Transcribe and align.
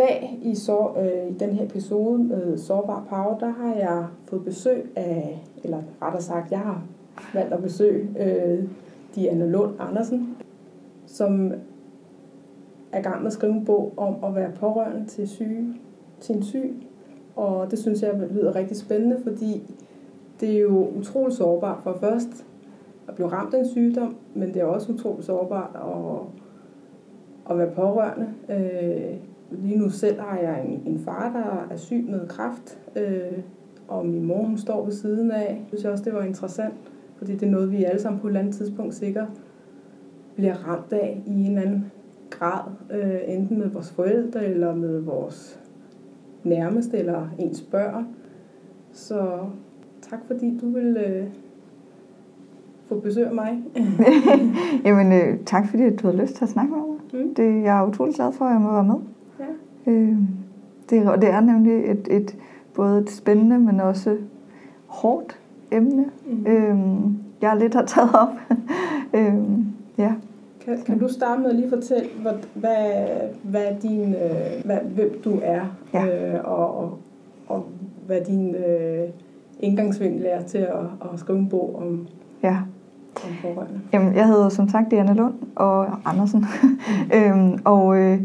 dag 0.00 0.38
i, 0.42 0.54
så, 0.54 0.88
øh, 0.98 1.30
i 1.30 1.38
den 1.38 1.50
her 1.50 1.64
episode 1.64 2.18
med 2.18 2.58
Sårbar 2.58 3.06
Power, 3.08 3.38
der 3.38 3.48
har 3.48 3.74
jeg 3.74 4.06
fået 4.24 4.44
besøg 4.44 4.90
af, 4.96 5.44
eller 5.64 5.82
rettere 6.02 6.22
sagt, 6.22 6.50
jeg 6.50 6.58
har 6.58 6.82
valgt 7.34 7.52
at 7.52 7.62
besøge 7.62 8.08
øh, 8.20 8.64
Diana 9.14 9.46
Lund 9.46 9.74
Andersen, 9.78 10.36
som 11.06 11.52
er 12.92 12.98
i 12.98 13.02
gang 13.02 13.18
med 13.18 13.26
at 13.26 13.32
skrive 13.32 13.52
en 13.52 13.64
bog 13.64 13.92
om 13.96 14.24
at 14.24 14.34
være 14.34 14.50
pårørende 14.60 15.06
til 15.06 15.28
syge, 15.28 15.74
til 16.20 16.36
en 16.36 16.42
syg. 16.42 16.74
Og 17.36 17.70
det 17.70 17.78
synes 17.78 18.02
jeg 18.02 18.20
lyder 18.30 18.54
rigtig 18.54 18.76
spændende, 18.76 19.20
fordi 19.22 19.62
det 20.40 20.56
er 20.56 20.60
jo 20.60 20.88
utroligt 20.98 21.36
sårbart 21.36 21.82
for 21.82 21.96
først 22.00 22.46
at 23.08 23.14
blive 23.14 23.28
ramt 23.28 23.54
af 23.54 23.58
en 23.58 23.68
sygdom, 23.68 24.16
men 24.34 24.54
det 24.54 24.56
er 24.56 24.64
også 24.64 24.92
utroligt 24.92 25.26
sårbart 25.26 25.70
at, 25.74 26.20
at 27.50 27.58
være 27.58 27.70
pårørende. 27.70 28.28
Øh, 28.48 29.29
lige 29.50 29.78
nu 29.78 29.88
selv 29.88 30.20
har 30.20 30.38
jeg 30.38 30.64
en, 30.68 30.82
en 30.86 30.98
far, 30.98 31.32
der 31.32 31.74
er 31.74 31.76
syg 31.76 32.04
med 32.08 32.28
kræft, 32.28 32.78
øh, 32.96 33.38
og 33.88 34.06
min 34.06 34.24
mor 34.24 34.44
hun 34.44 34.58
står 34.58 34.84
ved 34.84 34.92
siden 34.92 35.30
af. 35.30 35.66
Jeg 35.72 35.78
synes 35.78 35.84
også, 35.84 36.04
det 36.04 36.14
var 36.14 36.22
interessant, 36.22 36.74
fordi 37.16 37.32
det 37.32 37.42
er 37.46 37.50
noget, 37.50 37.72
vi 37.72 37.84
alle 37.84 38.00
sammen 38.00 38.20
på 38.20 38.26
et 38.26 38.30
eller 38.30 38.40
andet 38.40 38.54
tidspunkt 38.54 38.94
sikkert 38.94 39.28
bliver 40.34 40.54
ramt 40.54 40.92
af 40.92 41.22
i 41.26 41.30
en 41.30 41.46
eller 41.46 41.62
anden 41.62 41.92
grad, 42.30 42.70
øh, 42.90 43.20
enten 43.26 43.58
med 43.58 43.68
vores 43.68 43.90
forældre 43.90 44.44
eller 44.44 44.74
med 44.74 45.00
vores 45.00 45.60
nærmeste 46.44 46.98
eller 46.98 47.28
ens 47.38 47.62
børn. 47.62 48.06
Så 48.92 49.38
tak 50.02 50.20
fordi 50.26 50.58
du 50.58 50.70
vil 50.70 50.96
øh, 51.06 51.26
få 52.88 53.00
besøg 53.00 53.26
af 53.26 53.34
mig. 53.34 53.62
Jamen 54.84 55.12
øh, 55.12 55.38
tak 55.46 55.68
fordi 55.68 55.96
du 55.96 56.06
havde 56.06 56.22
lyst 56.22 56.34
til 56.34 56.44
at 56.44 56.50
snakke 56.50 56.72
med 56.72 56.80
mig. 56.80 57.24
Mm. 57.24 57.34
Det, 57.34 57.62
jeg 57.62 57.78
er 57.78 57.86
utrolig 57.86 58.14
glad 58.14 58.32
for, 58.32 58.44
at 58.44 58.52
jeg 58.52 58.60
må 58.60 58.72
være 58.72 58.84
med. 58.84 58.96
Øh, 59.86 60.16
det, 60.90 61.08
og 61.08 61.22
det 61.22 61.30
er 61.30 61.40
nemlig 61.40 61.90
et, 61.90 62.08
et 62.10 62.36
både 62.74 62.98
et 62.98 63.10
spændende, 63.10 63.58
men 63.58 63.80
også 63.80 64.16
hårdt 64.86 65.38
emne. 65.70 66.04
Mm. 66.26 66.46
Øh, 66.46 66.78
jeg 67.42 67.56
lidt 67.56 67.74
har 67.74 67.84
taget 67.84 68.10
op. 68.14 68.28
øh, 69.16 69.34
ja. 69.98 70.12
Kan, 70.64 70.78
kan 70.86 70.98
du 70.98 71.08
starte 71.08 71.40
med 71.40 71.50
at 71.50 71.56
lige 71.56 71.68
fortælle, 71.68 72.08
hvad, 72.22 72.32
hvad, 72.54 73.04
hvad 73.42 73.66
din, 73.82 74.14
øh, 74.14 74.64
hvad, 74.64 74.78
hvem 74.94 75.20
du 75.24 75.38
er, 75.42 75.60
ja. 75.94 76.34
øh, 76.34 76.44
og, 76.44 76.78
og, 76.78 76.98
og 77.48 77.64
hvad 78.06 78.20
din 78.20 78.54
øh, 78.54 79.08
indgangsvinkel 79.60 80.26
er 80.28 80.42
til 80.42 80.58
at, 80.58 81.10
at 81.12 81.20
skrive 81.20 81.38
en 81.38 81.48
bog 81.48 81.76
om, 81.82 82.06
ja. 82.42 82.56
om 83.16 83.30
pårørende? 83.42 83.80
Jamen, 83.92 84.14
jeg 84.14 84.26
hedder 84.26 84.48
som 84.48 84.68
sagt 84.68 84.90
Diana 84.90 85.12
Lund 85.12 85.34
og 85.56 85.86
Andersen, 86.04 86.46
mm. 86.62 86.78
øhm, 87.18 87.58
og 87.64 87.96
øh, 87.96 88.20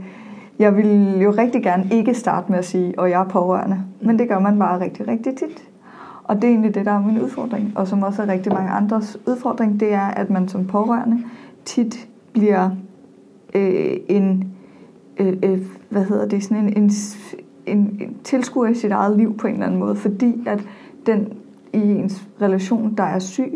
jeg 0.60 0.78
vil 0.78 1.20
jo 1.22 1.32
rigtig 1.32 1.64
gerne 1.64 1.88
ikke 1.92 2.14
starte 2.14 2.52
med 2.52 2.60
at 2.60 2.66
sige, 2.66 3.00
og 3.00 3.10
jeg 3.10 3.22
er 3.22 3.28
pårørende, 3.28 3.82
men 4.02 4.20
det 4.20 4.30
gør 4.30 4.40
man 4.40 4.60
bare 4.60 4.80
rigtig, 4.80 5.08
rigtig 5.08 5.36
tit. 5.36 5.70
Og 6.24 6.36
det 6.36 6.44
er 6.44 6.48
egentlig 6.50 6.76
det, 6.76 6.86
der 6.86 6.92
er 6.92 7.02
min 7.02 7.22
udfordring, 7.22 7.74
og 7.76 7.88
som 7.88 8.04
også 8.04 8.22
er 8.22 8.28
rigtig 8.28 8.54
mange 8.54 8.70
andres 8.70 9.18
udfordring, 9.28 9.80
det 9.80 9.94
er, 9.94 10.08
at 10.08 10.30
man 10.30 10.48
som 10.48 10.68
pårørende 10.68 11.24
tit 11.66 12.08
bliver 12.34 12.70
øh, 13.56 13.98
en, 14.08 14.54
øh, 15.18 15.38
øh, 15.44 15.62
hvad 15.90 16.04
hedder 16.04 16.28
det, 16.28 16.44
sådan 16.44 16.64
en, 16.64 16.78
en, 16.78 16.92
en, 17.66 17.98
en 18.02 18.18
tilskuer 18.24 18.68
i 18.68 18.74
sit 18.74 18.92
eget 18.92 19.18
liv 19.18 19.38
på 19.38 19.48
en 19.48 19.54
eller 19.54 19.66
anden 19.66 19.80
måde, 19.80 19.96
fordi 19.96 20.44
at 20.48 20.64
den 21.06 21.34
i 21.74 21.78
ens 21.78 22.28
relation, 22.42 22.94
der 22.98 23.04
er 23.04 23.20
syg, 23.20 23.54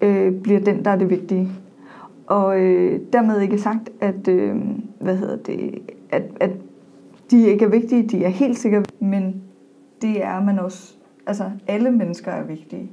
øh, 0.00 0.32
bliver 0.32 0.60
den, 0.60 0.84
der 0.84 0.90
er 0.90 0.96
det 0.96 1.10
vigtige. 1.10 1.48
Og 2.26 2.60
øh, 2.60 3.00
dermed 3.12 3.40
ikke 3.40 3.58
sagt, 3.58 3.90
at, 4.00 4.28
øh, 4.28 4.56
hvad 5.00 5.16
hedder 5.16 5.36
det, 5.36 5.78
at, 6.16 6.22
at 6.40 6.50
de 7.30 7.46
ikke 7.46 7.64
er 7.64 7.68
vigtige, 7.68 8.08
de 8.08 8.24
er 8.24 8.28
helt 8.28 8.58
sikkert, 8.58 8.92
men 9.00 9.42
det 10.02 10.24
er 10.24 10.44
man 10.44 10.58
også, 10.58 10.96
altså 11.26 11.50
alle 11.66 11.90
mennesker 11.90 12.30
er 12.30 12.44
vigtige, 12.44 12.90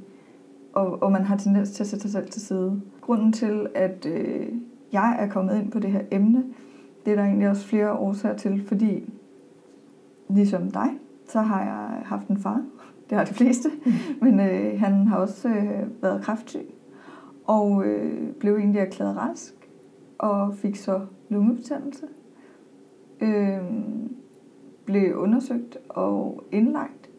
og, 0.72 1.02
og 1.02 1.12
man 1.12 1.24
har 1.24 1.36
tendens 1.36 1.70
til 1.70 1.82
at 1.82 1.86
sætte 1.86 2.02
sig 2.02 2.10
selv 2.10 2.28
til 2.30 2.42
side. 2.42 2.80
Grunden 3.00 3.32
til, 3.32 3.66
at 3.74 4.06
øh, 4.06 4.46
jeg 4.92 5.16
er 5.18 5.28
kommet 5.28 5.58
ind 5.58 5.70
på 5.70 5.78
det 5.78 5.90
her 5.90 6.02
emne, 6.10 6.44
det 7.04 7.10
er 7.10 7.16
der 7.16 7.24
egentlig 7.24 7.48
også 7.48 7.66
flere 7.66 7.92
årsager 7.92 8.36
til, 8.36 8.64
fordi 8.66 9.12
ligesom 10.28 10.70
dig, 10.70 10.88
så 11.28 11.40
har 11.40 11.60
jeg 11.60 12.06
haft 12.06 12.28
en 12.28 12.38
far. 12.38 12.62
Det 13.10 13.18
har 13.18 13.24
de 13.24 13.34
fleste. 13.34 13.68
Mm. 13.86 13.92
Men 14.20 14.40
øh, 14.40 14.80
han 14.80 15.06
har 15.06 15.16
også 15.16 15.48
øh, 15.48 16.02
været 16.02 16.22
kræftsyg 16.22 16.66
og 17.44 17.84
øh, 17.86 18.32
blev 18.40 18.56
egentlig 18.56 18.80
erklæret 18.80 19.16
rask 19.16 19.54
og 20.18 20.54
fik 20.54 20.76
så 20.76 21.00
lungebetændelse. 21.28 22.06
Øh, 23.20 23.58
blev 24.84 25.16
undersøgt 25.16 25.78
og 25.88 26.44
indlagt. 26.52 27.10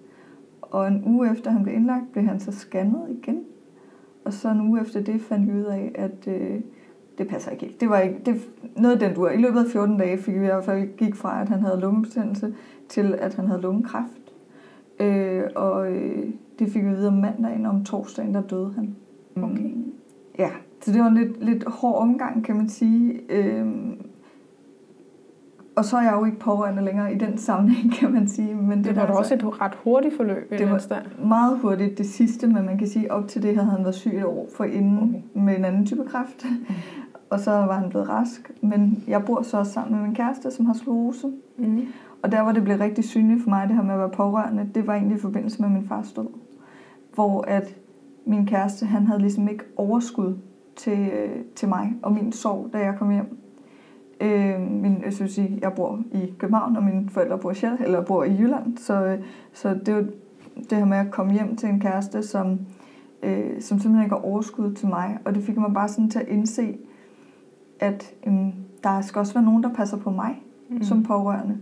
Og 0.61 0.87
en 0.87 1.03
uge 1.05 1.31
efter 1.31 1.51
han 1.51 1.63
blev 1.63 1.75
indlagt, 1.75 2.11
blev 2.11 2.23
han 2.23 2.39
så 2.39 2.51
scannet 2.51 3.05
igen. 3.09 3.43
Og 4.25 4.33
så 4.33 4.49
en 4.49 4.61
uge 4.61 4.81
efter 4.81 5.01
det 5.01 5.21
fandt 5.21 5.53
vi 5.53 5.59
ud 5.59 5.65
af, 5.65 5.91
at 5.95 6.27
øh, 6.27 6.61
det 7.17 7.27
passer 7.27 7.51
ikke 7.51 7.65
helt. 7.65 7.81
Det 7.81 7.89
var 7.89 7.99
ikke, 7.99 8.19
det, 8.25 8.49
noget 8.75 8.93
af 8.93 8.99
den 8.99 9.15
du 9.15 9.27
I 9.27 9.37
løbet 9.37 9.59
af 9.59 9.71
14 9.71 9.97
dage 9.97 10.17
fik 10.17 10.33
vi 10.33 10.39
i 10.39 10.45
hvert 10.45 10.65
fald 10.65 10.97
gik 10.97 11.15
fra, 11.15 11.41
at 11.41 11.49
han 11.49 11.59
havde 11.59 11.79
lungebetændelse, 11.79 12.55
til 12.89 13.13
at 13.13 13.35
han 13.35 13.47
havde 13.47 13.61
lungekræft. 13.61 14.33
Øh, 14.99 15.43
og 15.55 15.91
øh, 15.91 16.29
det 16.59 16.69
fik 16.71 16.83
vi 16.83 16.89
videre 16.89 17.15
mandagen, 17.15 17.65
om 17.65 17.85
torsdagen, 17.85 18.33
der 18.33 18.41
døde 18.41 18.73
han. 18.75 18.95
Okay. 19.43 19.75
Ja, 20.37 20.49
så 20.81 20.91
det 20.91 21.01
var 21.01 21.07
en 21.07 21.15
lidt, 21.15 21.45
lidt 21.45 21.63
hård 21.67 22.01
omgang, 22.01 22.43
kan 22.43 22.55
man 22.55 22.69
sige. 22.69 23.21
Øh, 23.29 23.67
og 25.75 25.85
så 25.85 25.97
er 25.97 26.01
jeg 26.01 26.13
jo 26.13 26.25
ikke 26.25 26.39
pårørende 26.39 26.83
længere 26.83 27.13
i 27.13 27.17
den 27.17 27.37
sammenhæng, 27.37 27.93
kan 27.93 28.11
man 28.11 28.27
sige. 28.27 28.55
Men 28.55 28.77
det, 28.77 28.85
det 28.85 28.95
var 28.95 29.05
da 29.05 29.13
også 29.13 29.33
et 29.33 29.61
ret 29.61 29.75
hurtigt 29.83 30.15
forløb. 30.15 30.49
Det 30.49 30.69
var 30.71 31.01
meget 31.25 31.59
hurtigt 31.59 31.97
det 31.97 32.05
sidste, 32.05 32.47
men 32.47 32.65
man 32.65 32.77
kan 32.77 32.87
sige, 32.87 33.11
op 33.11 33.27
til 33.27 33.43
det 33.43 33.55
havde 33.55 33.69
han 33.69 33.83
været 33.83 33.95
syg 33.95 34.17
et 34.17 34.25
år 34.25 34.47
for 34.55 34.63
inden 34.63 35.23
okay. 35.33 35.43
med 35.43 35.57
en 35.57 35.65
anden 35.65 35.85
type 35.85 36.03
kræft. 36.05 36.45
Mm. 36.45 36.75
Og 37.29 37.39
så 37.39 37.51
var 37.51 37.79
han 37.79 37.89
blevet 37.89 38.09
rask. 38.09 38.51
Men 38.61 39.03
jeg 39.07 39.25
bor 39.25 39.41
så 39.41 39.57
også 39.57 39.71
sammen 39.71 39.95
med 39.95 40.03
min 40.07 40.15
kæreste, 40.15 40.51
som 40.51 40.65
har 40.65 40.73
sklerose. 40.73 41.27
Mm. 41.57 41.81
Og 42.23 42.31
der, 42.31 42.43
hvor 42.43 42.51
det 42.51 42.63
blev 42.63 42.77
rigtig 42.77 43.03
synligt 43.03 43.43
for 43.43 43.49
mig, 43.49 43.67
det 43.67 43.75
her 43.75 43.83
med 43.83 43.93
at 43.93 43.99
være 43.99 44.09
pårørende, 44.09 44.69
det 44.75 44.87
var 44.87 44.93
egentlig 44.93 45.17
i 45.17 45.21
forbindelse 45.21 45.61
med 45.61 45.69
min 45.69 45.87
fars 45.87 46.11
død. 46.11 46.27
Hvor 47.13 47.41
at 47.47 47.75
min 48.25 48.45
kæreste, 48.45 48.85
han 48.85 49.07
havde 49.07 49.19
ligesom 49.19 49.47
ikke 49.47 49.63
overskud 49.77 50.35
til, 50.75 51.09
til 51.55 51.69
mig 51.69 51.93
og 52.01 52.11
min 52.11 52.31
sorg, 52.31 52.69
da 52.73 52.77
jeg 52.77 52.95
kom 52.97 53.11
hjem. 53.11 53.37
Øh, 54.21 54.61
min, 54.61 55.01
jeg, 55.05 55.13
synes, 55.13 55.39
jeg 55.61 55.73
bor 55.73 55.99
i 56.11 56.33
København, 56.37 56.75
og 56.75 56.83
mine 56.83 57.09
forældre 57.09 57.37
bor 57.37 57.51
i 57.51 57.55
Sjæl, 57.55 57.77
eller 57.79 58.01
bor 58.01 58.23
i 58.23 58.37
Jylland. 58.39 58.77
Så, 58.77 59.17
så 59.53 59.79
det 59.85 59.95
var 59.95 60.05
det 60.69 60.77
her 60.77 60.85
med 60.85 60.97
at 60.97 61.11
komme 61.11 61.33
hjem 61.33 61.55
til 61.55 61.69
en 61.69 61.79
kæreste, 61.79 62.23
som, 62.23 62.59
øh, 63.23 63.61
som 63.61 63.79
simpelthen 63.79 64.03
ikke 64.03 64.15
har 64.15 64.25
overskud 64.25 64.73
til 64.73 64.87
mig. 64.87 65.17
Og 65.25 65.35
det 65.35 65.43
fik 65.43 65.57
mig 65.57 65.73
bare 65.73 65.87
sådan 65.87 66.09
til 66.09 66.19
at 66.19 66.27
indse, 66.27 66.77
at 67.79 68.13
øh, 68.27 68.33
der 68.83 69.01
skal 69.01 69.19
også 69.19 69.33
være 69.33 69.43
nogen, 69.43 69.63
der 69.63 69.73
passer 69.73 69.97
på 69.97 70.11
mig 70.11 70.43
mm. 70.69 70.83
som 70.83 71.03
pårørende. 71.03 71.57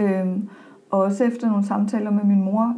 Øhm, 0.00 0.48
og 0.90 1.00
også 1.00 1.24
efter 1.24 1.48
nogle 1.48 1.64
samtaler 1.64 2.10
med 2.10 2.24
min 2.24 2.44
mor, 2.44 2.74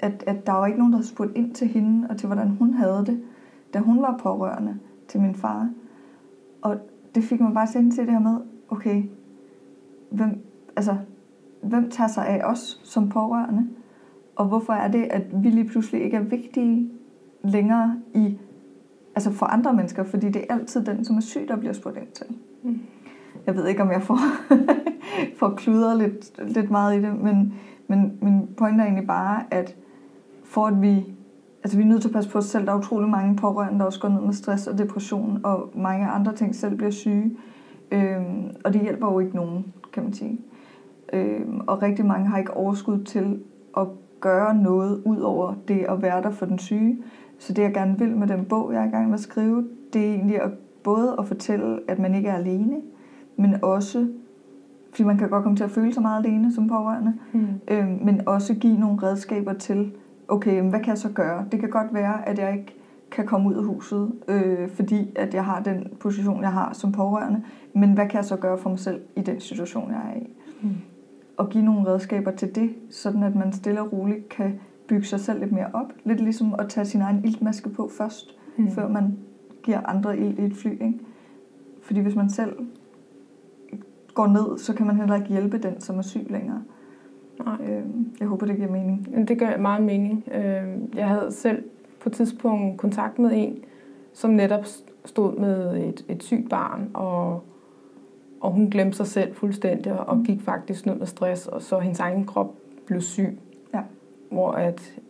at, 0.00 0.24
at 0.26 0.46
der 0.46 0.52
var 0.52 0.66
ikke 0.66 0.78
nogen, 0.78 0.92
der 0.92 0.98
havde 0.98 1.08
spurgt 1.08 1.36
ind 1.36 1.54
til 1.54 1.68
hende, 1.68 2.08
og 2.10 2.16
til 2.16 2.26
hvordan 2.26 2.48
hun 2.48 2.74
havde 2.74 3.04
det, 3.06 3.22
da 3.74 3.78
hun 3.78 4.02
var 4.02 4.16
pårørende 4.22 4.78
til 5.08 5.20
min 5.20 5.34
far. 5.34 5.70
Og 6.62 6.76
det 7.14 7.24
fik 7.24 7.40
mig 7.40 7.54
bare 7.54 7.66
til 7.66 7.90
til 7.90 8.06
det 8.06 8.12
her 8.12 8.20
med, 8.20 8.36
okay, 8.68 9.02
hvem, 10.10 10.38
altså, 10.76 10.96
hvem 11.62 11.90
tager 11.90 12.08
sig 12.08 12.26
af 12.26 12.40
os 12.44 12.80
som 12.84 13.08
pårørende? 13.08 13.68
Og 14.36 14.46
hvorfor 14.46 14.72
er 14.72 14.88
det, 14.88 15.02
at 15.10 15.22
vi 15.42 15.50
lige 15.50 15.68
pludselig 15.68 16.02
ikke 16.02 16.16
er 16.16 16.22
vigtige 16.22 16.90
længere 17.44 17.96
i, 18.14 18.38
altså 19.14 19.32
for 19.32 19.46
andre 19.46 19.72
mennesker? 19.72 20.04
Fordi 20.04 20.28
det 20.28 20.44
er 20.48 20.54
altid 20.54 20.84
den, 20.84 21.04
som 21.04 21.16
er 21.16 21.20
syg, 21.20 21.48
der 21.48 21.56
bliver 21.56 21.72
spurgt 21.72 21.96
ind 21.96 22.08
til. 22.14 22.26
Mm. 22.62 22.80
Jeg 23.46 23.56
ved 23.56 23.66
ikke, 23.66 23.82
om 23.82 23.90
jeg 23.90 24.02
får, 24.02 24.18
får 25.38 25.54
kludret 25.56 25.98
lidt, 25.98 26.52
lidt 26.54 26.70
meget 26.70 26.98
i 26.98 27.02
det, 27.02 27.18
men, 27.18 27.54
men 27.88 28.18
min 28.22 28.48
pointe 28.56 28.80
er 28.80 28.84
egentlig 28.84 29.06
bare, 29.06 29.44
at 29.50 29.76
for 30.44 30.66
at 30.66 30.82
vi 30.82 31.14
altså 31.64 31.76
vi 31.76 31.82
er 31.82 31.86
nødt 31.86 32.02
til 32.02 32.08
at 32.08 32.14
passe 32.14 32.30
på 32.30 32.38
os 32.38 32.44
selv. 32.44 32.66
Der 32.66 32.72
er 32.72 32.78
utrolig 32.78 33.08
mange 33.08 33.36
pårørende, 33.36 33.78
der 33.78 33.84
også 33.84 34.00
går 34.00 34.08
ned 34.08 34.20
med 34.20 34.32
stress 34.32 34.66
og 34.66 34.78
depression, 34.78 35.40
og 35.44 35.70
mange 35.74 36.06
andre 36.06 36.32
ting 36.32 36.54
selv 36.54 36.76
bliver 36.76 36.90
syge. 36.90 37.36
Øhm, 37.92 38.50
og 38.64 38.72
det 38.72 38.80
hjælper 38.80 39.12
jo 39.12 39.18
ikke 39.18 39.36
nogen, 39.36 39.64
kan 39.92 40.02
man 40.02 40.12
sige. 40.12 40.40
Øhm, 41.12 41.60
og 41.66 41.82
rigtig 41.82 42.06
mange 42.06 42.26
har 42.26 42.38
ikke 42.38 42.54
overskud 42.56 43.04
til 43.04 43.40
at 43.76 43.86
gøre 44.20 44.54
noget 44.54 45.02
ud 45.04 45.18
over 45.18 45.54
det 45.68 45.86
at 45.88 46.02
være 46.02 46.22
der 46.22 46.30
for 46.30 46.46
den 46.46 46.58
syge. 46.58 46.98
Så 47.38 47.52
det 47.52 47.62
jeg 47.62 47.74
gerne 47.74 47.98
vil 47.98 48.16
med 48.16 48.26
den 48.26 48.44
bog, 48.44 48.72
jeg 48.72 48.82
er 48.82 48.86
i 48.86 48.90
gang 48.90 49.06
med 49.06 49.14
at 49.14 49.20
skrive, 49.20 49.68
det 49.92 50.08
er 50.08 50.14
egentlig 50.14 50.42
at, 50.42 50.50
både 50.84 51.16
at 51.18 51.26
fortælle, 51.26 51.80
at 51.88 51.98
man 51.98 52.14
ikke 52.14 52.28
er 52.28 52.34
alene, 52.34 52.76
men 53.36 53.64
også, 53.64 54.08
fordi 54.90 55.02
man 55.02 55.18
kan 55.18 55.28
godt 55.28 55.42
komme 55.42 55.56
til 55.56 55.64
at 55.64 55.70
føle 55.70 55.94
sig 55.94 56.02
meget 56.02 56.26
alene 56.26 56.52
som 56.52 56.68
pårørende, 56.68 57.14
mm. 57.32 57.46
øhm, 57.68 57.98
men 58.02 58.28
også 58.28 58.54
give 58.54 58.78
nogle 58.78 59.02
redskaber 59.02 59.52
til, 59.52 59.92
okay, 60.32 60.62
hvad 60.62 60.80
kan 60.80 60.88
jeg 60.88 60.98
så 60.98 61.08
gøre? 61.08 61.46
Det 61.52 61.60
kan 61.60 61.70
godt 61.70 61.94
være, 61.94 62.28
at 62.28 62.38
jeg 62.38 62.52
ikke 62.52 62.74
kan 63.10 63.26
komme 63.26 63.48
ud 63.48 63.54
af 63.54 63.64
huset, 63.64 64.12
øh, 64.28 64.70
fordi 64.70 65.12
at 65.16 65.34
jeg 65.34 65.44
har 65.44 65.62
den 65.62 65.88
position, 66.00 66.42
jeg 66.42 66.52
har 66.52 66.72
som 66.72 66.92
pårørende. 66.92 67.42
Men 67.74 67.92
hvad 67.92 68.08
kan 68.08 68.16
jeg 68.16 68.24
så 68.24 68.36
gøre 68.36 68.58
for 68.58 68.70
mig 68.70 68.78
selv 68.78 69.00
i 69.16 69.20
den 69.20 69.40
situation, 69.40 69.90
jeg 69.90 70.12
er 70.14 70.20
i? 70.20 70.36
Mm. 70.62 70.70
og 71.36 71.48
give 71.48 71.64
nogle 71.64 71.86
redskaber 71.86 72.30
til 72.30 72.54
det, 72.54 72.70
sådan 72.90 73.22
at 73.22 73.34
man 73.34 73.52
stille 73.52 73.80
og 73.80 73.92
roligt 73.92 74.28
kan 74.28 74.60
bygge 74.88 75.06
sig 75.06 75.20
selv 75.20 75.40
lidt 75.40 75.52
mere 75.52 75.66
op. 75.72 75.92
Lidt 76.04 76.20
ligesom 76.20 76.54
at 76.58 76.68
tage 76.68 76.84
sin 76.84 77.00
egen 77.00 77.24
iltmaske 77.24 77.68
på 77.68 77.90
først, 77.98 78.36
mm. 78.56 78.70
før 78.70 78.88
man 78.88 79.18
giver 79.62 79.80
andre 79.80 80.18
ild 80.18 80.38
i 80.38 80.44
et 80.44 80.56
fly. 80.56 80.72
Ikke? 80.72 80.98
Fordi 81.82 82.00
hvis 82.00 82.14
man 82.14 82.30
selv 82.30 82.56
går 84.14 84.26
ned, 84.26 84.58
så 84.58 84.74
kan 84.74 84.86
man 84.86 84.96
heller 84.96 85.14
ikke 85.14 85.28
hjælpe 85.28 85.58
den, 85.58 85.80
som 85.80 85.98
er 85.98 86.02
syg 86.02 86.26
længere. 86.30 86.62
Nej. 87.44 87.68
Øh, 87.68 87.84
jeg 88.20 88.28
håber, 88.28 88.46
det 88.46 88.56
giver 88.56 88.70
mening. 88.70 89.28
Det 89.28 89.38
gør 89.38 89.56
meget 89.56 89.82
mening. 89.82 90.24
Øh, 90.34 90.64
jeg 90.94 91.08
havde 91.08 91.32
selv 91.32 91.62
på 92.00 92.08
et 92.08 92.12
tidspunkt 92.12 92.78
kontakt 92.78 93.18
med 93.18 93.30
en, 93.34 93.64
som 94.12 94.30
netop 94.30 94.64
stod 95.04 95.36
med 95.36 95.76
et, 95.76 96.04
et 96.08 96.22
sygt 96.22 96.50
barn, 96.50 96.90
og, 96.94 97.42
og 98.40 98.50
hun 98.52 98.70
glemte 98.70 98.96
sig 98.96 99.06
selv 99.06 99.34
fuldstændig, 99.34 99.92
og 99.92 100.16
mm. 100.16 100.24
gik 100.24 100.40
faktisk 100.40 100.86
ned 100.86 100.94
med 100.94 101.06
stress, 101.06 101.46
og 101.46 101.62
så 101.62 101.78
hendes 101.78 102.00
egen 102.00 102.26
krop 102.26 102.54
blev 102.86 103.00
syg. 103.00 103.38
Ja. 103.74 103.80
Hvor 104.30 104.52
at, 104.52 105.00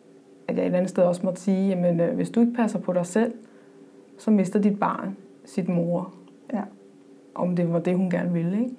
at 0.49 0.59
jeg 0.59 0.67
et 0.67 0.75
andet 0.75 0.91
sted 0.91 1.03
også 1.03 1.21
måtte 1.25 1.41
sige, 1.41 1.69
jamen 1.69 2.01
øh, 2.01 2.15
hvis 2.15 2.31
du 2.31 2.41
ikke 2.41 2.53
passer 2.53 2.79
på 2.79 2.93
dig 2.93 3.07
selv, 3.07 3.33
så 4.19 4.31
mister 4.31 4.61
dit 4.61 4.79
barn 4.79 5.17
sit 5.45 5.69
mor. 5.69 6.15
Ja. 6.53 6.63
Om 7.35 7.57
det 7.57 7.73
var 7.73 7.79
det, 7.79 7.97
hun 7.97 8.11
gerne 8.11 8.33
ville, 8.33 8.63
ikke? 8.63 8.75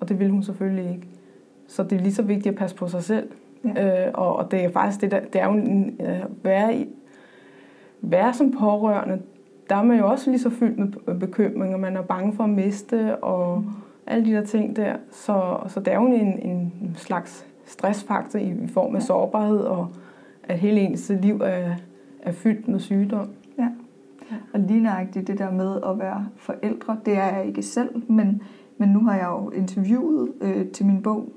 Og 0.00 0.08
det 0.08 0.18
ville 0.18 0.32
hun 0.32 0.42
selvfølgelig 0.42 0.90
ikke. 0.90 1.08
Så 1.68 1.82
det 1.82 1.92
er 1.92 2.02
lige 2.02 2.14
så 2.14 2.22
vigtigt 2.22 2.52
at 2.52 2.58
passe 2.58 2.76
på 2.76 2.88
sig 2.88 3.04
selv. 3.04 3.28
Ja. 3.64 4.06
Øh, 4.06 4.10
og, 4.14 4.36
og 4.36 4.50
det 4.50 4.64
er 4.64 4.70
faktisk 4.70 5.00
det, 5.00 5.10
der, 5.10 5.20
det 5.20 5.40
er 5.40 5.46
jo 5.46 5.52
en, 5.52 6.00
øh, 6.00 6.24
være, 6.42 6.76
i, 6.76 6.88
være 8.00 8.34
som 8.34 8.52
pårørende, 8.52 9.18
der 9.70 9.76
er 9.76 9.82
man 9.82 9.98
jo 9.98 10.10
også 10.10 10.30
lige 10.30 10.40
så 10.40 10.50
fyldt 10.50 11.06
med 11.06 11.14
bekymringer. 11.20 11.76
Man 11.76 11.96
er 11.96 12.02
bange 12.02 12.32
for 12.32 12.44
at 12.44 12.50
miste 12.50 13.16
og 13.16 13.58
mm. 13.58 13.70
alle 14.06 14.24
de 14.24 14.32
der 14.32 14.44
ting 14.44 14.76
der. 14.76 14.96
Så, 15.10 15.56
så 15.68 15.80
det 15.80 15.92
er 15.92 15.96
jo 15.96 16.06
en, 16.06 16.38
en 16.38 16.72
slags 16.96 17.46
stressfaktor 17.64 18.38
i, 18.38 18.48
i 18.64 18.66
form 18.66 18.96
af 18.96 19.00
ja. 19.00 19.04
sårbarhed 19.04 19.58
og 19.58 19.88
at 20.48 20.58
hele 20.58 20.80
ens 20.80 21.12
liv 21.22 21.40
er, 21.44 21.74
er 22.22 22.32
fyldt 22.32 22.68
med 22.68 22.80
sygdom. 22.80 23.28
Ja. 23.58 23.68
Og 24.52 24.60
lige 24.60 24.82
nøjagtigt 24.82 25.26
det 25.26 25.38
der 25.38 25.50
med 25.50 25.80
at 25.86 25.98
være 25.98 26.26
forældre, 26.36 26.96
det 27.04 27.16
er 27.16 27.36
jeg 27.36 27.46
ikke 27.46 27.62
selv, 27.62 28.10
men, 28.10 28.42
men 28.78 28.88
nu 28.88 29.00
har 29.00 29.16
jeg 29.16 29.28
jo 29.28 29.50
interviewet 29.50 30.32
øh, 30.40 30.68
til 30.68 30.86
min 30.86 31.02
bog 31.02 31.28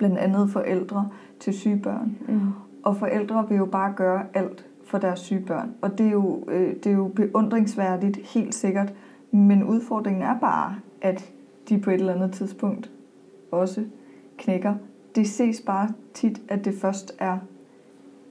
blandt 0.00 0.18
andet 0.18 0.50
forældre 0.50 1.08
til 1.40 1.54
syge 1.54 1.76
børn. 1.76 2.16
Mm. 2.28 2.40
Og 2.82 2.96
forældre 2.96 3.48
vil 3.48 3.56
jo 3.56 3.66
bare 3.66 3.92
gøre 3.96 4.22
alt 4.34 4.66
for 4.84 4.98
deres 4.98 5.20
syge 5.20 5.40
børn. 5.40 5.74
Og 5.80 5.98
det 5.98 6.06
er, 6.06 6.10
jo, 6.10 6.44
øh, 6.48 6.74
det 6.74 6.86
er 6.86 6.96
jo 6.96 7.08
beundringsværdigt, 7.16 8.16
helt 8.16 8.54
sikkert. 8.54 8.94
Men 9.30 9.64
udfordringen 9.64 10.22
er 10.22 10.38
bare, 10.40 10.74
at 11.02 11.32
de 11.68 11.78
på 11.78 11.90
et 11.90 11.94
eller 11.94 12.14
andet 12.14 12.32
tidspunkt 12.32 12.90
også 13.50 13.84
knækker. 14.38 14.74
Det 15.14 15.28
ses 15.28 15.60
bare 15.60 15.88
tit, 16.14 16.40
at 16.48 16.64
det 16.64 16.74
først 16.74 17.12
er 17.18 17.38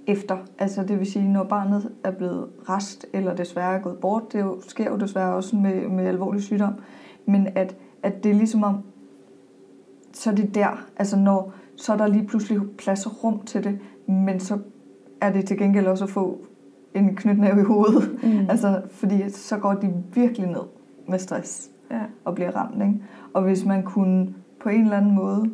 efter. 0.07 0.37
Altså 0.59 0.83
det 0.83 0.99
vil 0.99 1.11
sige, 1.11 1.27
når 1.27 1.43
barnet 1.43 1.91
er 2.03 2.11
blevet 2.11 2.47
rest, 2.69 3.05
eller 3.13 3.35
desværre 3.35 3.75
er 3.75 3.81
gået 3.81 3.97
bort. 3.97 4.33
Det 4.33 4.39
jo, 4.39 4.61
sker 4.67 4.91
jo 4.91 4.97
desværre 4.97 5.33
også 5.33 5.55
med, 5.55 5.87
med 5.87 6.05
alvorlig 6.05 6.41
sygdom. 6.41 6.73
Men 7.25 7.47
at, 7.55 7.75
at 8.03 8.23
det 8.23 8.29
er 8.31 8.35
ligesom 8.35 8.63
om, 8.63 8.83
så 10.13 10.29
er 10.31 10.35
det 10.35 10.55
der, 10.55 10.85
altså 10.97 11.17
når, 11.17 11.53
så 11.75 11.93
er 11.93 11.97
der 11.97 12.07
lige 12.07 12.27
pludselig 12.27 12.61
plads 12.77 13.05
og 13.05 13.23
rum 13.23 13.41
til 13.45 13.63
det, 13.63 13.79
men 14.07 14.39
så 14.39 14.57
er 15.21 15.31
det 15.31 15.45
til 15.45 15.57
gengæld 15.57 15.87
også 15.87 16.03
at 16.03 16.09
få 16.09 16.39
en 16.93 17.15
knytnæve 17.15 17.61
i 17.61 17.63
hovedet. 17.63 18.19
Mm. 18.23 18.49
altså, 18.49 18.81
fordi 18.91 19.29
så 19.29 19.57
går 19.57 19.73
de 19.73 19.93
virkelig 20.13 20.47
ned 20.47 20.63
med 21.07 21.19
stress 21.19 21.71
ja. 21.91 22.01
og 22.25 22.35
bliver 22.35 22.51
ramt. 22.51 22.83
Ikke? 22.83 23.03
Og 23.33 23.41
hvis 23.41 23.65
man 23.65 23.83
kunne 23.83 24.33
på 24.59 24.69
en 24.69 24.81
eller 24.81 24.97
anden 24.97 25.15
måde 25.15 25.51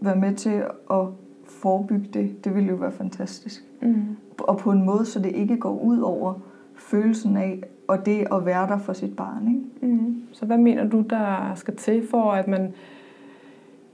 være 0.00 0.16
med 0.16 0.34
til 0.34 0.62
at 0.90 1.06
forebygge 1.48 2.08
det, 2.12 2.44
det 2.44 2.54
ville 2.54 2.68
jo 2.68 2.74
være 2.74 2.92
fantastisk. 2.92 3.64
Mm. 3.82 4.16
Og 4.38 4.58
på 4.58 4.72
en 4.72 4.84
måde, 4.84 5.04
så 5.04 5.18
det 5.18 5.32
ikke 5.32 5.56
går 5.56 5.78
ud 5.78 5.98
over 5.98 6.34
følelsen 6.74 7.36
af, 7.36 7.62
og 7.88 8.06
det 8.06 8.26
at 8.32 8.46
være 8.46 8.66
der 8.66 8.78
for 8.78 8.92
sit 8.92 9.16
barn. 9.16 9.48
Ikke? 9.48 9.94
Mm. 9.94 10.22
Så 10.32 10.46
hvad 10.46 10.58
mener 10.58 10.88
du, 10.88 11.00
der 11.00 11.54
skal 11.54 11.76
til 11.76 12.08
for, 12.10 12.32
at 12.32 12.48
man 12.48 12.74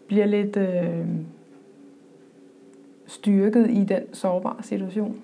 bliver 0.07 0.27
lidt 0.27 0.57
øh, 0.57 1.07
styrket 3.07 3.71
i 3.71 3.85
den 3.85 4.03
sårbare 4.13 4.63
situation? 4.63 5.17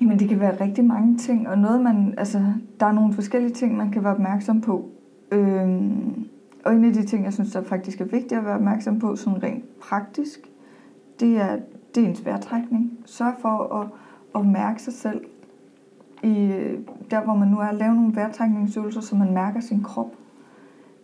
Jamen 0.00 0.18
det 0.18 0.28
kan 0.28 0.40
være 0.40 0.60
rigtig 0.60 0.84
mange 0.84 1.18
ting, 1.18 1.48
og 1.48 1.58
noget 1.58 1.80
man, 1.80 2.14
altså, 2.18 2.42
der 2.80 2.86
er 2.86 2.92
nogle 2.92 3.12
forskellige 3.12 3.54
ting, 3.54 3.76
man 3.76 3.90
kan 3.90 4.04
være 4.04 4.12
opmærksom 4.12 4.60
på. 4.60 4.88
Øhm, 5.30 6.28
og 6.64 6.74
en 6.74 6.84
af 6.84 6.92
de 6.92 7.06
ting, 7.06 7.24
jeg 7.24 7.32
synes, 7.32 7.52
der 7.52 7.62
faktisk 7.62 8.00
er 8.00 8.04
vigtigt 8.04 8.32
at 8.32 8.44
være 8.44 8.54
opmærksom 8.54 8.98
på, 8.98 9.16
sådan 9.16 9.42
rent 9.42 9.78
praktisk, 9.80 10.50
det 11.20 11.36
er, 11.36 11.58
det 11.94 12.02
er 12.04 12.08
en 12.08 12.16
sværtrækning. 12.16 12.92
Sørg 13.04 13.34
for 13.38 13.74
at, 13.80 13.88
at 14.34 14.46
mærke 14.46 14.82
sig 14.82 14.92
selv 14.92 15.24
i, 16.22 16.52
øh, 16.52 16.78
der, 17.10 17.24
hvor 17.24 17.34
man 17.34 17.48
nu 17.48 17.58
er, 17.58 17.72
lave 17.72 17.94
nogle 17.94 18.16
vejrtrækningsøvelser, 18.16 19.00
så 19.00 19.16
man 19.16 19.34
mærker 19.34 19.60
sin 19.60 19.82
krop. 19.82 20.12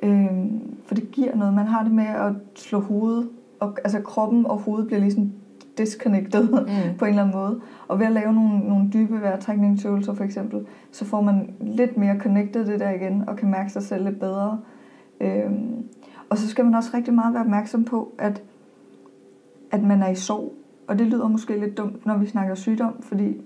Øhm, 0.02 0.76
for 0.84 0.94
det 0.94 1.10
giver 1.10 1.37
noget. 1.37 1.54
Man 1.54 1.66
har 1.66 1.82
det 1.82 1.93
med 1.93 2.06
at 2.06 2.32
slå 2.54 2.81
hovedet, 2.81 3.28
og, 3.60 3.78
altså 3.84 4.00
kroppen 4.00 4.46
og 4.46 4.58
hovedet 4.58 4.87
bliver 4.87 5.00
ligesom 5.00 5.32
disconnected 5.78 6.49
mm. 6.50 6.99
på 6.99 7.04
en 7.04 7.08
eller 7.08 7.22
anden 7.22 7.37
måde. 7.37 7.60
Og 7.88 7.99
ved 7.99 8.06
at 8.06 8.12
lave 8.12 8.32
nogle, 8.32 8.58
nogle 8.58 8.90
dybe 8.93 9.20
vejrtrækningsøvelser 9.20 10.14
for 10.14 10.25
eksempel, 10.25 10.66
så 10.93 11.04
får 11.04 11.20
man 11.20 11.54
lidt 11.60 11.96
mere 11.96 12.19
connected 12.19 12.66
det 12.66 12.81
der 12.81 12.90
igen, 12.90 13.28
og 13.28 13.37
kan 13.37 13.50
mærke 13.50 13.70
sig 13.70 13.82
selv 13.82 14.04
lidt 14.04 14.20
bedre. 14.20 14.60
Øhm, 15.20 15.84
og 16.31 16.38
så 16.38 16.49
skal 16.49 16.64
man 16.64 16.75
også 16.75 16.90
rigtig 16.94 17.14
meget 17.14 17.34
være 17.34 17.43
opmærksom 17.43 17.84
på, 17.84 18.12
at, 18.19 18.43
at 19.70 19.82
man 19.82 20.02
er 20.02 20.08
i 20.08 20.14
sorg. 20.14 20.52
Og 20.87 20.99
det 20.99 21.06
lyder 21.06 21.28
måske 21.28 21.60
lidt 21.60 21.76
dumt, 21.76 22.06
når 22.06 22.16
vi 22.16 22.26
snakker 22.26 22.54
sygdom, 22.54 23.02
fordi 23.02 23.40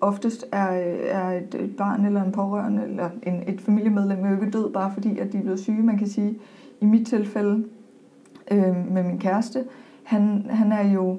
oftest 0.00 0.46
er, 0.52 0.68
er 1.10 1.30
et, 1.30 1.54
et 1.54 1.76
barn 1.76 2.04
eller 2.04 2.22
en 2.22 2.32
pårørende 2.32 2.84
eller 2.84 3.10
en, 3.22 3.42
et 3.46 3.60
familiemedlem 3.60 4.24
jo 4.24 4.32
ikke 4.32 4.50
død, 4.50 4.72
bare 4.72 4.92
fordi 4.94 5.18
at 5.18 5.32
de 5.32 5.38
er 5.38 5.42
blevet 5.42 5.60
syge. 5.60 5.82
Man 5.82 5.98
kan 5.98 6.08
sige, 6.08 6.38
i 6.80 6.84
mit 6.84 7.06
tilfælde 7.06 7.64
øh, 8.50 8.92
med 8.92 9.02
min 9.02 9.18
kæreste, 9.18 9.64
han, 10.02 10.46
han 10.50 10.72
er 10.72 10.92
jo, 10.92 11.18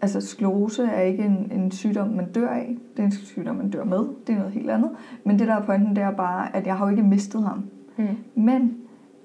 altså 0.00 0.20
sklerose 0.20 0.84
er 0.84 1.00
ikke 1.00 1.22
en, 1.22 1.52
en 1.52 1.70
sygdom, 1.70 2.08
man 2.08 2.32
dør 2.32 2.48
af. 2.48 2.76
Det 2.96 3.02
er 3.02 3.06
en 3.06 3.12
sygdom, 3.12 3.56
man 3.56 3.70
dør 3.70 3.84
med. 3.84 3.98
Det 4.26 4.32
er 4.32 4.36
noget 4.36 4.52
helt 4.52 4.70
andet. 4.70 4.90
Men 5.24 5.38
det 5.38 5.48
der 5.48 5.54
er 5.54 5.62
pointen, 5.62 5.96
det 5.96 6.04
er 6.04 6.10
bare, 6.10 6.56
at 6.56 6.66
jeg 6.66 6.76
har 6.76 6.84
jo 6.84 6.90
ikke 6.90 7.02
mistet 7.02 7.42
ham. 7.42 7.64
Mm. 7.96 8.06
Men 8.34 8.76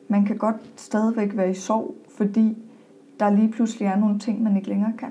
man 0.07 0.25
kan 0.25 0.37
godt 0.37 0.55
stadigvæk 0.75 1.37
være 1.37 1.49
i 1.49 1.53
sorg, 1.53 1.95
fordi 2.17 2.57
der 3.19 3.29
lige 3.29 3.51
pludselig 3.51 3.85
er 3.85 3.99
nogle 3.99 4.19
ting, 4.19 4.43
man 4.43 4.55
ikke 4.55 4.69
længere 4.69 4.93
kan. 4.97 5.09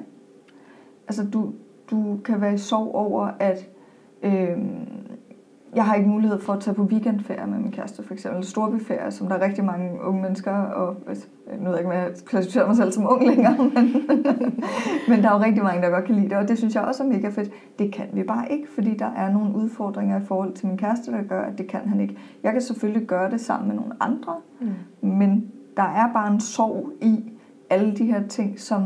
Altså 1.09 1.25
du, 1.33 1.52
du 1.90 2.18
kan 2.25 2.40
være 2.40 2.54
i 2.54 2.59
sorg 2.59 2.95
over, 2.95 3.30
at 3.38 3.68
Øh, 4.22 4.58
jeg 5.75 5.84
har 5.84 5.94
ikke 5.94 6.08
mulighed 6.08 6.40
for 6.40 6.52
at 6.52 6.60
tage 6.60 6.75
på 6.75 6.82
weekendferie 6.82 7.46
med 7.46 7.58
min 7.58 7.72
kæreste, 7.72 8.02
for 8.02 8.14
eksempel 8.14 8.44
storbyferie, 8.44 9.10
som 9.10 9.28
der 9.28 9.34
er 9.34 9.44
rigtig 9.44 9.64
mange 9.64 10.02
unge 10.02 10.22
mennesker, 10.22 10.52
og 10.52 10.96
altså, 11.08 11.26
nu 11.58 11.64
ved 11.64 11.70
jeg 11.70 11.78
ikke, 11.78 11.90
om 11.90 11.96
jeg 11.96 12.10
klassificerer 12.26 12.66
mig 12.66 12.76
selv 12.76 12.92
som 12.92 13.06
ung 13.08 13.26
længere, 13.26 13.56
men, 13.75 14.04
men 15.08 15.22
der 15.22 15.30
er 15.30 15.38
jo 15.38 15.44
rigtig 15.44 15.62
mange, 15.62 15.82
der 15.82 15.90
godt 15.90 16.04
kan 16.04 16.14
lide 16.14 16.28
det, 16.28 16.37
og 16.37 16.48
det 16.48 16.58
synes 16.58 16.75
jeg 16.75 16.82
også 16.82 17.02
er 17.02 17.06
mega 17.06 17.28
fedt. 17.28 17.50
Det 17.78 17.92
kan 17.92 18.06
vi 18.12 18.22
bare 18.22 18.52
ikke, 18.52 18.68
fordi 18.75 18.96
der 18.96 19.10
er 19.16 19.32
nogle 19.32 19.54
udfordringer 19.54 20.20
i 20.20 20.25
forhold 20.25 20.52
til 20.52 20.66
min 20.66 20.76
kæreste, 20.76 21.12
der 21.12 21.22
gør, 21.22 21.42
at 21.42 21.58
det 21.58 21.66
kan 21.66 21.88
han 21.88 22.00
ikke. 22.00 22.18
Jeg 22.42 22.52
kan 22.52 22.62
selvfølgelig 22.62 23.06
gøre 23.06 23.30
det 23.30 23.40
sammen 23.40 23.68
med 23.68 23.76
nogle 23.76 23.92
andre, 24.00 24.37
mm. 24.60 25.08
men 25.08 25.50
der 25.76 25.82
er 25.82 26.12
bare 26.12 26.32
en 26.32 26.40
sorg 26.40 26.92
i 27.02 27.32
alle 27.70 27.94
de 27.96 28.04
her 28.04 28.26
ting, 28.28 28.60
som 28.60 28.82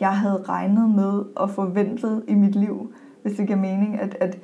jeg 0.00 0.12
havde 0.12 0.42
regnet 0.42 0.90
med 0.90 1.24
og 1.36 1.50
forventet 1.50 2.22
i 2.28 2.34
mit 2.34 2.56
liv, 2.56 2.92
hvis 3.22 3.36
det 3.36 3.46
giver 3.46 3.58
mening, 3.58 4.00
at, 4.00 4.16
at 4.20 4.38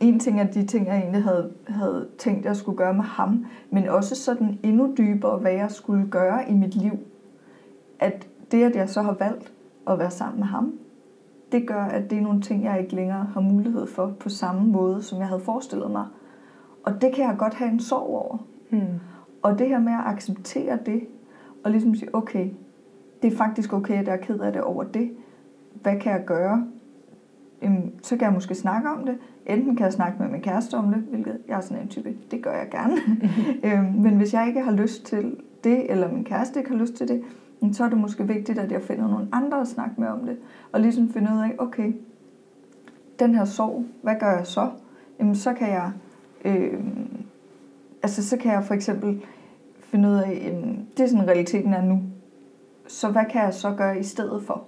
en 0.00 0.20
ting 0.20 0.40
er 0.40 0.44
de 0.44 0.66
ting, 0.66 0.86
jeg 0.86 0.98
egentlig 0.98 1.22
havde, 1.22 1.52
havde 1.66 2.08
tænkt, 2.18 2.44
jeg 2.44 2.56
skulle 2.56 2.78
gøre 2.78 2.94
med 2.94 3.04
ham, 3.04 3.46
men 3.70 3.88
også 3.88 4.14
sådan 4.14 4.58
endnu 4.62 4.94
dybere, 4.98 5.38
hvad 5.38 5.52
jeg 5.52 5.70
skulle 5.70 6.06
gøre 6.10 6.50
i 6.50 6.54
mit 6.54 6.74
liv. 6.74 6.98
At 7.98 8.28
det, 8.50 8.64
at 8.64 8.76
jeg 8.76 8.88
så 8.88 9.02
har 9.02 9.16
valgt 9.18 9.52
at 9.86 9.98
være 9.98 10.10
sammen 10.10 10.38
med 10.38 10.46
ham, 10.46 10.74
det 11.52 11.66
gør, 11.66 11.82
at 11.82 12.10
det 12.10 12.18
er 12.18 12.22
nogle 12.22 12.40
ting, 12.40 12.64
jeg 12.64 12.80
ikke 12.80 12.94
længere 12.94 13.24
har 13.24 13.40
mulighed 13.40 13.86
for 13.86 14.12
på 14.20 14.28
samme 14.28 14.66
måde, 14.66 15.02
som 15.02 15.18
jeg 15.18 15.26
havde 15.26 15.40
forestillet 15.40 15.90
mig. 15.90 16.06
Og 16.84 17.00
det 17.00 17.14
kan 17.14 17.24
jeg 17.24 17.34
godt 17.38 17.54
have 17.54 17.70
en 17.70 17.80
sorg 17.80 18.02
over. 18.02 18.38
Hmm. 18.70 19.00
Og 19.42 19.58
det 19.58 19.68
her 19.68 19.78
med 19.78 19.92
at 19.92 20.04
acceptere 20.04 20.78
det, 20.86 21.06
og 21.64 21.70
ligesom 21.70 21.94
sige, 21.94 22.14
okay, 22.14 22.48
det 23.22 23.32
er 23.32 23.36
faktisk 23.36 23.72
okay, 23.72 23.94
at 23.94 24.06
jeg 24.06 24.12
er 24.12 24.20
ked 24.20 24.40
af 24.40 24.52
det 24.52 24.62
over 24.62 24.84
det. 24.84 25.10
Hvad 25.82 26.00
kan 26.00 26.12
jeg 26.12 26.24
gøre? 26.26 26.66
Jamen, 27.62 27.92
så 28.02 28.16
kan 28.16 28.24
jeg 28.24 28.32
måske 28.32 28.54
snakke 28.54 28.88
om 28.88 29.06
det, 29.06 29.18
enten 29.46 29.76
kan 29.76 29.84
jeg 29.84 29.92
snakke 29.92 30.22
med 30.22 30.28
min 30.28 30.40
kæreste 30.40 30.74
om 30.74 30.92
det, 30.92 31.02
hvilket 31.02 31.38
jeg 31.48 31.56
er 31.56 31.60
sådan 31.60 31.82
en 31.82 31.88
type, 31.88 32.14
det 32.30 32.42
gør 32.42 32.52
jeg 32.52 32.68
gerne. 32.70 32.96
øhm, 33.78 33.92
men 33.92 34.16
hvis 34.16 34.34
jeg 34.34 34.48
ikke 34.48 34.60
har 34.60 34.72
lyst 34.72 35.04
til 35.04 35.36
det, 35.64 35.90
eller 35.90 36.12
min 36.12 36.24
kæreste 36.24 36.60
ikke 36.60 36.70
har 36.70 36.78
lyst 36.78 36.94
til 36.94 37.08
det, 37.08 37.22
så 37.72 37.84
er 37.84 37.88
det 37.88 37.98
måske 37.98 38.26
vigtigt, 38.26 38.58
at 38.58 38.72
jeg 38.72 38.82
finder 38.82 39.08
nogle 39.08 39.28
andre 39.32 39.60
at 39.60 39.68
snakke 39.68 40.00
med 40.00 40.08
om 40.08 40.26
det. 40.26 40.36
Og 40.72 40.80
ligesom 40.80 41.12
finde 41.12 41.30
ud 41.34 41.38
af, 41.40 41.54
okay, 41.58 41.92
den 43.18 43.34
her 43.34 43.44
sorg, 43.44 43.84
hvad 44.02 44.14
gør 44.20 44.36
jeg 44.36 44.46
så? 44.46 44.70
Jamen 45.18 45.34
så 45.34 45.52
kan 45.52 45.68
jeg, 45.68 45.92
øh, 46.44 46.80
altså 48.02 48.28
så 48.28 48.36
kan 48.36 48.52
jeg 48.52 48.64
for 48.64 48.74
eksempel 48.74 49.22
finde 49.80 50.08
ud 50.08 50.14
af, 50.14 50.42
jamen, 50.44 50.88
det 50.96 51.04
er 51.04 51.08
sådan 51.08 51.28
realiteten 51.28 51.74
er 51.74 51.82
nu. 51.82 52.02
så 52.86 53.10
hvad 53.10 53.24
kan 53.30 53.42
jeg 53.42 53.54
så 53.54 53.74
gøre 53.74 53.98
i 53.98 54.02
stedet 54.02 54.42
for? 54.42 54.64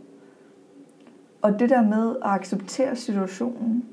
Og 1.42 1.58
det 1.58 1.70
der 1.70 1.82
med 1.82 2.16
at 2.16 2.30
acceptere 2.30 2.96
situationen, 2.96 3.84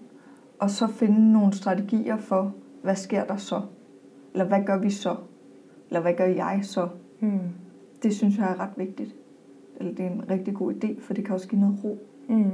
og 0.60 0.70
så 0.70 0.88
finde 0.88 1.34
nogle 1.34 1.54
strategier 1.54 2.18
for, 2.18 2.54
hvad 2.84 2.96
sker 2.96 3.24
der 3.24 3.38
så? 3.38 3.62
Eller 4.34 4.46
hvad 4.46 4.64
gør 4.66 4.78
vi 4.78 4.90
så? 4.90 5.16
Eller 5.90 6.02
hvad 6.02 6.14
gør 6.14 6.26
jeg 6.26 6.60
så? 6.64 6.88
Mm. 7.20 7.40
Det 8.04 8.16
synes 8.16 8.38
jeg 8.38 8.52
er 8.52 8.60
ret 8.60 8.74
vigtigt. 8.78 9.16
Eller 9.80 9.96
det 9.96 10.06
er 10.06 10.10
en 10.10 10.24
rigtig 10.30 10.54
god 10.54 10.74
idé, 10.74 11.02
for 11.02 11.14
det 11.14 11.26
kan 11.26 11.36
også 11.36 11.48
give 11.48 11.62
noget 11.62 11.84
ro. 11.84 12.00
Mm. 12.30 12.52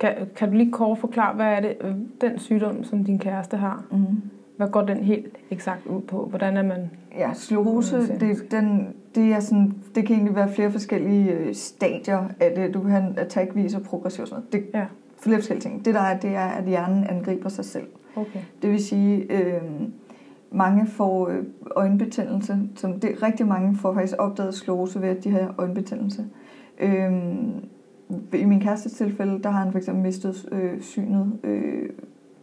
Kan, 0.00 0.14
kan 0.36 0.50
du 0.50 0.56
lige 0.56 0.72
kort 0.72 0.98
forklare, 0.98 1.34
hvad 1.34 1.46
er 1.46 1.60
det, 1.60 1.76
øh, 1.80 1.94
den 2.20 2.38
sygdom, 2.38 2.84
som 2.84 3.04
din 3.04 3.18
kæreste 3.18 3.56
har? 3.56 3.84
Mm. 3.90 4.22
Hvad 4.56 4.68
går 4.68 4.82
den 4.82 4.96
helt 4.96 5.36
eksakt 5.50 5.86
ud 5.86 6.00
på? 6.00 6.26
Hvordan 6.26 6.56
er 6.56 6.62
man... 6.62 6.90
Ja, 7.18 7.30
sklerose, 7.34 8.18
det, 8.20 8.50
den, 8.50 8.94
det, 9.14 9.32
er 9.32 9.40
sådan, 9.40 9.74
det 9.94 10.06
kan 10.06 10.16
egentlig 10.16 10.36
være 10.36 10.48
flere 10.52 10.70
forskellige 10.72 11.32
øh, 11.32 11.54
stadier 11.54 12.28
af 12.40 12.52
det. 12.56 12.74
Du 12.74 12.80
kan 12.80 12.90
have 12.90 13.10
en 13.10 13.18
attack-vis 13.18 13.74
og 13.74 13.82
progressiv 13.82 14.22
og 14.22 14.28
sådan 14.28 14.42
noget. 14.52 14.52
Det, 14.52 14.80
Ja. 14.80 14.86
Flere 15.24 15.38
forskellige 15.38 15.62
ting. 15.62 15.84
Det 15.84 15.94
der 15.94 16.00
er, 16.00 16.18
det 16.18 16.30
er, 16.30 16.46
at 16.46 16.64
hjernen 16.64 17.04
angriber 17.04 17.48
sig 17.48 17.64
selv. 17.64 17.86
Okay. 18.16 18.40
Det 18.62 18.70
vil 18.70 18.84
sige, 18.84 19.32
øh, 19.32 19.62
mange 20.50 20.86
får 20.86 21.28
øh, 21.28 21.44
øjenbetændelse. 21.76 22.58
Som 22.76 23.00
det, 23.00 23.22
rigtig 23.22 23.46
mange 23.46 23.76
får 23.76 23.94
faktisk 23.94 24.14
opdaget 24.18 24.54
sklerose 24.54 25.00
ved, 25.00 25.08
at 25.08 25.24
de 25.24 25.30
har 25.30 25.54
øjenbetændelse. 25.58 26.26
Øh, 26.78 27.12
I 28.32 28.44
min 28.44 28.60
kærestes 28.60 28.92
tilfælde, 28.92 29.42
der 29.42 29.50
har 29.50 29.62
han 29.62 29.72
for 29.72 29.78
eksempel 29.78 30.02
mistet 30.02 30.48
øh, 30.52 30.80
synet 30.80 31.38
øh, 31.44 31.88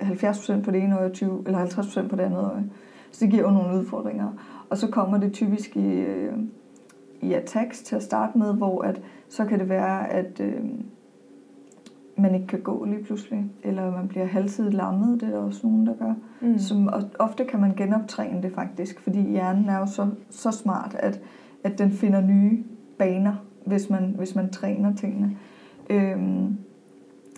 70% 0.01 0.61
på 0.61 0.71
det 0.71 0.83
ene 0.83 0.97
øje 0.97 1.05
og 1.05 1.13
20, 1.13 1.43
eller 1.45 1.65
50% 1.65 2.07
på 2.07 2.15
det 2.15 2.23
andet 2.23 2.39
øje. 2.39 2.63
Så 3.11 3.25
det 3.25 3.31
giver 3.31 3.43
jo 3.43 3.51
nogle 3.51 3.79
udfordringer. 3.79 4.27
Og 4.69 4.77
så 4.77 4.87
kommer 4.87 5.17
det 5.17 5.33
typisk 5.33 5.77
i, 5.77 5.89
øh, 5.89 6.33
i 7.21 7.33
attacks 7.33 7.81
til 7.81 7.95
at 7.95 8.03
starte 8.03 8.37
med, 8.37 8.53
hvor 8.53 8.81
at, 8.81 9.01
så 9.29 9.45
kan 9.45 9.59
det 9.59 9.69
være, 9.69 10.11
at 10.11 10.39
øh, 10.39 10.63
man 12.21 12.35
ikke 12.35 12.47
kan 12.47 12.61
gå 12.61 12.85
lige 12.85 13.03
pludselig, 13.03 13.45
eller 13.63 13.91
man 13.91 14.07
bliver 14.07 14.25
halvsidigt 14.25 14.73
lammet, 14.73 15.21
det 15.21 15.29
er 15.29 15.31
der 15.31 15.39
også 15.39 15.67
nogen, 15.67 15.87
der 15.87 15.93
gør. 15.93 16.13
Mm. 16.41 16.57
Som, 16.57 16.87
og 16.87 17.03
ofte 17.19 17.45
kan 17.45 17.61
man 17.61 17.73
genoptræne 17.75 18.43
det 18.43 18.51
faktisk, 18.55 18.99
fordi 18.99 19.29
hjernen 19.29 19.69
er 19.69 19.77
jo 19.77 19.85
så, 19.85 20.07
så 20.29 20.51
smart, 20.51 20.95
at, 20.99 21.21
at 21.63 21.79
den 21.79 21.91
finder 21.91 22.21
nye 22.21 22.63
baner, 22.97 23.33
hvis 23.65 23.89
man, 23.89 24.15
hvis 24.17 24.35
man 24.35 24.49
træner 24.49 24.95
tingene. 24.95 25.37
Øhm, 25.89 26.57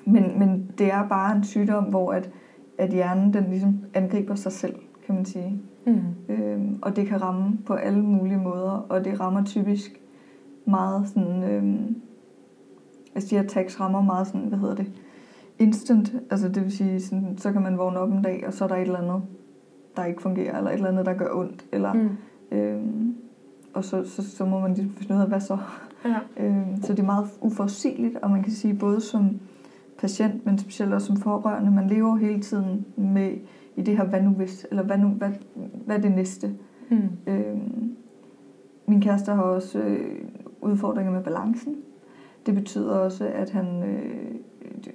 men, 0.06 0.40
men 0.40 0.72
det 0.78 0.92
er 0.92 1.08
bare 1.08 1.36
en 1.36 1.44
sygdom, 1.44 1.84
hvor 1.84 2.12
at, 2.12 2.30
at 2.78 2.90
hjernen 2.90 3.34
den 3.34 3.44
ligesom 3.50 3.80
angriber 3.94 4.36
sig 4.36 4.52
selv, 4.52 4.76
kan 5.06 5.16
man 5.16 5.26
sige. 5.26 5.62
Mm. 5.86 6.02
Øhm, 6.30 6.80
og 6.82 6.96
det 6.96 7.08
kan 7.08 7.22
ramme 7.22 7.58
på 7.66 7.74
alle 7.74 8.02
mulige 8.02 8.38
måder, 8.38 8.86
og 8.90 9.06
det 9.06 9.20
rammer 9.20 9.44
typisk 9.44 10.02
meget 10.66 11.08
sådan... 11.10 11.44
Øhm, 11.44 11.96
altså 13.16 13.30
de 13.30 13.36
her 13.36 13.44
attacks 13.44 13.80
rammer 13.80 14.02
meget 14.02 14.28
sådan, 14.28 14.42
hvad 14.42 14.60
hedder 14.60 14.76
det, 14.76 14.92
instant. 15.60 16.14
Altså 16.32 16.50
det 16.50 16.64
vil 16.64 16.72
sige, 16.78 17.02
sådan, 17.02 17.38
så 17.38 17.52
kan 17.52 17.62
man 17.62 17.78
vågne 17.78 18.00
op 18.00 18.12
en 18.12 18.22
dag, 18.22 18.44
og 18.48 18.54
så 18.54 18.64
er 18.64 18.68
der 18.68 18.76
et 18.76 18.82
eller 18.82 19.00
andet, 19.00 19.22
der 19.96 20.06
ikke 20.06 20.22
fungerer, 20.22 20.58
eller 20.58 20.70
et 20.70 20.76
eller 20.76 20.90
andet, 20.90 21.06
der 21.06 21.14
gør 21.14 21.30
ondt. 21.34 21.66
Eller, 21.72 21.94
Mm. 21.94 22.10
øhm, 22.58 23.16
og 23.74 23.84
så, 23.84 24.04
så, 24.04 24.32
så 24.32 24.46
må 24.46 24.60
man 24.60 24.74
ligesom 24.74 24.92
finde 24.96 25.16
ud 25.16 25.20
af, 25.22 25.28
hvad 25.28 25.40
så? 25.40 25.58
Ja. 26.06 26.16
Øhm, 26.38 26.82
så 26.82 26.94
det 26.94 27.00
er 27.00 27.06
meget 27.06 27.28
uforudsigeligt, 27.42 28.18
og 28.18 28.32
man 28.32 28.44
kan 28.44 28.52
sige 28.54 28.74
både 28.74 29.02
som 29.02 29.40
patient, 29.98 30.46
men 30.46 30.58
specielt 30.58 30.94
også 30.94 31.08
som 31.08 31.18
pårørende, 31.20 31.72
man 31.72 31.88
lever 31.88 32.16
hele 32.16 32.42
tiden 32.42 32.86
med 32.98 33.32
i 33.76 33.82
det 33.82 33.98
her, 33.98 34.06
hvad 34.06 34.22
nu 34.22 34.30
hvis, 34.30 34.68
eller 34.70 34.84
hvad, 34.84 34.98
nu, 34.98 35.08
hvad, 35.08 35.30
hvad 35.86 35.98
er 35.98 36.02
det 36.02 36.12
næste? 36.12 36.54
Mm. 36.90 36.98
Øhm, 37.28 37.96
min 38.88 39.02
kæreste 39.02 39.32
har 39.32 39.42
også 39.42 39.80
øh, 39.80 40.26
udfordringer 40.62 41.12
med 41.12 41.24
balancen. 41.24 41.76
Det 42.46 42.56
betyder 42.56 42.92
også, 42.96 43.26
at 43.28 43.50
han 43.50 43.84
øh, 43.84 44.36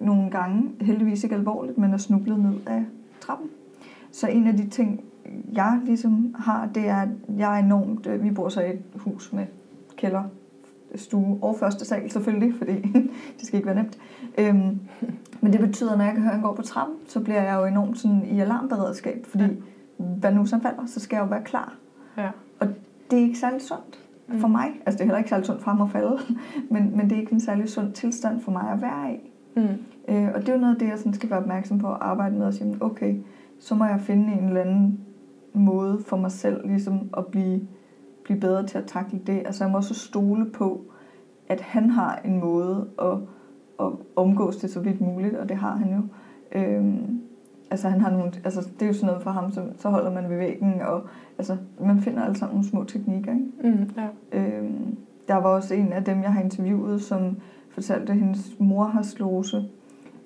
nogle 0.00 0.30
gange, 0.30 0.70
heldigvis 0.80 1.24
ikke 1.24 1.36
alvorligt, 1.36 1.78
men 1.78 1.92
er 1.92 1.96
snublet 1.96 2.38
ned 2.40 2.54
af 2.66 2.84
trappen. 3.20 3.48
Så 4.12 4.26
en 4.26 4.46
af 4.46 4.56
de 4.56 4.68
ting, 4.68 5.00
jeg 5.52 5.80
ligesom 5.84 6.34
har, 6.38 6.68
det 6.74 6.88
er, 6.88 6.96
at 6.96 7.08
jeg 7.38 7.60
er 7.60 7.64
enormt... 7.64 8.06
Øh, 8.06 8.22
vi 8.24 8.30
bor 8.30 8.48
så 8.48 8.60
i 8.60 8.70
et 8.70 8.80
hus 8.96 9.32
med 9.32 9.46
kælder, 9.96 10.22
stue 10.94 11.38
og 11.42 11.56
første 11.60 11.84
sal 11.84 12.10
selvfølgelig, 12.10 12.54
fordi 12.58 12.72
det 13.38 13.46
skal 13.46 13.56
ikke 13.56 13.66
være 13.66 13.76
nemt. 13.76 13.98
Øhm, 14.38 14.78
men 15.40 15.52
det 15.52 15.60
betyder, 15.60 15.92
at 15.92 15.98
når 15.98 16.04
jeg 16.04 16.14
kan 16.14 16.22
høre, 16.22 16.32
at 16.32 16.36
han 16.38 16.44
går 16.48 16.54
på 16.54 16.62
trappen, 16.62 16.96
så 17.06 17.20
bliver 17.20 17.42
jeg 17.42 17.56
jo 17.56 17.64
enormt 17.64 17.98
sådan 17.98 18.24
i 18.30 18.40
alarmberedskab, 18.40 19.26
fordi 19.26 19.44
Ja. 19.44 20.04
hvad 20.04 20.32
nu 20.32 20.46
som 20.46 20.60
falder, 20.60 20.86
så 20.86 21.00
skal 21.00 21.16
jeg 21.16 21.22
jo 21.22 21.28
være 21.28 21.44
klar. 21.44 21.74
Ja. 22.16 22.30
Det 23.10 23.18
er 23.18 23.22
ikke 23.22 23.38
særlig 23.38 23.62
sundt 23.62 23.98
Mm. 24.28 24.38
for 24.40 24.48
mig. 24.48 24.66
Altså 24.86 24.98
det 24.98 25.00
er 25.00 25.04
heller 25.04 25.18
ikke 25.18 25.30
særlig 25.30 25.46
sundt 25.46 25.62
for 25.62 25.70
ham 25.70 25.82
at 25.82 25.90
falde, 25.90 26.18
men, 26.72 26.96
men 26.96 27.10
det 27.10 27.16
er 27.16 27.20
ikke 27.20 27.32
en 27.32 27.40
særlig 27.40 27.68
sund 27.68 27.92
tilstand 27.92 28.40
for 28.40 28.52
mig 28.52 28.70
at 28.72 28.82
være 28.82 29.14
i. 29.14 29.18
Mm. 29.56 30.14
Øh, 30.14 30.28
og 30.34 30.40
det 30.40 30.48
er 30.48 30.52
jo 30.52 30.58
noget 30.58 30.74
af 30.74 30.78
det, 30.78 30.88
jeg 30.88 30.98
sådan 30.98 31.14
skal 31.14 31.30
være 31.30 31.38
opmærksom 31.38 31.78
på 31.78 31.88
at 31.88 31.98
arbejde 32.00 32.36
med 32.36 32.46
og 32.46 32.54
sige, 32.54 32.76
okay, 32.80 33.16
så 33.58 33.74
må 33.74 33.84
jeg 33.84 34.00
finde 34.00 34.32
en 34.32 34.44
eller 34.44 34.60
anden 34.60 35.00
måde 35.52 35.98
for 36.06 36.16
mig 36.16 36.32
selv 36.32 36.68
ligesom 36.68 37.10
at 37.16 37.26
blive, 37.26 37.60
blive 38.24 38.40
bedre 38.40 38.66
til 38.66 38.78
at 38.78 38.84
takle 38.86 39.20
det. 39.26 39.42
Altså 39.46 39.64
jeg 39.64 39.70
må 39.70 39.76
også 39.76 39.94
stole 39.94 40.46
på, 40.50 40.84
at 41.48 41.60
han 41.60 41.90
har 41.90 42.20
en 42.24 42.40
måde 42.40 42.88
at, 43.02 43.18
at 43.80 43.92
omgås 44.16 44.56
det 44.56 44.70
så 44.70 44.80
vidt 44.80 45.00
muligt, 45.00 45.34
og 45.34 45.48
det 45.48 45.56
har 45.56 45.76
han 45.76 45.94
jo. 45.94 46.02
Øhm, 46.52 47.20
altså 47.70 47.88
han 47.88 48.00
har 48.00 48.10
nogle, 48.10 48.32
altså 48.44 48.60
det 48.60 48.82
er 48.82 48.86
jo 48.86 48.92
sådan 48.92 49.06
noget 49.06 49.22
for 49.22 49.30
ham, 49.30 49.50
så, 49.52 49.62
så 49.78 49.88
holder 49.88 50.12
man 50.12 50.30
ved 50.30 50.36
væggen, 50.36 50.80
og 50.82 51.02
altså 51.38 51.56
man 51.80 52.00
finder 52.00 52.22
alle 52.24 52.36
sammen 52.38 52.54
nogle 52.54 52.68
små 52.68 52.84
teknikker, 52.84 53.32
ikke? 53.32 53.76
Mm. 53.76 53.90
Ja. 53.96 54.38
Øhm, 54.38 54.96
der 55.28 55.34
var 55.34 55.48
også 55.48 55.74
en 55.74 55.92
af 55.92 56.04
dem, 56.04 56.22
jeg 56.22 56.32
har 56.32 56.40
interviewet, 56.42 57.02
som 57.02 57.36
fortalte, 57.70 58.12
at 58.12 58.18
hendes 58.18 58.52
mor 58.58 58.84
har 58.84 59.02
slose, 59.02 59.64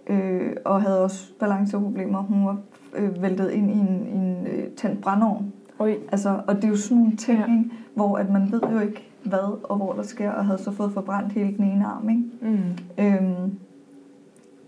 øh, 0.06 0.52
og 0.64 0.82
havde 0.82 1.04
også 1.04 1.32
balanceproblemer. 1.40 2.22
Hun 2.22 2.46
var 2.46 2.56
øh, 2.96 3.22
væltet 3.22 3.50
ind 3.50 3.70
i 3.70 3.74
en, 3.78 4.06
en 4.20 4.46
øh, 4.46 4.68
tændt 4.76 5.00
brændeovn. 5.00 5.52
Oj. 5.78 5.94
Altså, 6.12 6.40
og 6.46 6.56
det 6.56 6.64
er 6.64 6.68
jo 6.68 6.76
sådan 6.76 6.98
nogle 6.98 7.16
ting, 7.16 7.38
Ja. 7.38 7.44
ja. 7.52 7.62
hvor 7.94 8.16
at 8.16 8.30
man 8.30 8.52
ved 8.52 8.60
jo 8.72 8.78
ikke, 8.78 9.08
hvad 9.24 9.58
og 9.62 9.76
hvor 9.76 9.92
der 9.92 10.02
sker, 10.02 10.30
og 10.30 10.46
havde 10.46 10.58
så 10.58 10.70
fået 10.70 10.92
forbrændt 10.92 11.32
hele 11.32 11.56
den 11.56 11.64
ene 11.64 11.86
arm. 11.86 12.08
Ikke? 12.08 12.22
Mm. 12.40 12.58
Øhm, 13.04 13.58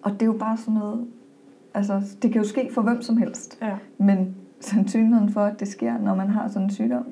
og 0.02 0.12
det 0.12 0.22
er 0.22 0.26
jo 0.26 0.32
bare 0.32 0.56
sådan 0.56 0.74
noget, 0.74 1.06
altså 1.74 2.16
det 2.22 2.32
kan 2.32 2.42
jo 2.42 2.48
ske 2.48 2.70
for 2.74 2.82
hvem 2.82 3.02
som 3.02 3.16
helst, 3.16 3.58
Ja. 3.62 3.76
men 3.98 4.36
sandsynligheden 4.60 5.30
for, 5.32 5.40
at 5.40 5.60
det 5.60 5.68
sker, 5.68 5.98
når 5.98 6.14
man 6.14 6.28
har 6.28 6.48
sådan 6.48 6.62
en 6.62 6.70
sygdom, 6.70 7.04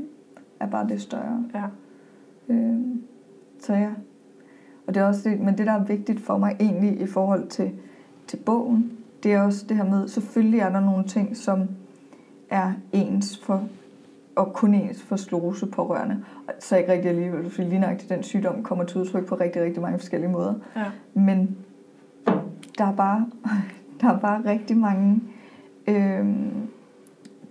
er 0.61 0.67
bare 0.67 0.89
det 0.89 1.01
større. 1.01 1.45
Ja. 1.55 1.65
Øh, 2.55 2.81
så 3.61 3.75
ja. 3.75 3.91
Og 4.87 4.95
det 4.95 5.01
er 5.01 5.05
også 5.07 5.31
det, 5.31 5.41
men 5.41 5.59
det, 5.59 5.67
der 5.67 5.73
er 5.73 5.85
vigtigt 5.85 6.21
for 6.21 6.39
mig 6.39 6.57
egentlig 6.61 7.01
i 7.01 7.07
forhold 7.07 7.49
til, 7.49 7.71
til 8.27 8.37
bogen, 8.37 8.93
det 9.23 9.33
er 9.33 9.41
også 9.41 9.67
det 9.69 9.77
her 9.77 9.85
med, 9.85 10.09
selvfølgelig 10.09 10.61
er 10.61 10.71
der 10.71 10.81
nogle 10.81 11.05
ting, 11.05 11.37
som 11.37 11.69
er 12.51 12.73
ens 12.93 13.39
for, 13.45 13.63
og 14.37 14.53
kun 14.53 14.75
ens 14.75 15.03
for 15.03 15.17
slose 15.17 15.67
pårørende. 15.67 16.25
Så 16.59 16.77
ikke 16.77 16.93
rigtig 16.93 17.09
alligevel, 17.11 17.51
fordi 17.51 17.69
lige 17.69 17.81
nøjagtigt 17.81 18.11
den 18.11 18.23
sygdom 18.23 18.63
kommer 18.63 18.85
til 18.85 19.01
udtryk 19.01 19.27
på 19.27 19.35
rigtig, 19.35 19.63
rigtig 19.63 19.83
mange 19.83 19.99
forskellige 19.99 20.31
måder. 20.31 20.55
Ja. 20.77 20.85
Men 21.15 21.57
der 22.79 22.85
er 22.85 22.93
bare, 22.97 23.27
der 24.03 24.09
er 24.09 24.19
bare 24.19 24.45
rigtig 24.45 24.77
mange 24.77 25.23
øhm, 25.89 26.69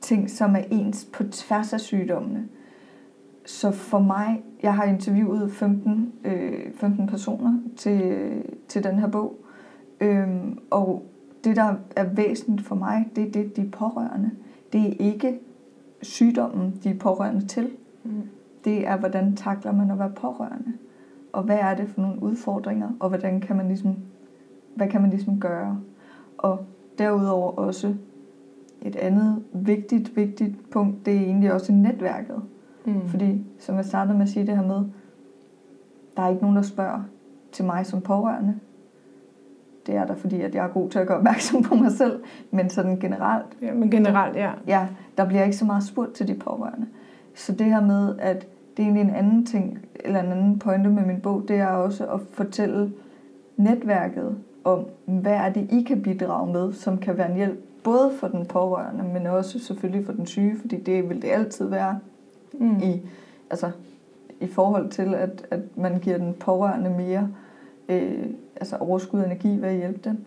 ting, 0.02 0.30
som 0.30 0.56
er 0.56 0.64
ens 0.72 1.10
på 1.14 1.24
tværs 1.24 1.74
af 1.74 1.80
sygdommene. 1.80 2.48
Så 3.46 3.72
for 3.72 4.00
mig, 4.00 4.44
jeg 4.64 4.76
har 4.76 4.84
interviewet 4.84 5.52
15, 5.52 6.14
øh, 6.24 6.74
15 6.76 7.08
personer 7.08 7.60
til, 7.78 8.32
til 8.68 8.84
den 8.84 9.00
her 9.00 9.08
bog, 9.08 9.36
øhm, 10.02 10.58
og 10.70 11.06
det, 11.44 11.56
der 11.56 11.76
er 11.96 12.04
væsentligt 12.04 12.68
for 12.68 12.76
mig, 12.76 13.10
det 13.16 13.28
er 13.28 13.32
det, 13.32 13.56
de 13.56 13.62
er 13.62 13.72
pårørende. 13.72 14.32
Det 14.74 14.82
er 14.82 14.94
ikke 15.00 15.40
sygdommen, 16.02 16.80
de 16.84 16.90
er 16.90 17.00
pårørende 17.00 17.48
til. 17.48 17.70
Mm. 18.04 18.12
Det 18.66 18.88
er, 18.88 18.98
hvordan 18.98 19.36
takler 19.36 19.72
man 19.72 19.92
at 19.92 20.00
være 20.00 20.12
pårørende. 20.16 20.74
Og 21.34 21.44
hvad 21.44 21.58
er 21.58 21.76
det 21.76 21.90
for 21.90 22.02
nogle 22.02 22.24
udfordringer, 22.24 22.90
og 23.00 23.10
hvordan 23.10 23.42
kan 23.42 23.56
man 23.56 23.68
ligesom, 23.68 23.96
hvad 24.76 24.88
kan 24.88 25.02
man 25.02 25.10
ligesom 25.10 25.40
gøre. 25.40 25.80
Og 26.42 26.66
derudover 26.98 27.52
også 27.52 27.94
et 28.82 28.96
andet 28.96 29.44
vigtigt, 29.54 30.16
vigtigt 30.16 30.70
punkt, 30.72 31.06
det 31.06 31.16
er 31.16 31.20
egentlig 31.20 31.54
også 31.54 31.72
netværket. 31.72 32.42
Mm. 32.86 33.08
Fordi, 33.08 33.46
som 33.60 33.76
jeg 33.76 33.86
startede 33.86 34.18
med 34.18 34.24
at 34.24 34.30
sige 34.30 34.48
det 34.48 34.58
her 34.58 34.68
med, 34.68 34.84
der 36.18 36.24
er 36.24 36.30
ikke 36.30 36.42
nogen, 36.42 36.56
der 36.56 36.62
spørger 36.62 37.02
til 37.52 37.66
mig 37.66 37.86
som 37.86 38.02
pårørende. 38.02 38.56
Det 39.88 39.96
er 39.96 40.06
der, 40.06 40.16
fordi 40.16 40.42
at 40.42 40.56
jeg 40.56 40.66
er 40.66 40.70
god 40.70 40.90
til 40.90 41.00
at 41.00 41.08
gøre 41.08 41.18
opmærksom 41.18 41.64
på 41.64 41.76
mig 41.76 41.92
selv. 41.92 42.24
Men 42.52 42.70
sådan 42.70 43.00
generelt, 43.00 43.46
Ja, 43.62 43.74
men 43.74 43.92
generelt, 43.92 44.36
ja. 44.36 44.52
ja, 44.68 44.88
der 45.18 45.28
bliver 45.28 45.44
ikke 45.44 45.58
så 45.58 45.66
meget 45.66 45.84
spurgt 45.84 46.14
til 46.14 46.28
de 46.28 46.36
pårørende. 46.36 46.88
Så 47.36 47.52
det 47.52 47.66
her 47.66 47.82
med, 47.82 48.16
at 48.20 48.48
det 48.78 48.84
er 48.84 48.88
egentlig 48.88 49.02
en 49.02 49.16
anden 49.16 49.46
ting, 49.46 49.80
eller 49.96 50.24
en 50.24 50.32
anden 50.32 50.60
pointe 50.60 50.90
med 50.90 51.06
min 51.06 51.22
bog, 51.22 51.44
det 51.48 51.56
er 51.56 51.68
også 51.68 52.08
at 52.08 52.20
fortælle 52.32 52.92
netværket 53.58 54.38
om, 54.64 54.86
hvad 55.06 55.34
er 55.34 55.50
det, 55.54 55.68
I 55.72 55.84
kan 55.84 56.02
bidrage 56.02 56.54
med, 56.54 56.74
som 56.74 56.98
kan 56.98 57.18
være 57.18 57.30
en 57.30 57.36
hjælp, 57.38 57.60
både 57.84 58.12
for 58.20 58.28
den 58.28 58.46
pårørende, 58.46 59.04
men 59.04 59.28
også 59.28 59.60
selvfølgelig 59.60 60.06
for 60.06 60.14
den 60.14 60.26
syge, 60.26 60.58
fordi 60.62 60.80
det 60.80 61.10
vil 61.10 61.22
det 61.22 61.28
altid 61.28 61.66
være 61.70 62.00
Mm. 62.54 62.78
i, 62.78 63.02
altså, 63.50 63.72
i 64.40 64.48
forhold 64.48 64.90
til, 64.90 65.16
at, 65.16 65.48
at 65.52 65.60
man 65.76 66.00
giver 66.00 66.18
den 66.18 66.34
pårørende 66.34 66.90
mere 66.90 67.30
øh, 67.90 68.26
altså 68.56 68.76
overskud 68.78 69.20
og 69.20 69.26
energi 69.26 69.62
ved 69.62 69.70
at 69.70 69.76
hjælpe 69.76 70.00
dem. 70.10 70.26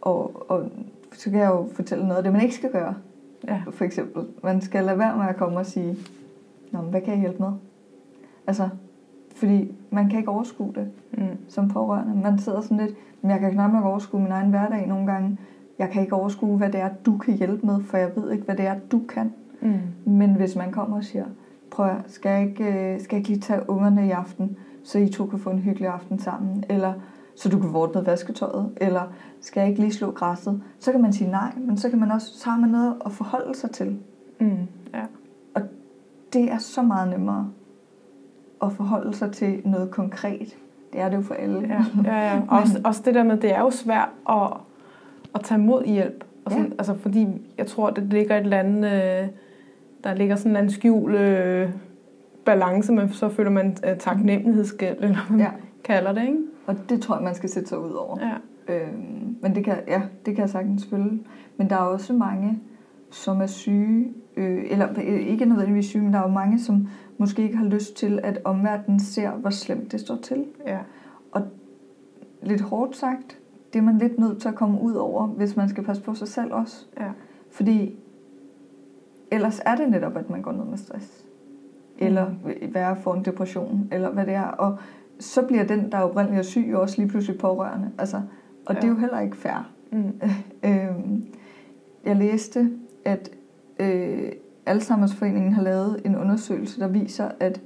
Og, 0.00 0.50
og 0.50 0.70
så 1.12 1.30
kan 1.30 1.40
jeg 1.40 1.48
jo 1.48 1.68
fortælle 1.72 2.04
noget 2.04 2.16
af 2.16 2.22
det, 2.22 2.32
man 2.32 2.42
ikke 2.42 2.54
skal 2.54 2.72
gøre. 2.72 2.94
Ja. 3.48 3.62
For 3.70 3.84
eksempel, 3.84 4.24
man 4.42 4.60
skal 4.60 4.84
lade 4.84 4.98
være 4.98 5.16
med 5.16 5.26
at 5.26 5.36
komme 5.36 5.58
og 5.58 5.66
sige, 5.66 5.96
Nå, 6.70 6.80
men 6.80 6.90
hvad 6.90 7.00
kan 7.00 7.12
jeg 7.12 7.20
hjælpe 7.20 7.42
med? 7.42 7.52
Altså, 8.46 8.68
fordi 9.40 9.72
man 9.90 10.08
kan 10.08 10.18
ikke 10.18 10.30
overskue 10.30 10.72
det 10.74 10.88
Mm. 11.18 11.26
som 11.48 11.68
pårørende. 11.68 12.22
Man 12.22 12.38
sidder 12.38 12.60
sådan 12.60 12.76
lidt, 12.76 12.94
men 13.22 13.30
jeg 13.30 13.40
kan 13.40 13.52
knap 13.52 13.72
nok 13.72 13.84
overskue 13.84 14.20
min 14.20 14.32
egen 14.32 14.50
hverdag 14.50 14.86
nogle 14.88 15.06
gange. 15.12 15.38
Jeg 15.78 15.90
kan 15.90 16.02
ikke 16.02 16.14
overskue, 16.14 16.56
hvad 16.56 16.70
det 16.72 16.80
er, 16.80 16.88
du 17.06 17.18
kan 17.18 17.34
hjælpe 17.34 17.66
med, 17.66 17.82
for 17.82 17.96
jeg 17.96 18.10
ved 18.16 18.30
ikke, 18.32 18.44
hvad 18.44 18.56
det 18.56 18.66
er, 18.66 18.74
du 18.92 19.00
kan. 19.08 19.32
Mm. 19.60 20.12
Men 20.12 20.34
hvis 20.34 20.56
man 20.56 20.72
kommer 20.72 20.96
og 20.96 21.04
siger, 21.04 21.24
prøv 21.70 21.86
at, 21.86 21.96
skal 22.06 22.30
jeg 22.30 22.48
ikke, 22.48 22.64
øh, 22.64 23.00
skal 23.00 23.16
jeg 23.16 23.18
ikke 23.20 23.28
lige 23.28 23.40
tage 23.40 23.70
ungerne 23.70 24.06
i 24.06 24.10
aften, 24.10 24.56
så 24.84 24.98
I 24.98 25.08
to 25.08 25.26
kan 25.26 25.38
få 25.38 25.50
en 25.50 25.58
hyggelig 25.58 25.88
aften 25.88 26.18
sammen, 26.18 26.64
eller 26.68 26.92
så 27.36 27.48
du 27.48 27.58
kan 27.58 27.72
vorte 27.72 27.92
noget 27.92 28.06
vasketøjet, 28.06 28.70
eller 28.76 29.02
skal 29.40 29.60
jeg 29.60 29.68
ikke 29.68 29.80
lige 29.80 29.92
slå 29.92 30.10
græsset, 30.10 30.62
så 30.78 30.92
kan 30.92 31.02
man 31.02 31.12
sige 31.12 31.30
nej, 31.30 31.52
men 31.56 31.76
så 31.76 31.90
kan 31.90 31.98
man 32.00 32.10
også, 32.10 32.38
så 32.38 32.50
har 32.50 32.58
man 32.60 32.70
noget 32.70 32.94
at 33.06 33.12
forholde 33.12 33.54
sig 33.58 33.70
til. 33.70 33.98
Mm. 34.40 34.50
Ja. 34.94 35.02
Det 36.32 36.52
er 36.52 36.58
så 36.58 36.82
meget 36.82 37.10
nemmere 37.10 37.48
at 38.62 38.72
forholde 38.72 39.14
sig 39.14 39.32
til 39.32 39.60
noget 39.64 39.90
konkret. 39.90 40.56
Det 40.92 41.00
er 41.00 41.08
det 41.08 41.16
jo 41.16 41.22
for 41.22 41.34
alle. 41.34 41.60
Ja, 41.68 41.84
ja, 42.12 42.34
ja. 42.34 42.40
Også, 42.60 42.80
også 42.84 43.02
det 43.04 43.14
der 43.14 43.22
med, 43.22 43.36
det 43.36 43.54
er 43.54 43.60
jo 43.60 43.70
svært 43.70 44.08
at, 44.30 44.52
at 45.34 45.40
tage 45.44 45.58
mod 45.60 45.84
hjælp. 45.84 46.24
Og 46.44 46.50
sådan, 46.52 46.66
Ja. 46.66 46.72
Altså, 46.78 46.94
fordi 46.98 47.26
jeg 47.58 47.66
tror, 47.66 47.90
det 47.90 48.04
ligger 48.04 48.36
et 48.36 48.42
eller 48.44 48.58
andet, 48.58 48.84
øh, 48.92 49.28
der 50.04 50.14
ligger 50.14 50.36
sådan 50.36 50.52
en 50.52 50.56
anden 50.56 50.70
skjul 50.72 51.14
øh, 51.14 51.70
balance, 52.44 52.92
men 52.92 53.12
så 53.12 53.28
føler 53.28 53.50
man 53.50 53.76
øh, 53.86 53.96
taknemmelighedsgæld, 53.98 54.96
eller 55.00 55.08
hvad 55.28 55.36
man 55.36 55.40
Ja. 55.46 55.50
kalder 55.84 56.12
det, 56.12 56.22
ikke? 56.22 56.38
Og 56.66 56.76
det 56.88 57.02
tror 57.02 57.14
jeg, 57.14 57.24
man 57.24 57.34
skal 57.34 57.48
sætte 57.48 57.68
sig 57.68 57.78
ud 57.78 57.92
over. 57.92 58.16
Ja. 58.20 58.34
Øhm, 58.74 59.36
men 59.42 59.54
det 59.54 59.64
kan, 59.64 59.74
ja, 59.88 60.02
det 60.26 60.34
kan 60.34 60.42
jeg 60.42 60.50
sagtens 60.50 60.86
følge. 60.90 61.20
Men 61.56 61.70
der 61.70 61.76
er 61.76 61.80
også 61.80 62.12
mange, 62.12 62.58
som 63.10 63.40
er 63.40 63.46
syge, 63.46 64.06
øh, 64.36 64.64
eller 64.70 64.88
øh, 64.96 65.20
ikke 65.20 65.44
nødvendigvis 65.44 65.86
syge, 65.86 66.02
men 66.02 66.12
der 66.12 66.18
er 66.18 66.22
jo 66.22 66.28
mange, 66.34 66.60
som 66.60 66.88
måske 67.20 67.42
ikke 67.42 67.56
har 67.56 67.64
lyst 67.66 67.96
til, 67.96 68.20
at 68.22 68.40
omverdenen 68.44 69.00
ser, 69.00 69.30
hvor 69.30 69.50
slemt 69.50 69.92
det 69.92 70.00
står 70.00 70.16
til. 70.16 70.44
ja. 70.66 70.78
Lidt 72.42 72.60
hårdt 72.60 72.96
sagt, 72.96 73.38
det 73.72 73.78
er 73.78 73.82
man 73.82 73.98
lidt 73.98 74.18
nødt 74.18 74.40
til 74.40 74.48
at 74.48 74.54
komme 74.54 74.80
ud 74.80 74.92
over, 74.94 75.26
hvis 75.26 75.56
man 75.56 75.68
skal 75.68 75.84
passe 75.84 76.02
på 76.02 76.14
sig 76.14 76.28
selv 76.28 76.52
også. 76.52 76.86
Ja. 77.00 77.10
Fordi 77.50 77.96
ellers 79.30 79.60
er 79.64 79.76
det 79.76 79.88
netop, 79.90 80.16
at 80.16 80.30
man 80.30 80.42
går 80.42 80.52
ned 80.52 80.64
med 80.64 80.78
stress. 80.78 81.24
Eller 81.98 82.26
værre 82.72 82.96
får 82.96 83.14
en 83.14 83.24
depression, 83.24 83.88
eller 83.92 84.10
hvad 84.10 84.26
det 84.26 84.34
er. 84.34 84.42
Og 84.46 84.78
så 85.18 85.42
bliver 85.46 85.64
den, 85.64 85.92
der 85.92 85.98
oprindeligt 85.98 86.38
er 86.38 86.42
syg, 86.42 86.68
jo 86.70 86.80
også 86.80 86.98
lige 87.00 87.08
pludselig 87.08 87.38
pårørende. 87.38 87.90
Altså, 87.98 88.22
og 88.66 88.74
det 88.74 88.82
er 88.84 88.86
Ja. 88.88 88.92
jo 88.94 88.98
heller 88.98 89.20
ikke 89.20 89.36
fair. 89.36 89.70
Mm. 89.92 90.12
Øhm, 90.68 91.24
jeg 92.04 92.16
læste, 92.16 92.70
at 93.04 93.30
øh, 93.80 94.32
Alzheimer's-foreningen 94.66 95.52
har 95.52 95.62
lavet 95.62 96.00
en 96.04 96.16
undersøgelse, 96.16 96.80
der 96.80 96.88
viser, 96.88 97.28
at 97.40 97.60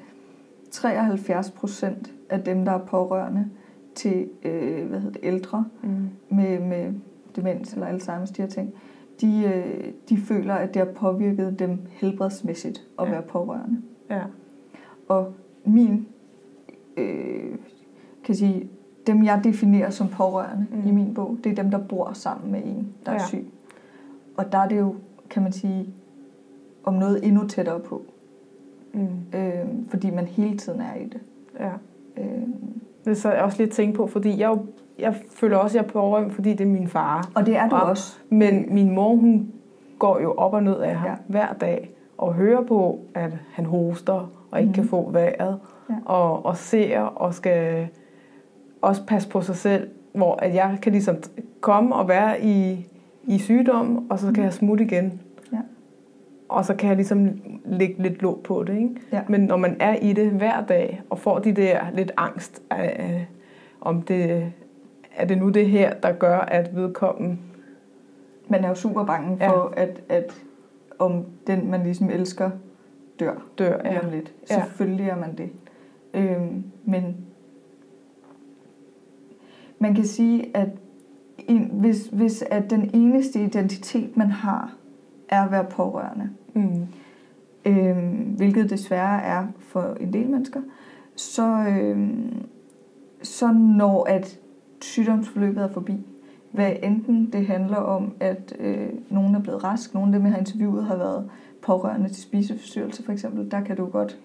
73 0.71 1.51
procent 1.51 2.13
af 2.31 2.41
dem, 2.43 2.65
der 2.65 2.73
er 2.73 2.79
pårørende 2.79 3.49
til 3.95 4.29
øh, 4.45 4.87
hvad 4.89 4.99
hedder 5.01 5.13
det, 5.13 5.21
ældre 5.23 5.65
Mm. 5.83 6.09
med, 6.37 6.59
med 6.61 6.93
demens 7.37 7.73
eller 7.73 7.87
Alzheimer's, 7.89 8.33
de 8.37 8.43
her 8.43 8.49
ting, 8.49 8.73
de, 9.21 9.43
øh, 9.55 9.93
de 10.09 10.17
føler, 10.17 10.55
at 10.55 10.75
det 10.75 10.87
har 10.87 10.93
påvirket 10.93 11.59
dem 11.59 11.79
helbredsmæssigt 11.91 12.83
at 12.99 13.07
Ja. 13.07 13.11
være 13.11 13.23
pårørende. 13.23 13.83
Ja. 14.11 14.23
Og 15.09 15.33
min, 15.65 16.07
øh, 16.97 17.55
kan 18.25 18.35
sige, 18.35 18.69
dem 19.07 19.25
jeg 19.25 19.41
definerer 19.45 19.91
som 19.91 20.09
pårørende 20.09 20.67
Mm. 20.71 20.89
i 20.89 20.91
min 20.91 21.15
bog, 21.15 21.39
det 21.45 21.51
er 21.59 21.63
dem, 21.63 21.71
der 21.71 21.79
bor 21.79 22.11
sammen 22.13 22.53
med 22.53 22.63
en, 22.65 22.89
der 23.07 23.11
er 23.13 23.15
Ja. 23.15 23.27
syg. 23.27 23.47
Og 24.37 24.53
der 24.53 24.59
er 24.59 24.69
det 24.69 24.79
jo, 24.79 24.95
kan 25.31 25.43
man 25.43 25.53
sige, 25.53 25.95
om 26.85 26.95
noget 26.95 27.27
endnu 27.27 27.47
tættere 27.47 27.81
på. 27.81 28.03
Mm. 28.93 29.09
Øh, 29.39 29.65
fordi 29.89 30.11
man 30.11 30.25
hele 30.27 30.59
tiden 30.59 30.81
er 30.81 30.95
i 31.01 31.05
det. 31.05 31.21
ja. 31.61 31.71
Øh, 32.23 32.43
Det 33.05 33.17
så 33.19 33.33
jeg 33.33 33.43
også 33.43 33.63
lidt 33.63 33.73
tænke 33.75 33.97
på, 33.97 34.07
fordi 34.07 34.39
jeg, 34.41 34.49
jo- 34.49 34.67
jeg 34.99 35.15
føler 35.31 35.57
også, 35.57 35.79
at 35.79 35.83
jeg 35.83 35.89
er 35.89 35.93
pårørende, 35.93 36.35
fordi 36.35 36.51
det 36.51 36.61
er 36.61 36.71
min 36.71 36.89
far. 36.89 37.31
og 37.35 37.47
det 37.47 37.57
er 37.57 37.69
du 37.69 37.77
Og- 37.77 37.83
også. 37.83 38.19
Men 38.29 38.67
min 38.75 38.91
mor, 38.95 39.15
hun 39.17 39.53
går 39.99 40.21
jo 40.21 40.33
op 40.33 40.55
og 40.55 40.63
ned 40.63 40.79
af 40.81 40.95
ham 40.95 41.09
Ja. 41.11 41.15
hver 41.29 41.53
dag 41.53 41.91
og 42.19 42.35
hører 42.35 42.63
på, 42.63 42.99
at 43.15 43.33
han 43.53 43.65
hoster 43.65 44.31
og 44.51 44.61
ikke 44.61 44.69
Mhm. 44.69 44.75
kan 44.75 44.85
få 44.85 45.11
vejret. 45.11 45.59
Ja. 45.91 45.95
Og, 46.05 46.47
og 46.47 46.57
ser 46.57 47.01
og 47.01 47.35
skal 47.35 47.89
også 48.83 49.07
passe 49.07 49.29
på 49.29 49.41
sig 49.41 49.57
selv, 49.57 49.89
hvor 50.15 50.35
at 50.37 50.55
jeg 50.55 50.79
kan 50.83 50.93
ligesom 50.93 51.17
komme 51.61 51.95
og 51.95 52.09
være 52.09 52.45
i, 52.45 52.87
i 53.25 53.39
sygdom, 53.39 54.07
og 54.11 54.19
så 54.19 54.33
kan 54.33 54.45
jeg 54.45 54.53
smutte 54.53 54.85
igen. 54.85 55.21
Og 56.55 56.65
så 56.65 56.75
kan 56.75 56.89
jeg 56.89 56.97
ligesom 56.97 57.41
lægge 57.65 58.03
lidt 58.03 58.23
låg 58.23 58.41
på 58.45 58.63
det. 58.63 58.77
Ikke? 58.77 58.95
Ja. 59.13 59.21
Men 59.29 59.41
når 59.41 59.57
man 59.57 59.77
er 59.81 59.95
i 59.95 60.13
det 60.13 60.31
hver 60.31 60.65
dag, 60.67 61.03
og 61.11 61.19
får 61.19 61.39
de 61.39 61.53
der 61.53 61.81
lidt 61.95 62.13
angst 62.17 62.63
af, 62.71 63.27
om 63.81 64.03
det 64.03 64.53
er 65.17 65.25
det 65.25 65.39
nu 65.39 65.49
det 65.49 65.67
her, 65.71 65.95
der 65.95 66.13
gør, 66.13 66.39
at 66.39 66.77
vedkommende 66.77 67.37
Man 68.49 68.65
er 68.65 68.69
jo 68.69 68.75
super 68.75 69.05
bange 69.05 69.37
Ja. 69.41 69.51
for, 69.51 69.73
at, 69.77 70.03
at 70.09 70.35
om 70.99 71.25
den, 71.47 71.71
man 71.71 71.83
ligesom 71.83 72.11
elsker, 72.11 72.51
dør 73.21 73.35
dør. 73.59 73.81
Ja. 73.85 74.01
om 74.05 74.11
lidt. 74.11 74.33
Ja. 74.51 74.55
Selvfølgelig 74.65 75.07
er 75.09 75.17
man 75.17 75.37
det. 75.39 75.51
Øhm, 76.15 76.65
men 76.85 77.17
man 79.79 79.95
kan 79.95 80.05
sige, 80.05 80.57
at 80.57 80.69
en, 81.39 81.71
hvis, 81.73 82.07
hvis 82.13 82.43
at 82.51 82.71
den 82.71 82.91
eneste 82.95 83.41
identitet, 83.45 84.17
man 84.17 84.31
har, 84.31 84.73
er 85.29 85.45
at 85.45 85.51
være 85.51 85.65
pårørende, 85.65 86.31
Mm. 86.55 86.87
øhm, 87.65 88.35
hvilket 88.37 88.71
desværre 88.71 89.23
er 89.23 89.47
for 89.59 89.97
en 90.01 90.13
del 90.13 90.31
mennesker, 90.31 90.61
så, 91.17 91.67
øhm, 91.69 92.47
så 93.23 93.53
når 93.53 94.05
at 94.09 94.39
sygdomsforløbet 94.81 95.63
er 95.63 95.69
forbi, 95.69 96.07
hvad 96.53 96.73
enten 96.83 97.33
det 97.33 97.47
handler 97.47 97.77
om, 97.77 98.13
at 98.21 98.57
øh, 98.61 98.89
nogen 99.11 99.35
er 99.35 99.41
blevet 99.41 99.65
rask, 99.65 99.95
nogle 99.95 100.09
af 100.09 100.13
dem, 100.13 100.27
jeg 100.27 100.33
har 100.33 100.39
interviewet, 100.39 100.85
har 100.85 100.97
været 100.97 101.31
pårørende 101.63 102.09
til 102.09 102.23
spiseforstyrrelse 102.23 103.03
for 103.03 103.13
eksempel, 103.13 103.51
der 103.51 103.61
kan 103.61 103.77
du 103.77 103.87
godt 103.87 104.19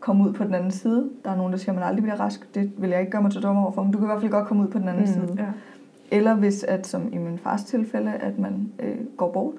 komme 0.00 0.24
ud 0.24 0.32
på 0.32 0.44
den 0.44 0.54
anden 0.54 0.70
side. 0.70 1.10
Der 1.24 1.30
er 1.30 1.36
nogen, 1.36 1.52
der 1.52 1.58
siger, 1.58 1.72
at 1.72 1.74
man 1.74 1.84
aldrig 1.84 2.02
bliver 2.02 2.20
rask. 2.20 2.54
Det 2.54 2.72
vil 2.78 2.90
jeg 2.90 3.00
ikke 3.00 3.12
gøre 3.12 3.22
mig 3.22 3.32
til 3.32 3.42
dommer 3.42 3.62
overfor, 3.62 3.82
men 3.82 3.92
du 3.92 3.98
kan 3.98 4.06
i 4.06 4.10
hvert 4.10 4.20
fald 4.20 4.30
godt 4.30 4.46
komme 4.46 4.62
ud 4.62 4.68
på 4.68 4.78
den 4.78 4.88
anden 4.88 5.02
mm. 5.02 5.06
side. 5.06 5.34
Ja. 5.38 5.46
Eller 6.10 6.34
hvis, 6.34 6.64
at 6.64 6.86
som 6.86 7.12
i 7.12 7.18
min 7.18 7.38
fars 7.38 7.64
tilfælde, 7.64 8.12
at 8.12 8.38
man 8.38 8.72
øh, 8.78 8.96
går 9.16 9.32
bort. 9.32 9.54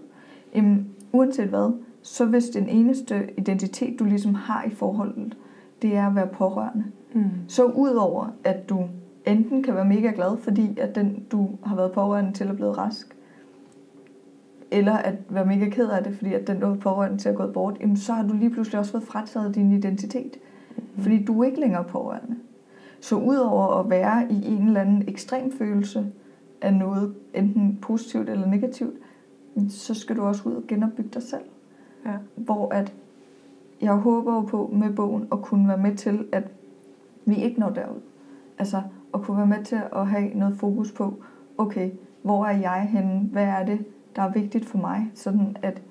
Jamen, 0.56 0.88
uanset 1.12 1.48
hvad, 1.48 1.74
så 2.04 2.26
hvis 2.26 2.50
den 2.50 2.70
eneste 2.70 3.30
identitet, 3.38 4.00
du 4.00 4.06
ligesom 4.06 4.34
har 4.34 4.64
i 4.64 4.70
forholdet, 4.70 5.38
det 5.82 5.96
er 5.96 6.08
at 6.08 6.16
være 6.16 6.28
pårørende. 6.28 6.84
Mm. 7.14 7.24
Så 7.48 7.66
udover 7.66 8.28
at 8.44 8.70
du 8.70 8.86
enten 9.26 9.64
kan 9.64 9.76
være 9.76 9.86
mega 9.86 10.12
glad, 10.16 10.38
fordi 10.38 10.80
at 10.80 10.96
den, 10.96 11.24
du 11.32 11.50
har 11.64 11.76
været 11.76 11.92
pårørende 11.92 12.34
til, 12.34 12.48
er 12.48 12.54
blevet 12.54 12.78
rask, 12.78 13.16
eller 14.72 14.94
at 14.94 15.16
være 15.30 15.46
mega 15.46 15.70
ked 15.70 15.90
af 15.90 16.04
det, 16.04 16.16
fordi 16.16 16.34
at 16.34 16.48
den, 16.48 16.60
du 16.60 16.66
har 16.66 16.76
pårørende 16.76 17.18
til, 17.18 17.32
er 17.32 17.36
gået 17.36 17.54
bort, 17.54 17.78
jamen, 17.82 17.98
så 17.98 18.14
har 18.14 18.28
du 18.28 18.34
lige 18.34 18.50
pludselig 18.50 18.80
også 18.80 18.92
fået 18.92 19.04
frataget 19.04 19.56
din 19.56 19.72
identitet. 19.72 20.38
Mm. 20.78 21.04
Fordi 21.04 21.24
du 21.24 21.42
er 21.42 21.46
ikke 21.46 21.60
længere 21.60 21.84
pårørende. 21.84 22.36
Så 23.02 23.16
udover 23.16 23.80
at 23.80 23.90
være 23.90 24.28
i 24.32 24.48
en 24.48 24.68
eller 24.68 24.82
anden 24.82 25.04
ekstrem 25.08 25.52
følelse 25.52 26.06
af 26.62 26.74
noget, 26.74 27.14
enten 27.34 27.78
positivt 27.82 28.30
eller 28.30 28.48
negativt, 28.48 28.96
så 29.70 29.94
skal 29.94 30.16
du 30.16 30.22
også 30.22 30.50
ud 30.50 30.54
og 30.54 30.64
genopbygge 30.68 31.10
dig 31.14 31.24
selv. 31.24 31.42
Ja. 32.06 32.14
Hvor 32.36 32.70
at 32.74 32.94
jeg 33.82 33.94
håber 33.96 34.34
jo 34.34 34.42
på 34.42 34.70
med 34.74 34.94
bogen 34.94 35.28
at 35.32 35.42
kunne 35.42 35.68
være 35.68 35.78
med 35.78 35.96
til, 35.96 36.26
at 36.32 36.44
vi 37.26 37.36
ikke 37.36 37.60
når 37.60 37.70
derud. 37.70 38.02
Altså 38.58 38.82
at 39.14 39.22
kunne 39.22 39.38
være 39.38 39.48
med 39.48 39.64
til 39.64 39.82
at 39.96 40.08
have 40.08 40.30
noget 40.34 40.58
fokus 40.58 40.92
på, 40.92 41.24
okay, 41.58 41.92
hvor 42.22 42.46
er 42.46 42.58
jeg 42.58 42.88
henne? 42.92 43.20
Hvad 43.32 43.44
er 43.46 43.66
det, 43.66 43.86
der 44.16 44.22
er 44.22 44.32
vigtigt 44.32 44.66
for 44.66 44.78
mig? 44.78 45.12
Sådan 45.16 45.58
at 45.62 45.82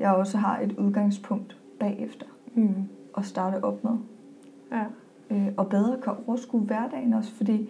jeg 0.00 0.12
også 0.14 0.38
har 0.38 0.58
et 0.60 0.72
udgangspunkt 0.78 1.56
bagefter 1.80 2.26
Mm. 2.54 2.74
at 3.18 3.24
starte 3.24 3.64
op 3.64 3.84
med 3.84 3.92
Ja. 4.72 4.84
øh, 5.30 5.48
og 5.56 5.68
bedre 5.68 5.96
kan 6.02 6.12
overskue 6.26 6.60
hverdagen 6.60 7.12
også, 7.12 7.34
fordi 7.34 7.68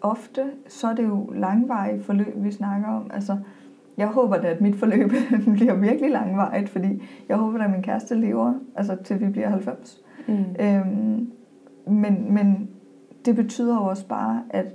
ofte 0.00 0.44
så 0.68 0.88
er 0.88 0.94
det 0.94 1.04
jo 1.04 1.26
langvarige 1.34 2.02
forløb, 2.02 2.34
vi 2.36 2.50
snakker 2.52 2.88
om. 2.88 3.10
Altså, 3.14 3.38
jeg 3.96 4.08
håber 4.08 4.36
da, 4.36 4.46
at 4.46 4.60
mit 4.60 4.76
forløb 4.76 5.10
bliver 5.56 5.74
virkelig 5.74 6.10
langvarigt, 6.10 6.68
fordi 6.68 7.02
jeg 7.28 7.36
håber, 7.36 7.58
at 7.58 7.70
min 7.70 7.82
kæreste 7.82 8.14
lever, 8.14 8.54
altså 8.74 8.96
til 9.04 9.20
vi 9.20 9.26
bliver 9.26 9.48
90. 9.48 10.02
Mm. 10.28 10.34
Øhm, 10.60 11.30
men, 11.86 12.34
men 12.34 12.68
det 13.24 13.36
betyder 13.36 13.74
jo 13.74 13.84
også 13.84 14.06
bare, 14.06 14.42
at 14.50 14.66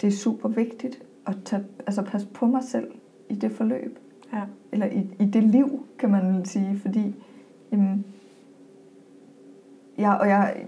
det 0.00 0.06
er 0.06 0.10
super 0.12 0.48
vigtigt 0.48 1.02
at 1.26 1.36
tage, 1.44 1.64
altså 1.86 2.02
passe 2.02 2.28
på 2.34 2.46
mig 2.46 2.62
selv 2.62 2.90
i 3.28 3.34
det 3.34 3.52
forløb. 3.52 3.98
Ja. 4.32 4.42
Eller 4.72 4.86
i, 4.86 5.06
i 5.18 5.24
det 5.24 5.42
liv, 5.42 5.86
kan 5.98 6.10
man 6.10 6.44
sige, 6.44 6.78
fordi 6.78 7.14
jamen, 7.72 8.04
jeg, 9.98 10.18
og 10.20 10.28
jeg 10.28 10.64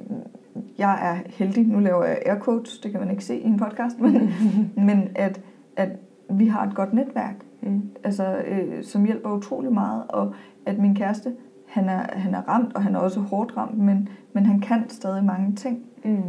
jeg 0.78 1.10
er 1.10 1.30
heldig, 1.30 1.66
nu 1.68 1.78
laver 1.78 2.04
jeg 2.04 2.22
air 2.26 2.44
quotes, 2.44 2.78
det 2.78 2.90
kan 2.90 3.00
man 3.00 3.10
ikke 3.10 3.24
se 3.24 3.36
i 3.36 3.44
en 3.44 3.58
podcast, 3.58 4.00
men, 4.00 4.30
men 4.86 5.08
at, 5.14 5.40
at 5.76 5.88
vi 6.30 6.46
har 6.46 6.66
et 6.66 6.74
godt 6.74 6.92
netværk, 6.92 7.34
mm. 7.62 7.82
altså, 8.04 8.42
øh, 8.46 8.84
som 8.84 9.04
hjælper 9.04 9.30
utrolig 9.30 9.72
meget, 9.72 10.02
og 10.08 10.34
at 10.66 10.78
min 10.78 10.94
kæreste, 10.94 11.34
han 11.66 11.88
er, 11.88 12.18
han 12.18 12.34
er 12.34 12.48
ramt, 12.48 12.74
og 12.74 12.82
han 12.82 12.94
er 12.94 12.98
også 12.98 13.20
hårdt 13.20 13.56
ramt, 13.56 13.78
men, 13.78 14.08
men 14.32 14.46
han 14.46 14.60
kan 14.60 14.88
stadig 14.88 15.24
mange 15.24 15.56
ting. 15.56 15.84
Mm. 16.04 16.22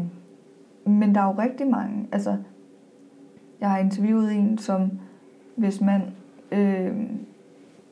Men 0.92 1.16
der 1.16 1.22
er 1.22 1.26
jo 1.26 1.42
rigtig 1.42 1.68
mange, 1.68 2.08
altså, 2.12 2.38
jeg 3.62 3.70
har 3.70 3.78
interviewet 3.78 4.34
en, 4.34 4.58
som 4.58 4.92
hvis 5.56 5.82
man 5.82 6.02
øh, 6.52 6.96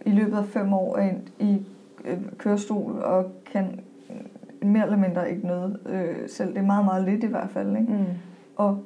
i 0.05 0.09
løbet 0.09 0.37
af 0.37 0.45
fem 0.45 0.73
år 0.73 0.97
er 0.97 1.13
i 1.39 1.63
øh, 2.05 2.17
kørestol 2.37 2.91
og 2.91 3.31
kan 3.45 3.79
mere 4.61 4.83
eller 4.83 4.97
mindre 4.97 5.31
ikke 5.31 5.47
noget 5.47 5.79
øh, 5.85 6.29
selv. 6.29 6.49
Det 6.49 6.57
er 6.57 6.65
meget, 6.65 6.85
meget 6.85 7.05
lidt 7.05 7.23
i 7.23 7.27
hvert 7.27 7.49
fald. 7.49 7.77
Ikke? 7.77 7.93
Mm. 7.93 8.05
Og, 8.55 8.83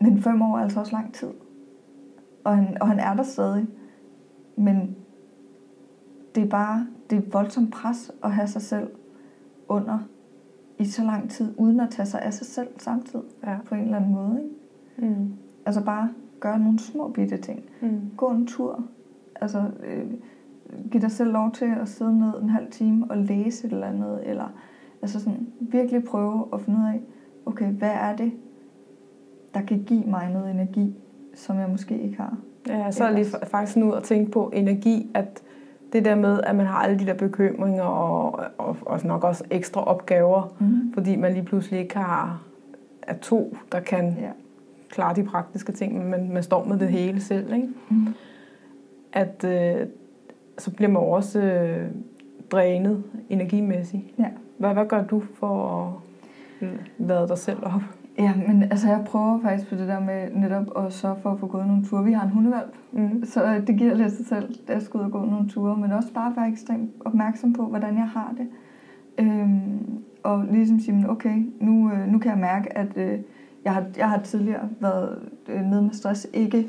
men 0.00 0.22
fem 0.22 0.42
år 0.42 0.58
er 0.58 0.62
altså 0.62 0.80
også 0.80 0.92
lang 0.92 1.14
tid. 1.14 1.28
Og 2.44 2.56
han, 2.56 2.76
og 2.80 2.88
han 2.88 2.98
er 2.98 3.14
der 3.14 3.22
stadig. 3.22 3.66
Men 4.56 4.96
det 6.34 6.42
er 6.42 6.48
bare 6.48 6.86
det 7.10 7.18
er 7.18 7.22
voldsomt 7.32 7.72
pres 7.72 8.12
at 8.24 8.32
have 8.32 8.48
sig 8.48 8.62
selv 8.62 8.90
under 9.68 9.98
i 10.78 10.84
så 10.84 11.04
lang 11.04 11.30
tid, 11.30 11.54
uden 11.58 11.80
at 11.80 11.90
tage 11.90 12.06
sig 12.06 12.22
af 12.22 12.34
sig 12.34 12.46
selv 12.46 12.68
samtidig. 12.78 13.24
Ja. 13.44 13.58
På 13.64 13.74
en 13.74 13.80
eller 13.80 13.96
anden 13.96 14.12
måde. 14.12 14.42
Ikke? 14.42 15.14
Mm. 15.14 15.32
Altså 15.66 15.84
bare 15.84 16.08
gøre 16.40 16.58
nogle 16.58 16.78
små 16.78 17.08
bitte 17.08 17.36
ting. 17.36 17.64
Mm. 17.82 18.00
Gå 18.16 18.30
en 18.30 18.46
tur. 18.46 18.84
Altså, 19.40 19.70
øh, 19.86 20.10
giv 20.90 21.00
dig 21.00 21.10
selv 21.10 21.32
lov 21.32 21.52
til 21.52 21.64
at 21.80 21.88
sidde 21.88 22.18
ned 22.18 22.42
en 22.42 22.48
halv 22.48 22.70
time 22.70 23.06
og 23.10 23.16
læse 23.16 23.66
et 23.66 23.72
eller 23.72 23.86
andet. 23.86 24.20
Eller 24.26 24.48
altså 25.02 25.20
sådan, 25.20 25.48
virkelig 25.60 26.04
prøve 26.04 26.48
at 26.52 26.60
finde 26.60 26.78
ud 26.78 26.84
af, 26.84 27.00
okay, 27.46 27.72
hvad 27.72 27.92
er 27.92 28.16
det, 28.16 28.32
der 29.54 29.62
kan 29.62 29.82
give 29.84 30.04
mig 30.04 30.30
noget 30.32 30.50
energi, 30.50 30.94
som 31.40 31.58
jeg 31.58 31.68
måske 31.68 31.98
ikke 32.02 32.16
har. 32.16 32.36
Ja, 32.68 32.90
så 32.90 33.04
er 33.04 33.10
lige 33.10 33.26
faktisk 33.46 33.76
nu 33.76 33.92
at 33.92 34.02
tænke 34.02 34.30
på 34.30 34.50
energi, 34.54 35.10
at 35.14 35.42
det 35.92 36.04
der 36.04 36.14
med, 36.14 36.40
at 36.42 36.54
man 36.54 36.66
har 36.66 36.82
alle 36.82 36.98
de 36.98 37.06
der 37.06 37.14
bekymringer 37.14 37.82
og, 37.82 38.40
og, 38.58 38.76
og 38.86 39.00
nok 39.04 39.24
også 39.24 39.44
ekstra 39.50 39.84
opgaver, 39.84 40.56
mm. 40.60 40.92
fordi 40.94 41.16
man 41.16 41.32
lige 41.32 41.44
pludselig 41.44 41.80
ikke 41.80 41.96
har 41.96 42.42
er 43.02 43.14
to, 43.14 43.56
der 43.72 43.80
kan 43.80 44.16
ja 44.20 44.30
klare 44.90 45.14
de 45.14 45.24
praktiske 45.24 45.72
ting, 45.72 46.08
men 46.08 46.32
man 46.32 46.42
står 46.42 46.64
med 46.64 46.78
det 46.78 46.88
hele 46.88 47.20
selv. 47.20 47.52
Ikke? 47.54 47.68
Mm. 47.88 48.06
At 49.12 49.44
øh, 49.44 49.86
så 50.58 50.70
bliver 50.70 50.90
man 50.90 51.02
også 51.02 51.40
øh, 51.40 51.88
drænet 52.50 53.02
energimæssigt. 53.28 54.02
Ja. 54.18 54.26
Hvad, 54.58 54.72
hvad 54.72 54.86
gør 54.86 55.04
du 55.04 55.22
for 55.34 55.86
at 56.62 56.68
lade 56.98 57.28
dig 57.28 57.38
selv 57.38 57.58
op? 57.62 57.82
Ja, 58.18 58.34
men 58.46 58.62
altså 58.62 58.88
jeg 58.88 59.04
prøver 59.06 59.40
faktisk 59.42 59.68
på 59.68 59.74
det 59.74 59.88
der 59.88 60.00
med 60.00 60.30
netop 60.34 60.84
at 60.86 60.92
sørge 60.92 61.16
for 61.22 61.30
at 61.30 61.38
få 61.38 61.46
gået 61.46 61.66
nogle 61.66 61.84
ture. 61.84 62.04
Vi 62.04 62.12
har 62.12 62.24
en 62.24 62.30
hundevalp, 62.30 62.74
mm. 62.92 63.24
så 63.24 63.62
det 63.66 63.76
giver 63.76 63.94
lidt 63.94 64.12
sig 64.12 64.26
selv, 64.26 64.54
at 64.68 64.74
jeg 64.74 64.82
skal 64.82 65.00
ud 65.00 65.04
og 65.04 65.10
gå 65.10 65.24
nogle 65.24 65.48
ture, 65.48 65.76
men 65.76 65.92
også 65.92 66.12
bare 66.12 66.32
være 66.36 66.48
ekstremt 66.48 66.90
opmærksom 67.04 67.52
på, 67.52 67.66
hvordan 67.66 67.96
jeg 67.96 68.08
har 68.08 68.34
det. 68.38 68.46
Øhm, 69.18 70.02
og 70.22 70.44
ligesom 70.50 70.80
sige, 70.80 71.10
okay, 71.10 71.46
nu, 71.60 71.92
øh, 71.92 72.08
nu 72.08 72.18
kan 72.18 72.30
jeg 72.30 72.38
mærke, 72.38 72.78
at 72.78 72.96
øh, 72.96 73.18
jeg 73.64 73.74
har, 73.74 73.84
jeg 73.96 74.08
har 74.08 74.18
tidligere 74.18 74.68
været 74.80 75.18
øh, 75.48 75.62
nede 75.62 75.82
med 75.82 75.92
stress, 75.92 76.26
ikke 76.32 76.68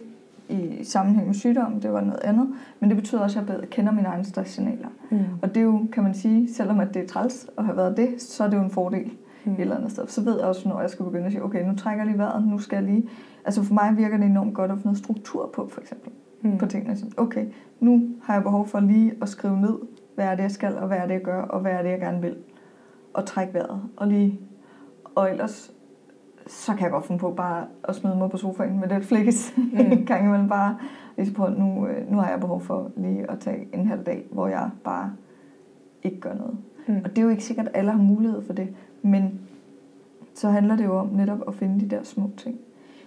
i 0.49 0.83
sammenhæng 0.83 1.27
med 1.27 1.35
sygdom, 1.35 1.81
det 1.81 1.93
var 1.93 2.01
noget 2.01 2.19
andet, 2.23 2.47
men 2.79 2.89
det 2.89 2.97
betyder 2.97 3.21
også, 3.21 3.39
at 3.39 3.47
jeg 3.47 3.55
bedre 3.55 3.67
kender 3.67 3.91
mine 3.91 4.07
egne 4.07 4.23
stresssignaler. 4.23 4.87
Mm. 5.11 5.17
Og 5.41 5.49
det 5.49 5.57
er 5.57 5.61
jo, 5.61 5.87
kan 5.91 6.03
man 6.03 6.13
sige, 6.13 6.53
selvom 6.53 6.79
at 6.79 6.93
det 6.93 7.03
er 7.03 7.07
træls 7.07 7.47
at 7.57 7.65
have 7.65 7.77
været 7.77 7.97
det, 7.97 8.21
så 8.21 8.43
er 8.43 8.49
det 8.49 8.57
jo 8.57 8.61
en 8.61 8.69
fordel 8.69 9.11
mm. 9.45 9.53
et 9.53 9.59
eller 9.59 9.75
andet 9.75 9.91
sted. 9.91 10.07
Så 10.07 10.23
ved 10.23 10.39
jeg 10.39 10.47
også, 10.47 10.69
når 10.69 10.81
jeg 10.81 10.89
skal 10.89 11.05
begynde 11.05 11.25
at 11.25 11.31
sige, 11.31 11.43
okay, 11.43 11.65
nu 11.65 11.75
trækker 11.75 12.03
jeg 12.03 12.11
lige 12.11 12.17
vejret, 12.17 12.47
nu 12.47 12.57
skal 12.57 12.75
jeg 12.75 12.83
lige... 12.83 13.09
Altså 13.45 13.63
for 13.63 13.73
mig 13.73 13.97
virker 13.97 14.17
det 14.17 14.25
enormt 14.25 14.53
godt 14.53 14.71
at 14.71 14.77
få 14.77 14.83
noget 14.83 14.97
struktur 14.97 15.49
på, 15.53 15.67
for 15.67 15.81
eksempel. 15.81 16.11
Mm. 16.41 16.57
På 16.57 16.65
tingene. 16.65 16.97
Så, 16.97 17.05
okay, 17.17 17.45
nu 17.79 18.09
har 18.23 18.33
jeg 18.33 18.43
behov 18.43 18.67
for 18.67 18.79
lige 18.79 19.13
at 19.21 19.29
skrive 19.29 19.61
ned, 19.61 19.77
hvad 20.15 20.25
er 20.25 20.35
det, 20.35 20.43
jeg 20.43 20.51
skal, 20.51 20.77
og 20.77 20.87
hvad 20.87 20.97
er 20.97 21.05
det, 21.05 21.13
jeg 21.13 21.21
gør, 21.21 21.41
og 21.41 21.59
hvad 21.59 21.71
er 21.71 21.81
det, 21.81 21.89
jeg 21.89 21.99
gerne 21.99 22.21
vil. 22.21 22.37
Og 23.13 23.25
trække 23.25 23.53
vejret. 23.53 23.81
Og 23.97 24.07
lige... 24.07 24.39
Og 25.15 25.31
ellers 25.31 25.73
så 26.47 26.73
kan 26.73 26.83
jeg 26.83 26.91
godt 26.91 27.05
finde 27.05 27.19
på 27.19 27.31
bare 27.31 27.65
at 27.83 27.95
smide 27.95 28.15
mig 28.15 28.29
på 28.29 28.37
sofaen 28.37 28.79
med 28.79 28.87
det 28.89 29.05
flikkes 29.05 29.53
mm. 29.57 29.79
en 29.79 30.05
gang 30.05 30.25
imellem 30.25 30.49
bare 30.49 30.77
ligesom 31.17 31.35
på, 31.35 31.47
nu, 31.47 31.87
øh, 31.87 32.11
nu 32.11 32.17
har 32.17 32.29
jeg 32.29 32.39
behov 32.39 32.61
for 32.61 32.91
lige 32.97 33.31
at 33.31 33.39
tage 33.39 33.67
en 33.73 33.87
halv 33.87 34.03
dag, 34.03 34.27
hvor 34.31 34.47
jeg 34.47 34.69
bare 34.83 35.13
ikke 36.03 36.19
gør 36.19 36.33
noget. 36.33 36.57
Mm. 36.87 37.01
Og 37.03 37.09
det 37.09 37.17
er 37.17 37.21
jo 37.21 37.29
ikke 37.29 37.43
sikkert, 37.43 37.67
at 37.67 37.71
alle 37.75 37.91
har 37.91 38.01
mulighed 38.01 38.41
for 38.41 38.53
det, 38.53 38.67
men 39.01 39.39
så 40.33 40.49
handler 40.49 40.75
det 40.75 40.85
jo 40.85 40.97
om 40.97 41.07
netop 41.07 41.39
at 41.47 41.55
finde 41.55 41.79
de 41.79 41.95
der 41.95 42.03
små 42.03 42.29
ting. 42.37 42.59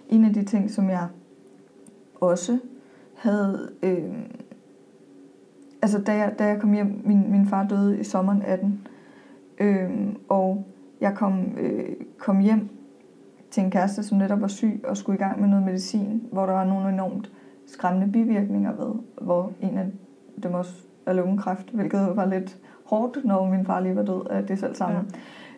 En 0.09 0.25
af 0.25 0.33
de 0.33 0.43
ting, 0.43 0.71
som 0.71 0.89
jeg 0.89 1.07
også 2.15 2.59
havde... 3.15 3.71
Øh, 3.83 4.15
altså, 5.81 6.01
da 6.01 6.13
jeg, 6.13 6.35
da 6.39 6.45
jeg 6.45 6.61
kom 6.61 6.73
hjem, 6.73 7.01
min, 7.05 7.31
min 7.31 7.47
far 7.47 7.67
døde 7.67 7.99
i 7.99 8.03
sommeren 8.03 8.41
18, 8.41 8.87
øh, 9.59 9.89
og 10.29 10.65
jeg 11.01 11.15
kom, 11.15 11.57
øh, 11.57 11.95
kom 12.17 12.39
hjem 12.39 12.69
til 13.51 13.63
en 13.63 13.71
kæreste, 13.71 14.03
som 14.03 14.17
netop 14.17 14.41
var 14.41 14.47
syg 14.47 14.81
og 14.87 14.97
skulle 14.97 15.15
i 15.15 15.21
gang 15.21 15.41
med 15.41 15.49
noget 15.49 15.65
medicin, 15.65 16.23
hvor 16.31 16.45
der 16.45 16.53
var 16.53 16.65
nogle 16.65 16.89
enormt 16.89 17.31
skræmmende 17.65 18.11
bivirkninger 18.11 18.73
ved, 18.73 18.93
hvor 19.21 19.51
en 19.61 19.77
af 19.77 19.85
dem 20.43 20.53
også 20.53 20.73
er 21.05 21.13
lungekræft, 21.13 21.69
hvilket 21.69 22.15
var 22.15 22.25
lidt 22.25 22.57
hårdt, 22.85 23.25
når 23.25 23.49
min 23.49 23.65
far 23.65 23.79
lige 23.79 23.95
var 23.95 24.03
død 24.03 24.27
af 24.29 24.47
det 24.47 24.59
selv 24.59 24.75
samme. 24.75 24.95
Ja. 24.95 25.01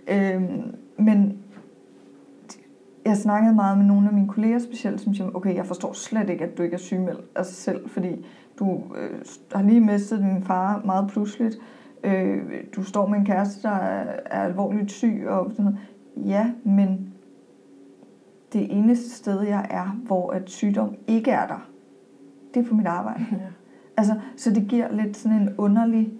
Øhm, 0.08 0.76
men 0.98 1.38
jeg 3.06 3.17
snakkede 3.17 3.56
meget 3.56 3.78
med 3.78 3.86
nogle 3.86 4.08
af 4.08 4.13
mine 4.13 4.28
kolleger 4.28 4.60
specielt, 4.60 5.02
som 5.02 5.13
siger, 5.13 5.30
okay, 5.34 5.56
jeg 5.56 5.65
forstår 5.65 5.93
slet 5.93 6.30
ikke, 6.30 6.43
at 6.43 6.58
du 6.58 6.63
ikke 6.63 6.74
er 6.74 6.80
sygemeldt 6.80 7.22
af 7.36 7.46
sig 7.46 7.56
selv, 7.56 7.89
fordi 7.89 8.26
du 8.60 8.82
øh, 8.98 9.20
har 9.52 9.63
lige 9.63 9.82
mistet 9.82 10.20
din 10.20 10.43
far 10.43 10.82
meget 10.86 11.10
pludseligt. 11.10 11.58
Øh, 12.04 12.43
du 12.76 12.84
står 12.84 13.08
med 13.08 13.20
en 13.20 13.26
kæreste, 13.26 13.67
der 13.67 13.76
er, 13.76 14.20
er 14.26 14.41
alvorligt 14.43 14.91
syg, 14.91 15.26
og 15.28 15.52
sådan 15.52 15.65
noget. 15.65 15.80
Ja, 16.28 16.52
men 16.63 17.13
det 18.54 18.78
eneste 18.78 19.10
sted, 19.10 19.41
jeg 19.41 19.67
er, 19.70 20.00
hvor 20.06 20.32
at 20.32 20.50
sygdom 20.50 20.96
ikke 21.08 21.32
er 21.32 21.48
der, 21.48 21.70
det 22.54 22.65
er 22.65 22.70
på 22.70 22.76
mit 22.76 22.88
arbejde. 22.88 23.26
Ja. 23.32 23.38
Altså, 23.98 24.13
så 24.36 24.54
det 24.54 24.67
giver 24.67 24.91
lidt 24.91 25.17
sådan 25.17 25.41
en 25.41 25.50
underlig... 25.58 26.13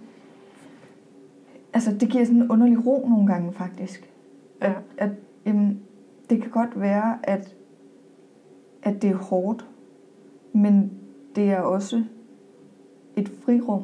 Altså, 1.72 1.94
det 1.94 2.08
giver 2.08 2.24
sådan 2.24 2.42
en 2.42 2.50
underlig 2.50 2.86
ro 2.86 3.06
nogle 3.08 3.26
gange, 3.26 3.52
faktisk. 3.52 4.10
At, 4.60 4.70
ja. 4.70 4.74
at 5.04 5.10
jamen, 5.46 5.80
det 6.30 6.42
kan 6.42 6.50
godt 6.50 6.80
være, 6.80 7.18
at, 7.22 7.56
at 8.82 9.02
det 9.02 9.10
er 9.10 9.16
hårdt, 9.16 9.66
men 10.52 10.92
det 11.36 11.50
er 11.50 11.60
også 11.60 12.04
et 13.16 13.28
frirum 13.44 13.82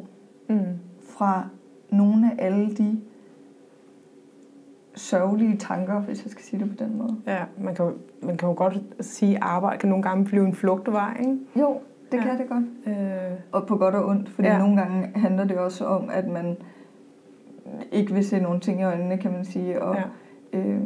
mm. 0.48 0.56
fra 1.00 1.48
nogle 1.90 2.30
af 2.32 2.46
alle 2.46 2.74
de 2.74 3.00
sørgelige 4.94 5.56
tanker, 5.56 6.00
hvis 6.00 6.24
jeg 6.24 6.30
skal 6.30 6.44
sige 6.44 6.60
det 6.60 6.70
på 6.70 6.84
den 6.84 6.98
måde. 6.98 7.16
Ja, 7.26 7.44
man 7.58 7.74
kan 7.74 7.84
jo, 7.84 7.92
man 8.22 8.36
kan 8.36 8.48
jo 8.48 8.54
godt 8.54 8.82
sige, 9.00 9.36
at 9.36 9.42
arbejde 9.42 9.78
kan 9.78 9.88
nogle 9.88 10.02
gange 10.02 10.24
blive 10.24 10.46
en 10.46 10.54
flugtvej, 10.54 11.16
ikke? 11.20 11.38
Jo, 11.56 11.80
det 12.12 12.18
ja. 12.18 12.22
kan 12.22 12.38
det 12.38 12.48
godt. 12.48 12.64
Øh. 12.86 13.38
Og 13.52 13.66
på 13.66 13.76
godt 13.76 13.94
og 13.94 14.06
ondt, 14.06 14.28
fordi 14.28 14.48
ja. 14.48 14.58
nogle 14.58 14.76
gange 14.76 15.18
handler 15.18 15.44
det 15.44 15.58
også 15.58 15.84
om, 15.84 16.10
at 16.12 16.28
man 16.28 16.56
ikke 17.92 18.14
vil 18.14 18.24
se 18.24 18.40
nogle 18.40 18.60
ting 18.60 18.80
i 18.80 18.84
øjnene, 18.84 19.18
kan 19.18 19.32
man 19.32 19.44
sige. 19.44 19.82
Og 19.82 19.96
ja. 20.52 20.58
øh, 20.58 20.80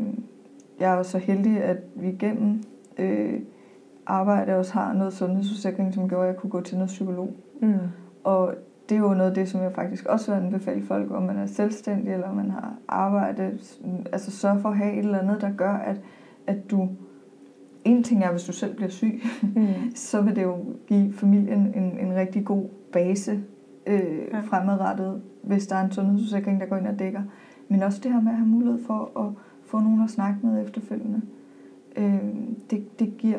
jeg 0.81 0.93
er 0.93 0.97
jo 0.97 1.03
så 1.03 1.19
heldig, 1.19 1.62
at 1.62 1.77
vi 1.95 2.11
gennem 2.12 2.62
øh, 2.99 3.41
arbejde 4.07 4.57
også 4.57 4.73
har 4.73 4.93
noget 4.93 5.12
sundhedsforsikring, 5.12 5.95
som 5.95 6.09
gjorde, 6.09 6.29
at 6.29 6.33
jeg 6.35 6.41
kunne 6.41 6.51
gå 6.51 6.61
til 6.61 6.77
noget 6.77 6.88
psykolog. 6.88 7.31
Mm. 7.61 7.75
Og 8.25 8.55
det 8.88 8.95
er 8.95 8.99
jo 8.99 9.14
noget 9.14 9.29
af 9.29 9.35
det, 9.35 9.49
som 9.49 9.62
jeg 9.62 9.73
faktisk 9.73 10.07
også 10.07 10.35
vil 10.35 10.41
anbefale 10.41 10.83
folk, 10.83 11.11
om 11.11 11.23
man 11.23 11.37
er 11.37 11.47
selvstændig, 11.47 12.12
eller 12.12 12.33
man 12.33 12.51
har 12.51 12.75
arbejde. 12.88 13.59
Altså 14.12 14.31
sørg 14.31 14.61
for 14.61 14.69
at 14.69 14.77
have 14.77 14.93
et 14.93 14.99
eller 14.99 15.19
andet, 15.19 15.41
der 15.41 15.51
gør, 15.57 15.73
at, 15.73 16.01
at 16.47 16.71
du... 16.71 16.88
En 17.85 18.03
ting 18.03 18.25
er, 18.25 18.31
hvis 18.31 18.45
du 18.45 18.53
selv 18.53 18.77
bliver 18.77 18.91
syg, 18.91 19.23
mm. 19.43 19.67
så 19.95 20.21
vil 20.21 20.37
det 20.37 20.43
jo 20.43 20.57
give 20.87 21.12
familien 21.12 21.73
en, 21.75 21.99
en 21.99 22.14
rigtig 22.14 22.45
god 22.45 22.64
base 22.93 23.41
øh, 23.88 24.18
ja. 24.33 24.40
fremadrettet, 24.40 25.22
hvis 25.42 25.66
der 25.66 25.77
er 25.77 25.85
en 25.85 25.92
sundhedsforsikring, 25.92 26.61
der 26.61 26.66
går 26.66 26.77
ind 26.77 26.87
og 26.87 26.98
dækker. 26.98 27.22
Men 27.68 27.83
også 27.83 28.01
det 28.03 28.12
her 28.12 28.20
med 28.20 28.31
at 28.31 28.37
have 28.37 28.48
mulighed 28.48 28.85
for 28.87 29.20
at 29.20 29.33
få 29.66 29.81
nogen 29.81 30.05
at 30.05 30.11
snakke 30.11 30.38
med 30.42 30.64
efterfølgende. 30.64 31.22
Øh, 31.96 32.20
det, 32.70 32.98
det 32.98 33.18
giver... 33.18 33.38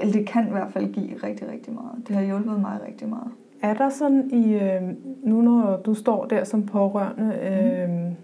Eller 0.00 0.12
det 0.12 0.26
kan 0.26 0.48
i 0.48 0.50
hvert 0.50 0.72
fald 0.72 0.92
give 0.92 1.16
rigtig, 1.22 1.48
rigtig 1.52 1.74
meget. 1.74 2.08
Det 2.08 2.16
har 2.16 2.22
hjulpet 2.22 2.60
mig 2.60 2.80
rigtig 2.86 3.08
meget. 3.08 3.30
Er 3.62 3.74
der 3.74 3.88
sådan 3.88 4.30
i, 4.30 4.54
øh, 4.54 4.82
nu 5.22 5.40
når 5.40 5.76
du 5.76 5.94
står 5.94 6.24
der 6.24 6.44
som 6.44 6.66
pårørende 6.66 7.34
øh, 7.42 7.90
mm. 7.90 8.16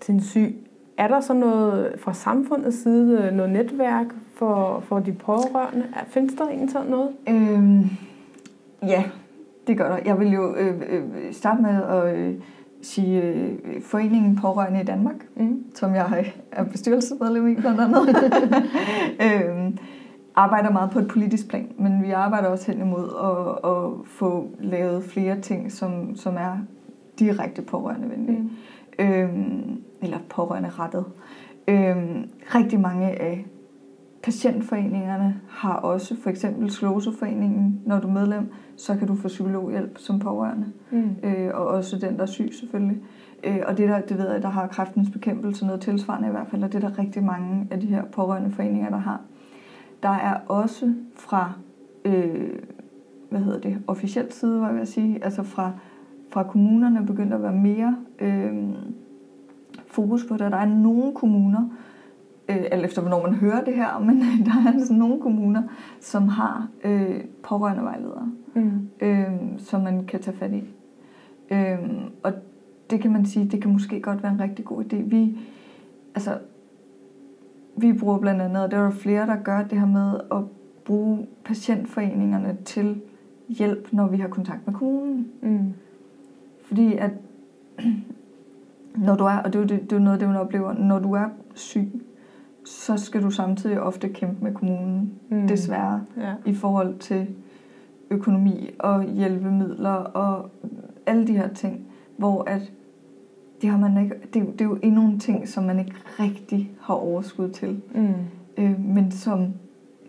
til 0.00 0.14
en 0.14 0.20
syg, 0.20 0.56
er 0.96 1.08
der 1.08 1.20
så 1.20 1.34
noget 1.34 1.94
fra 1.98 2.14
samfundets 2.14 2.76
side, 2.76 3.32
noget 3.32 3.52
netværk 3.52 4.06
for, 4.32 4.80
for 4.80 4.98
de 4.98 5.12
pårørende? 5.12 5.84
Findes 6.06 6.34
der 6.34 6.46
egentlig 6.46 6.70
sådan 6.70 6.90
noget? 6.90 7.10
Øhm, 7.28 7.82
ja, 8.82 9.04
det 9.66 9.78
gør 9.78 9.88
der. 9.88 9.98
Jeg 10.04 10.20
vil 10.20 10.32
jo 10.32 10.54
øh, 10.56 10.74
øh, 10.90 11.02
starte 11.32 11.62
med 11.62 11.82
at 11.82 12.16
øh, 12.16 12.34
sige 12.82 13.22
øh, 13.22 13.52
Foreningen 13.82 14.36
Pårørende 14.36 14.80
i 14.80 14.84
Danmark, 14.84 15.14
Mm. 15.36 15.64
som 15.74 15.94
jeg 15.94 16.32
er 16.52 16.64
bestyrelsesmedlem 16.64 17.48
i 17.48 17.54
blandt 17.54 17.80
andet, 17.80 18.08
øhm, 19.26 19.78
arbejder 20.34 20.70
meget 20.70 20.90
på 20.90 20.98
et 20.98 21.08
politisk 21.08 21.48
plan, 21.48 21.68
men 21.78 22.02
vi 22.02 22.10
arbejder 22.10 22.48
også 22.48 22.72
hen 22.72 22.80
imod 22.80 23.04
at, 23.24 23.70
at 23.70 24.06
få 24.06 24.48
lavet 24.60 25.04
flere 25.04 25.40
ting, 25.40 25.72
som, 25.72 26.16
som 26.16 26.34
er 26.36 26.58
direkte 27.18 27.62
pårørendevenlige, 27.62 28.38
Mm. 28.98 29.04
øhm, 29.04 29.80
eller 30.02 30.18
pårørende 30.30 30.68
rettet. 30.78 31.04
Øhm, 31.68 32.28
rigtig 32.54 32.80
mange 32.80 33.06
af 33.10 33.46
patientforeningerne 34.24 35.40
har 35.48 35.74
også, 35.74 36.16
for 36.22 36.30
eksempel 36.30 36.70
Slåseforeningen, 36.70 37.80
når 37.86 38.00
du 38.00 38.08
er 38.08 38.12
medlem, 38.12 38.48
så 38.76 38.96
kan 38.96 39.06
du 39.08 39.14
få 39.14 39.28
psykologhjælp 39.28 39.98
som 39.98 40.18
pårørende, 40.18 40.66
Mm. 40.90 41.10
øh, 41.22 41.50
og 41.54 41.66
også 41.66 41.98
den, 41.98 42.16
der 42.16 42.22
er 42.22 42.26
syg 42.26 42.50
selvfølgelig. 42.60 42.98
Øh, 43.44 43.58
og 43.66 43.78
det, 43.78 43.88
der, 43.88 44.00
det 44.00 44.18
ved 44.18 44.32
jeg, 44.32 44.42
der 44.42 44.48
har 44.48 44.66
kræftens 44.66 45.10
bekæmpelse 45.10 45.66
noget 45.66 45.80
tilsvarende 45.80 46.28
i 46.28 46.30
hvert 46.30 46.46
fald, 46.48 46.62
og 46.62 46.72
det 46.72 46.84
er 46.84 46.88
der 46.88 46.98
rigtig 46.98 47.24
mange 47.24 47.68
af 47.70 47.80
de 47.80 47.86
her 47.86 48.04
pårørende 48.04 48.50
foreninger, 48.50 48.90
der 48.90 48.96
har. 48.98 49.20
Der 50.02 50.08
er 50.08 50.34
også 50.48 50.94
fra, 51.16 51.52
øh, 52.04 52.50
hvad 53.30 53.40
hedder 53.40 53.60
det, 53.60 53.78
officiel 53.86 54.32
side, 54.32 54.60
var 54.60 54.66
jeg 54.66 54.74
ved 54.74 54.82
at 54.82 54.88
sige, 54.88 55.24
altså 55.24 55.42
fra, 55.42 55.72
fra 56.30 56.42
kommunerne 56.42 57.06
begyndt 57.06 57.32
at 57.32 57.42
være 57.42 57.52
mere 57.52 57.96
øh, 58.18 58.54
fokus 59.86 60.24
på 60.24 60.36
det. 60.36 60.52
Der 60.52 60.58
er 60.58 60.66
nogle 60.66 61.12
kommuner, 61.14 61.68
øh, 62.48 62.64
alt 62.72 62.84
efter 62.84 63.00
hvornår 63.00 63.22
man 63.22 63.34
hører 63.34 63.64
det 63.64 63.74
her, 63.74 63.98
men 64.06 64.20
der 64.20 64.50
er 64.66 64.72
altså 64.72 64.92
nogle 64.92 65.20
kommuner, 65.20 65.62
som 66.00 66.28
har 66.28 66.68
øh, 66.84 67.20
pårørendevejledere, 67.42 68.32
Mm. 68.56 68.88
øh, 69.00 69.28
som 69.58 69.80
man 69.80 70.06
kan 70.06 70.20
tage 70.20 70.36
fat 70.36 70.52
i. 70.52 70.64
Øh, 71.50 71.78
og 72.22 72.32
det 72.90 73.00
kan 73.00 73.12
man 73.12 73.26
sige, 73.26 73.48
det 73.48 73.62
kan 73.62 73.72
måske 73.72 74.00
godt 74.00 74.22
være 74.22 74.32
en 74.32 74.40
rigtig 74.40 74.64
god 74.64 74.84
idé. 74.84 74.96
Vi, 74.96 75.38
altså, 76.14 76.38
vi 77.76 77.92
bruger 77.92 78.18
blandt 78.18 78.42
andet, 78.42 78.62
og 78.62 78.70
der 78.70 78.76
er 78.78 78.90
flere, 78.90 79.26
der 79.26 79.36
gør 79.36 79.62
det 79.62 79.78
her 79.78 79.86
med 79.86 80.20
at 80.32 80.42
bruge 80.84 81.26
patientforeningerne 81.44 82.56
til 82.64 83.00
hjælp, 83.48 83.92
når 83.92 84.06
vi 84.08 84.16
har 84.16 84.28
kontakt 84.28 84.66
med 84.66 84.74
kommunen. 84.74 85.28
Mm. 85.42 85.72
Fordi 86.64 86.94
at 86.96 87.10
når 89.06 89.16
du 89.16 89.24
er, 89.24 89.36
og 89.36 89.52
det 89.52 89.54
er 89.54 89.62
jo, 89.62 89.66
det, 89.66 89.90
det 89.90 89.96
er 89.96 90.00
noget, 90.00 90.20
det 90.20 90.28
man 90.28 90.36
oplever, 90.36 90.72
når 90.72 90.98
du 90.98 91.12
er 91.12 91.26
syg, 91.54 91.88
så 92.64 92.96
skal 92.96 93.22
du 93.22 93.30
samtidig 93.30 93.80
ofte 93.80 94.08
kæmpe 94.08 94.44
med 94.44 94.54
kommunen, 94.54 95.12
Mm. 95.28 95.48
desværre, 95.48 96.02
Ja. 96.16 96.34
i 96.46 96.54
forhold 96.54 96.98
til 96.98 97.26
økonomi 98.10 98.70
og 98.78 99.02
hjælpemidler 99.04 99.90
og 99.92 100.50
alle 101.06 101.26
de 101.26 101.32
her 101.36 101.48
ting, 101.48 101.86
hvor 102.16 102.42
at 102.50 102.72
det 103.62 103.70
har 103.70 103.78
man 103.78 104.04
ikke, 104.04 104.14
det, 104.34 104.40
er 104.40 104.44
jo- 104.44 104.50
det 104.52 104.60
er 104.60 104.64
jo 104.64 104.78
endnu 104.82 105.02
en 105.02 105.20
ting, 105.20 105.48
som 105.48 105.64
man 105.64 105.78
ikke 105.78 105.92
rigtig 106.20 106.72
har 106.80 106.94
overskud 106.94 107.48
til, 107.48 107.80
Mm. 107.94 108.12
øh, 108.58 108.80
men 108.80 109.10
som 109.10 109.46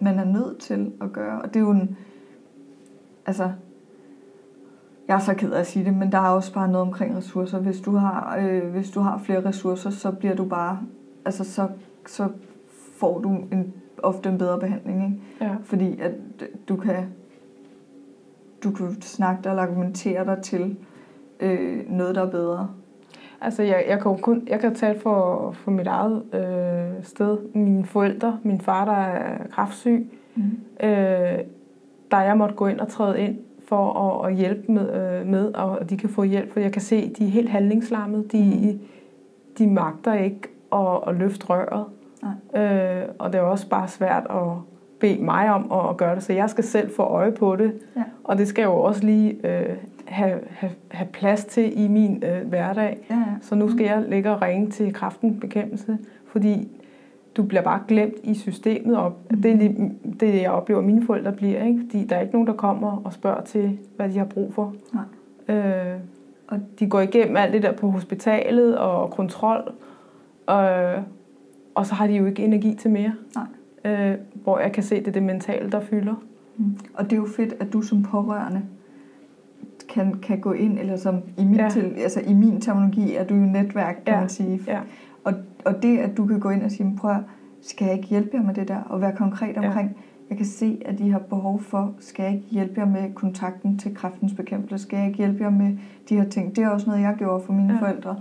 man 0.02 0.20
er 0.20 0.26
nødt 0.26 0.58
til 0.58 0.92
at 1.02 1.12
gøre. 1.14 1.42
Og 1.42 1.48
det 1.48 1.56
er 1.56 1.60
jo 1.64 1.72
en, 1.72 1.98
altså, 3.26 3.52
jeg 5.08 5.16
er 5.16 5.20
så 5.20 5.34
ked 5.34 5.52
af 5.52 5.60
at 5.60 5.68
sige 5.68 5.86
det, 5.86 5.94
men 5.94 6.12
der 6.12 6.18
er 6.18 6.30
også 6.30 6.54
bare 6.54 6.68
noget 6.68 6.88
omkring 6.88 7.18
ressourcer. 7.18 7.60
Hvis 7.60 7.82
du 7.82 7.96
har, 7.96 8.38
øh, 8.40 8.72
hvis 8.72 8.92
du 8.92 9.00
har 9.00 9.18
flere 9.18 9.46
ressourcer, 9.46 9.90
så 9.90 10.12
bliver 10.12 10.36
du 10.36 10.46
bare, 10.46 10.80
altså 11.26 11.44
så, 11.44 11.68
så 12.10 12.28
får 12.98 13.20
du 13.20 13.30
en, 13.30 13.74
ofte 14.04 14.30
en 14.30 14.38
bedre 14.38 14.60
behandling, 14.60 15.04
ikke? 15.04 15.16
Ja. 15.42 15.56
Fordi 15.64 16.00
at 16.00 16.12
du 16.70 16.76
kan, 16.76 17.06
du 18.64 18.72
kan 18.72 19.02
snakke 19.02 19.44
dig 19.44 19.50
eller 19.50 19.64
argumentere 19.64 20.26
dig 20.26 20.38
til 20.44 20.78
øh, 21.40 21.90
noget, 21.90 22.16
der 22.16 22.22
er 22.26 22.32
bedre. 22.32 22.70
Altså, 23.42 23.64
jeg, 23.64 23.86
jeg 23.90 24.02
kan 24.02 24.18
kun 24.18 24.48
jeg 24.48 24.60
kan 24.60 24.76
tale 24.76 25.00
for, 25.00 25.52
for 25.52 25.72
mit 25.72 25.88
eget 25.88 26.24
øh, 26.34 27.04
sted. 27.04 27.38
Mine 27.54 27.86
forældre, 27.86 28.40
min 28.44 28.62
far, 28.62 28.86
der 28.86 28.92
er 28.92 29.48
kraftsyg, 29.48 30.10
Mm. 30.38 30.44
øh, 30.88 31.40
der 32.12 32.22
jeg 32.22 32.38
måtte 32.38 32.56
gå 32.56 32.68
ind 32.68 32.80
og 32.80 32.88
træde 32.88 33.20
ind 33.20 33.38
for 33.68 33.94
at, 33.94 34.32
at 34.32 34.38
hjælpe 34.38 34.72
med, 34.72 34.94
øh, 34.94 35.28
med, 35.28 35.54
og 35.54 35.90
de 35.90 35.98
kan 35.98 36.10
få 36.10 36.24
hjælp, 36.24 36.52
for 36.52 36.60
jeg 36.60 36.72
kan 36.72 36.82
se, 36.82 37.14
de 37.18 37.26
er 37.26 37.30
helt 37.30 37.50
handlingslammede. 37.50 38.24
De, 38.32 38.80
de 39.58 39.68
magter 39.68 40.14
ikke 40.14 40.42
at, 40.74 40.98
at 41.08 41.16
løfte 41.16 41.46
røret. 41.50 41.86
Øh, 42.56 43.04
og 43.20 43.34
det 43.34 43.40
er 43.40 43.44
også 43.44 43.70
bare 43.70 43.88
svært 43.88 44.28
at 44.30 44.42
bede 45.00 45.24
mig 45.24 45.52
om 45.54 45.72
at, 45.72 45.90
at 45.90 45.98
gøre 45.98 46.16
det, 46.16 46.24
så 46.24 46.34
jeg 46.34 46.50
skal 46.50 46.64
selv 46.64 46.96
få 46.96 47.04
øje 47.04 47.32
på 47.32 47.56
det. 47.56 47.74
Ja. 47.96 48.04
Og 48.24 48.38
det 48.38 48.48
skal 48.48 48.64
jo 48.64 48.74
også 48.82 49.06
lige 49.06 49.48
øh, 49.48 49.76
have, 50.06 50.40
have, 50.50 50.72
have 50.92 51.08
plads 51.14 51.46
til 51.46 51.84
i 51.84 51.88
min 51.88 52.24
øh, 52.26 52.48
hverdag. 52.48 52.98
Ja, 53.10 53.16
ja. 53.16 53.22
Så 53.42 53.56
nu 53.56 53.72
skal 53.72 53.86
jeg 53.86 54.04
ligge 54.08 54.32
og 54.32 54.42
ringe 54.42 54.70
til 54.70 54.94
kraftens 54.94 55.38
bekæmpelse, 55.42 55.98
fordi 56.28 56.68
du 57.38 57.44
bliver 57.44 57.62
bare 57.62 57.80
glemt 57.88 58.16
i 58.24 58.34
systemet. 58.34 58.98
Og 58.98 59.14
det 59.30 59.46
er 59.46 59.56
lige- 59.56 59.92
det, 60.20 60.42
jeg 60.42 60.52
oplever, 60.52 60.80
at 60.80 60.86
mine 60.86 61.06
forældre 61.06 61.32
bliver. 61.32 61.64
Ikke? 61.64 61.80
Fordi 61.90 62.06
der 62.06 62.16
er 62.16 62.22
ikke 62.22 62.34
nogen, 62.34 62.48
der 62.48 62.54
kommer 62.54 63.02
og 63.06 63.14
spørger 63.14 63.42
til, 63.42 63.78
hvad 63.96 64.10
de 64.10 64.18
har 64.18 64.26
brug 64.26 64.54
for. 64.54 64.74
Nej. 64.94 65.56
Øh, 65.58 65.98
og 66.48 66.60
de 66.80 66.90
går 66.90 67.00
igennem 67.02 67.38
alt 67.38 67.54
det 67.54 67.64
der 67.64 67.72
på 67.72 67.90
hospitalet 67.90 68.78
og 68.78 69.12
kontrol. 69.12 69.72
Øh, 70.50 71.02
og 71.76 71.86
så 71.86 71.96
har 71.96 72.08
de 72.08 72.14
jo 72.14 72.26
ikke 72.26 72.44
energi 72.46 72.74
til 72.76 72.92
mere. 72.92 73.14
Nej. 73.36 73.92
Øh, 74.12 74.18
hvor 74.44 74.60
jeg 74.60 74.72
kan 74.72 74.84
se, 74.84 74.96
det 75.00 75.08
er 75.08 75.12
det 75.12 75.24
mentale, 75.24 75.72
der 75.72 75.80
fylder. 75.80 76.16
Mm. 76.58 76.78
Og 76.94 77.04
det 77.04 77.14
er 77.14 77.18
jo 77.18 77.28
fedt, 77.38 77.54
at 77.60 77.74
du 77.74 77.82
som 77.82 78.04
pårørende 78.04 78.62
kan, 79.90 80.14
kan 80.14 80.40
gå 80.40 80.52
ind, 80.52 80.80
eller 80.80 80.98
som 80.98 81.16
i 81.38 81.44
min, 81.44 81.56
Ja. 81.56 81.64
ja. 81.64 81.70
til, 81.70 81.94
altså 81.98 82.22
i 82.28 82.34
min 82.34 82.62
terminologi 82.62 83.16
er 83.16 83.24
du 83.24 83.34
jo 83.34 83.40
netværk, 83.46 83.96
kan 84.06 84.14
Ja. 84.14 84.20
man 84.20 84.30
sige. 84.30 84.60
Ja. 84.68 84.80
Og, 85.24 85.34
og 85.66 85.84
det, 85.84 85.98
at 85.98 86.18
du 86.18 86.26
kan 86.26 86.40
gå 86.40 86.50
ind 86.50 86.64
og 86.64 86.72
sige, 86.72 86.94
prøv 86.98 87.16
skal 87.62 87.86
jeg 87.86 87.96
ikke 87.96 88.08
hjælpe 88.08 88.30
jer 88.34 88.44
med 88.44 88.54
det 88.54 88.68
der, 88.68 88.78
og 88.78 89.02
være 89.02 89.16
konkret 89.16 89.56
Ja. 89.56 89.68
omkring, 89.68 89.98
jeg 90.30 90.38
kan 90.38 90.46
se, 90.46 90.82
at 90.86 91.00
I 91.00 91.10
har 91.10 91.20
behov 91.20 91.60
for, 91.62 91.94
skal 92.00 92.24
jeg 92.24 92.34
ikke 92.34 92.46
hjælpe 92.48 92.74
jer 92.80 92.86
med 92.88 93.14
kontakten 93.14 93.78
til 93.78 93.96
kræftens 93.96 94.34
bekæmpelse, 94.34 94.84
skal 94.86 94.98
jeg 94.98 95.06
ikke 95.08 95.18
hjælpe 95.18 95.44
jer 95.44 95.50
med 95.50 95.78
de 96.10 96.16
her 96.16 96.30
ting. 96.30 96.56
Det 96.56 96.64
er 96.64 96.70
også 96.70 96.90
noget, 96.90 97.02
jeg 97.02 97.16
gjorde 97.18 97.44
for 97.46 97.54
mine 97.54 97.68
Ja. 97.68 97.74
ja. 97.74 97.82
forældre. 97.82 98.16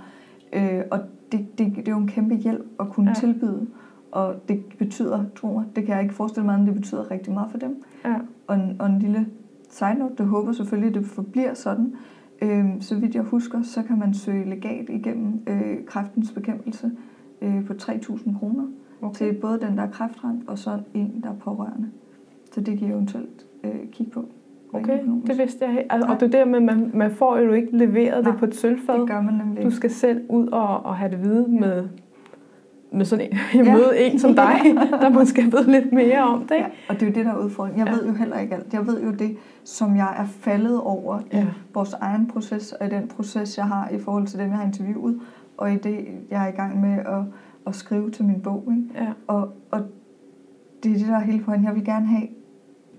Øh, 0.52 0.82
og 0.90 1.00
det, 1.38 1.58
det, 1.58 1.76
det 1.76 1.88
er 1.88 1.92
jo 1.92 1.98
en 1.98 2.06
kæmpe 2.08 2.34
hjælp 2.34 2.66
at 2.80 2.88
kunne 2.88 3.08
Ja. 3.10 3.14
tilbyde. 3.14 3.66
Og 4.12 4.34
det 4.48 4.62
betyder, 4.78 5.24
tro 5.36 5.52
mig, 5.52 5.64
det 5.76 5.84
kan 5.86 5.94
jeg 5.94 6.02
ikke 6.02 6.14
forestille 6.14 6.46
mig, 6.46 6.58
men 6.58 6.66
det 6.66 6.74
betyder 6.74 7.10
rigtig 7.10 7.32
meget 7.32 7.50
for 7.50 7.58
dem. 7.58 7.82
Ja. 8.04 8.14
Og 8.46 8.54
en, 8.56 8.76
og 8.80 8.86
en 8.86 8.98
lille 8.98 9.26
side 9.70 9.94
note, 9.98 10.14
det 10.18 10.26
håber 10.26 10.52
selvfølgelig, 10.52 10.88
at 10.88 10.94
det 10.94 11.06
forbliver 11.06 11.54
sådan. 11.54 11.92
Øhm, 12.42 12.80
så 12.80 12.94
vidt 12.98 13.14
jeg 13.14 13.22
husker, 13.22 13.62
så 13.62 13.82
kan 13.82 13.98
man 13.98 14.14
søge 14.14 14.50
legat 14.50 14.88
igennem 14.88 15.40
øh, 15.46 15.84
kræftens 15.86 16.32
bekæmpelse 16.32 16.90
øh, 17.42 17.66
på 17.66 17.72
3.000 17.72 18.38
kroner 18.38 18.66
Okay. 19.02 19.14
til 19.14 19.40
både 19.40 19.60
den, 19.60 19.76
der 19.76 19.82
er 19.82 19.90
kræftramt, 19.90 20.48
og 20.48 20.58
så 20.58 20.78
en, 20.94 21.20
der 21.22 21.28
er 21.30 21.34
pårørende. 21.34 21.88
Så 22.52 22.60
det 22.60 22.78
kan 22.78 22.88
I 22.88 22.90
eventuelt 22.90 23.46
øh, 23.64 23.88
kigge 23.92 24.12
på. 24.12 24.24
Okay, 24.74 24.98
det 25.26 25.38
vidste 25.38 25.64
jeg 25.64 25.70
ikke. 25.78 25.92
Altså, 25.92 26.08
og 26.12 26.20
det 26.20 26.34
er 26.34 26.38
der 26.38 26.44
med, 26.50 26.60
man, 26.60 26.90
man 26.94 27.10
får 27.10 27.38
jo 27.38 27.52
ikke 27.52 27.76
leveret 27.76 28.22
Nej, 28.24 28.30
det 28.30 28.38
på 28.40 28.44
et 28.46 28.54
sølvfad. 28.54 29.00
det 29.00 29.08
gør 29.08 29.20
man 29.20 29.34
nemlig 29.34 29.64
Du 29.64 29.70
skal 29.70 29.90
selv 29.90 30.20
ud 30.28 30.46
og, 30.48 30.68
og 30.86 30.96
have 30.96 31.10
det 31.10 31.22
vide 31.24 31.46
med, 31.48 31.88
med 32.92 33.04
sådan 33.04 33.26
en, 33.32 33.38
Ja. 33.66 33.72
møde 33.72 33.98
en 33.98 34.18
som 34.18 34.34
dig, 34.44 34.58
der 34.90 35.08
måske 35.08 35.42
ved 35.52 35.64
lidt 35.66 35.92
mere 35.92 36.18
om 36.22 36.40
det. 36.40 36.50
Ja, 36.50 36.56
Ikke? 36.56 36.70
og 36.88 36.94
det 36.94 37.02
er 37.02 37.06
jo 37.06 37.12
det, 37.14 37.24
der 37.24 37.32
er 37.32 37.38
udfordringen. 37.44 37.86
Jeg 37.86 37.94
Ja. 37.94 38.00
ved 38.00 38.06
jo 38.08 38.14
heller 38.14 38.38
ikke 38.38 38.54
alt. 38.54 38.72
Jeg 38.74 38.86
ved 38.86 39.02
jo 39.02 39.10
det, 39.10 39.36
som 39.64 39.96
jeg 39.96 40.14
er 40.18 40.26
faldet 40.26 40.80
over 40.80 41.18
i 41.18 41.22
Ja. 41.36 41.46
vores 41.74 41.92
egen 41.92 42.26
proces, 42.26 42.72
og 42.72 42.86
i 42.86 42.90
den 42.90 43.08
proces, 43.08 43.58
jeg 43.58 43.66
har 43.66 43.88
i 43.88 43.98
forhold 43.98 44.26
til 44.26 44.38
dem, 44.38 44.48
jeg 44.48 44.56
har 44.56 44.64
interviewet, 44.66 45.20
og 45.56 45.72
i 45.72 45.76
det, 45.76 46.06
jeg 46.30 46.44
er 46.44 46.48
i 46.52 46.56
gang 46.56 46.80
med 46.80 46.98
at, 46.98 47.22
at 47.66 47.74
skrive 47.74 48.10
til 48.10 48.24
min 48.24 48.40
bog. 48.40 48.64
Ikke? 48.70 49.04
Ja. 49.04 49.12
Og, 49.26 49.48
og 49.70 49.80
det 50.82 50.92
er 50.92 50.98
det, 50.98 51.06
der 51.08 51.14
er 51.16 51.20
hele 51.20 51.42
pointen. 51.44 51.66
Jeg 51.66 51.74
vil 51.74 51.84
gerne 51.84 52.06
have 52.06 52.28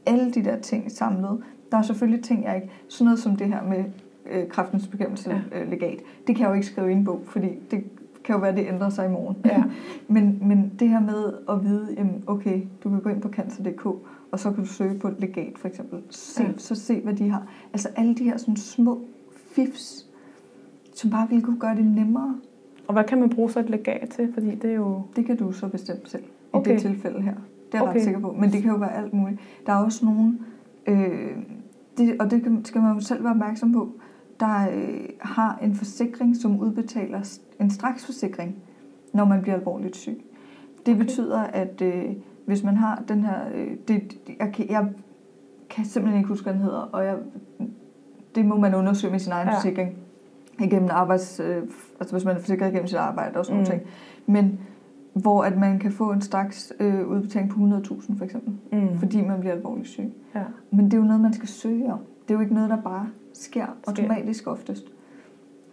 alle 0.06 0.32
de 0.32 0.44
der 0.44 0.58
ting 0.58 0.92
samlet. 0.92 1.38
Der 1.72 1.78
er 1.78 1.82
selvfølgelig 1.82 2.24
ting, 2.24 2.44
jeg 2.44 2.56
ikke... 2.56 2.70
Sådan 2.88 3.06
noget 3.06 3.20
som 3.20 3.36
det 3.36 3.48
her 3.48 3.64
med 3.64 3.84
øh, 4.32 4.48
kraftens 4.48 4.88
bekæmpelse 4.88 5.30
Ja. 5.52 5.62
øh, 5.62 5.70
legat. 5.70 6.00
Det 6.28 6.36
kan 6.36 6.40
jeg 6.44 6.50
jo 6.50 6.54
ikke 6.54 6.68
skrive 6.68 6.90
i 6.90 6.94
en 6.94 7.06
bog, 7.06 7.22
fordi 7.26 7.48
det 7.72 7.84
kan 8.24 8.36
jo 8.36 8.42
være, 8.42 8.56
det 8.56 8.68
ændrer 8.68 8.90
sig 8.90 9.06
i 9.06 9.10
morgen. 9.10 9.38
Ja. 9.46 9.64
men, 10.14 10.40
men 10.42 10.72
det 10.80 10.90
her 10.90 11.00
med 11.00 11.34
at 11.50 11.64
vide, 11.64 11.96
jamen, 11.98 12.24
okay, 12.28 12.62
du 12.84 12.90
kan 12.90 13.00
gå 13.02 13.10
ind 13.10 13.22
på 13.22 13.30
cancer.dk, 13.30 13.86
og 14.32 14.40
så 14.40 14.52
kan 14.52 14.64
du 14.64 14.70
søge 14.70 15.00
på 15.00 15.08
et 15.08 15.16
legat, 15.20 15.54
for 15.56 15.68
eksempel. 15.68 16.00
Se, 16.10 16.44
Ja. 16.44 16.50
Så 16.58 16.76
se, 16.76 17.02
hvad 17.02 17.14
de 17.14 17.30
har. 17.30 17.44
Altså 17.74 17.90
alle 17.96 18.16
de 18.16 18.24
her 18.24 18.38
sådan 18.38 18.56
små 18.58 19.02
fifs, 19.52 20.06
som 20.94 21.10
bare 21.10 21.30
ville 21.30 21.44
kunne 21.44 21.60
gøre 21.60 21.76
det 21.76 21.86
nemmere. 21.86 22.36
Og 22.88 22.94
hvad 22.94 23.04
kan 23.04 23.20
man 23.20 23.30
bruge 23.30 23.52
så 23.52 23.60
et 23.60 23.70
legat 23.70 24.10
til? 24.10 24.34
Fordi 24.34 24.56
det 24.56 24.70
er 24.70 24.76
jo... 24.76 25.02
Det 25.16 25.26
kan 25.26 25.38
du 25.38 25.52
så 25.52 25.68
bestemme 25.68 26.02
selv 26.06 26.24
i 26.24 26.28
Okay. 26.54 26.72
det 26.74 26.82
tilfælde 26.82 27.22
her. 27.22 27.34
Det 27.34 27.42
er 27.74 27.78
jeg 27.78 27.82
Okay. 27.82 27.96
ret 27.96 28.04
sikker 28.04 28.20
på. 28.20 28.36
Men 28.40 28.52
det 28.52 28.62
kan 28.62 28.72
jo 28.72 28.78
være 28.78 28.96
alt 28.96 29.14
muligt. 29.14 29.40
Der 29.66 29.74
er 29.74 29.78
også 29.78 30.06
nogen, 30.06 30.40
øh, 30.88 31.32
det, 31.98 32.16
og 32.20 32.32
det 32.32 32.62
skal 32.68 32.82
man 32.82 32.94
jo 32.96 33.00
selv 33.00 33.24
være 33.24 33.32
opmærksom 33.32 33.74
på, 33.74 33.90
der 34.40 34.70
øh, 34.74 35.10
har 35.22 35.60
en 35.62 35.76
forsikring, 35.76 36.36
som 36.38 36.60
udbetaler 36.60 37.38
en 37.62 37.70
straksforsikring, 37.70 38.56
når 39.14 39.26
man 39.26 39.42
bliver 39.42 39.56
alvorligt 39.56 39.96
syg. 39.96 40.22
Det 40.86 40.98
betyder, 40.98 41.40
at 41.40 41.82
øh, 41.82 42.06
hvis 42.46 42.64
man 42.64 42.78
har 42.78 43.04
den 43.08 43.24
her... 43.24 43.40
Øh, 43.56 43.68
det, 43.88 44.18
jeg, 44.40 44.52
kan, 44.54 44.70
jeg 44.70 44.88
kan 45.70 45.86
simpelthen 45.86 46.20
ikke 46.20 46.28
huske, 46.30 46.44
hvad 46.44 46.54
den 46.54 46.62
hedder, 46.62 46.78
og 46.92 47.06
jeg, 47.06 47.16
det 48.36 48.46
må 48.46 48.58
man 48.58 48.76
undersøge 48.76 49.12
med 49.12 49.20
sin 49.20 49.32
egen 49.32 49.48
Ja. 49.48 49.56
forsikring. 49.56 49.98
igennem 50.60 50.90
arbejds... 50.92 51.40
Øh, 51.40 51.64
altså 52.00 52.16
hvis 52.16 52.26
man 52.26 52.36
er 52.36 52.40
forsikret 52.40 52.68
igennem 52.70 52.88
sit 52.88 52.98
arbejde 52.98 53.40
og 53.40 53.46
sådan 53.46 53.60
Mm. 53.60 53.66
ting. 53.66 53.82
Men 54.26 54.60
hvor 55.16 55.44
at 55.44 55.58
man 55.58 55.80
kan 55.80 55.92
få 55.92 56.12
en 56.12 56.22
straks 56.22 56.74
øh, 56.80 57.08
udbetaling 57.08 57.52
på 57.52 57.60
100.000 57.60 58.18
for 58.18 58.26
eksempel, 58.26 58.54
Mm. 58.72 59.00
fordi 59.00 59.22
man 59.22 59.40
bliver 59.40 59.54
alvorligt 59.54 59.88
syg. 59.88 60.14
Ja. 60.36 60.44
Men 60.72 60.86
det 60.86 60.94
er 60.94 60.98
jo 60.98 61.04
noget, 61.04 61.22
man 61.22 61.34
skal 61.34 61.48
søge 61.48 61.94
om. 61.94 62.00
Det 62.28 62.34
er 62.34 62.34
jo 62.34 62.42
ikke 62.42 62.54
noget, 62.54 62.70
der 62.70 62.82
bare 62.82 63.08
sker 63.34 63.66
automatisk 63.88 64.48
oftest. 64.48 64.86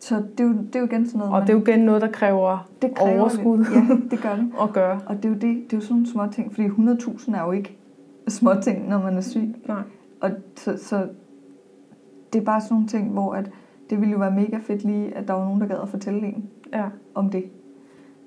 Så 0.01 0.17
det 0.39 0.41
er 0.41 0.45
jo, 0.49 0.53
det 0.53 0.77
er 0.77 0.81
jo 0.81 0.87
igen 0.87 1.07
sådan 1.07 1.19
noget, 1.19 1.35
Og 1.35 1.41
det 1.43 1.49
er 1.49 1.53
jo 1.55 1.61
igen 1.61 1.81
noget, 1.81 2.03
der 2.03 2.09
kræver 2.11 2.69
det 2.83 2.95
kræver 2.95 3.21
overskud. 3.21 3.59
Lidt. 3.59 3.71
Ja, 3.71 3.97
det 4.11 4.23
gør 4.23 4.37
det. 4.37 4.51
at 4.63 4.73
gøre. 4.73 5.01
Og 5.07 5.17
det 5.17 5.25
er 5.25 5.29
jo, 5.29 5.35
det, 5.35 5.43
det 5.43 5.73
er 5.73 5.77
jo 5.77 5.81
sådan 5.81 5.95
nogle 5.95 6.09
små 6.09 6.27
ting, 6.27 6.53
fordi 6.55 6.69
100.000 6.69 7.37
er 7.37 7.45
jo 7.45 7.53
ikke 7.53 7.77
små 8.29 8.51
ting, 8.63 8.89
når 8.89 8.99
man 9.03 9.17
er 9.17 9.21
syg. 9.21 9.55
Nej. 9.69 9.83
Og 10.21 10.31
så, 10.57 10.77
så 10.79 11.09
det 12.33 12.41
er 12.41 12.45
bare 12.45 12.61
sådan 12.61 12.75
nogle 12.75 12.89
ting, 12.89 13.11
hvor 13.13 13.35
at 13.35 13.51
det 13.91 14.01
ville 14.01 14.13
jo 14.13 14.19
være 14.19 14.31
mega 14.31 14.59
fedt 14.59 14.85
lige, 14.85 15.17
at 15.17 15.29
der 15.29 15.35
var 15.35 15.45
nogen, 15.45 15.61
der 15.61 15.67
gad 15.67 15.77
at 15.83 15.89
fortælle 15.89 16.27
en 16.27 16.45
Ja. 16.73 16.85
om 17.15 17.31
det. 17.31 17.45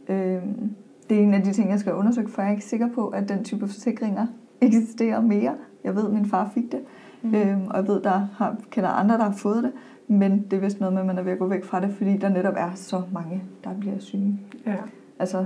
Øhm, 0.10 0.72
det 1.10 1.18
er 1.18 1.22
en 1.24 1.34
af 1.34 1.42
de 1.42 1.54
ting, 1.54 1.70
jeg 1.70 1.80
skal 1.80 1.94
undersøge, 1.94 2.28
for 2.30 2.42
jeg 2.42 2.48
er 2.48 2.52
ikke 2.52 2.66
sikker 2.66 2.88
på, 2.96 3.08
at 3.08 3.30
den 3.30 3.44
type 3.44 3.68
forsikringer 3.68 4.28
eksisterer 4.62 5.22
mere. 5.22 5.54
Jeg 5.84 5.96
ved, 5.96 6.06
at 6.06 6.14
min 6.14 6.26
far 6.26 6.50
fik 6.54 6.72
det, 6.72 6.80
Mm. 7.22 7.36
øhm, 7.36 7.68
og 7.70 7.78
jeg 7.78 7.88
ved, 7.88 8.02
der 8.02 8.28
har, 8.38 8.56
kender 8.70 8.90
andre, 8.90 9.18
der 9.18 9.24
har 9.24 9.32
fået 9.32 9.64
det, 9.64 9.72
men 10.08 10.46
det 10.52 10.58
er 10.58 10.62
vist 10.62 10.80
noget 10.80 10.94
med, 10.94 11.02
at 11.02 11.06
man 11.08 11.18
er 11.18 11.22
ved 11.22 11.32
at 11.32 11.40
gå 11.40 11.48
væk 11.48 11.64
fra 11.64 11.80
det, 11.82 11.94
fordi 11.94 12.18
der 12.18 12.30
netop 12.30 12.54
er 12.58 12.72
så 12.76 13.02
mange, 13.14 13.44
der 13.64 13.70
bliver 13.80 14.00
syge. 14.00 14.40
Ja. 14.66 14.76
Altså, 15.20 15.46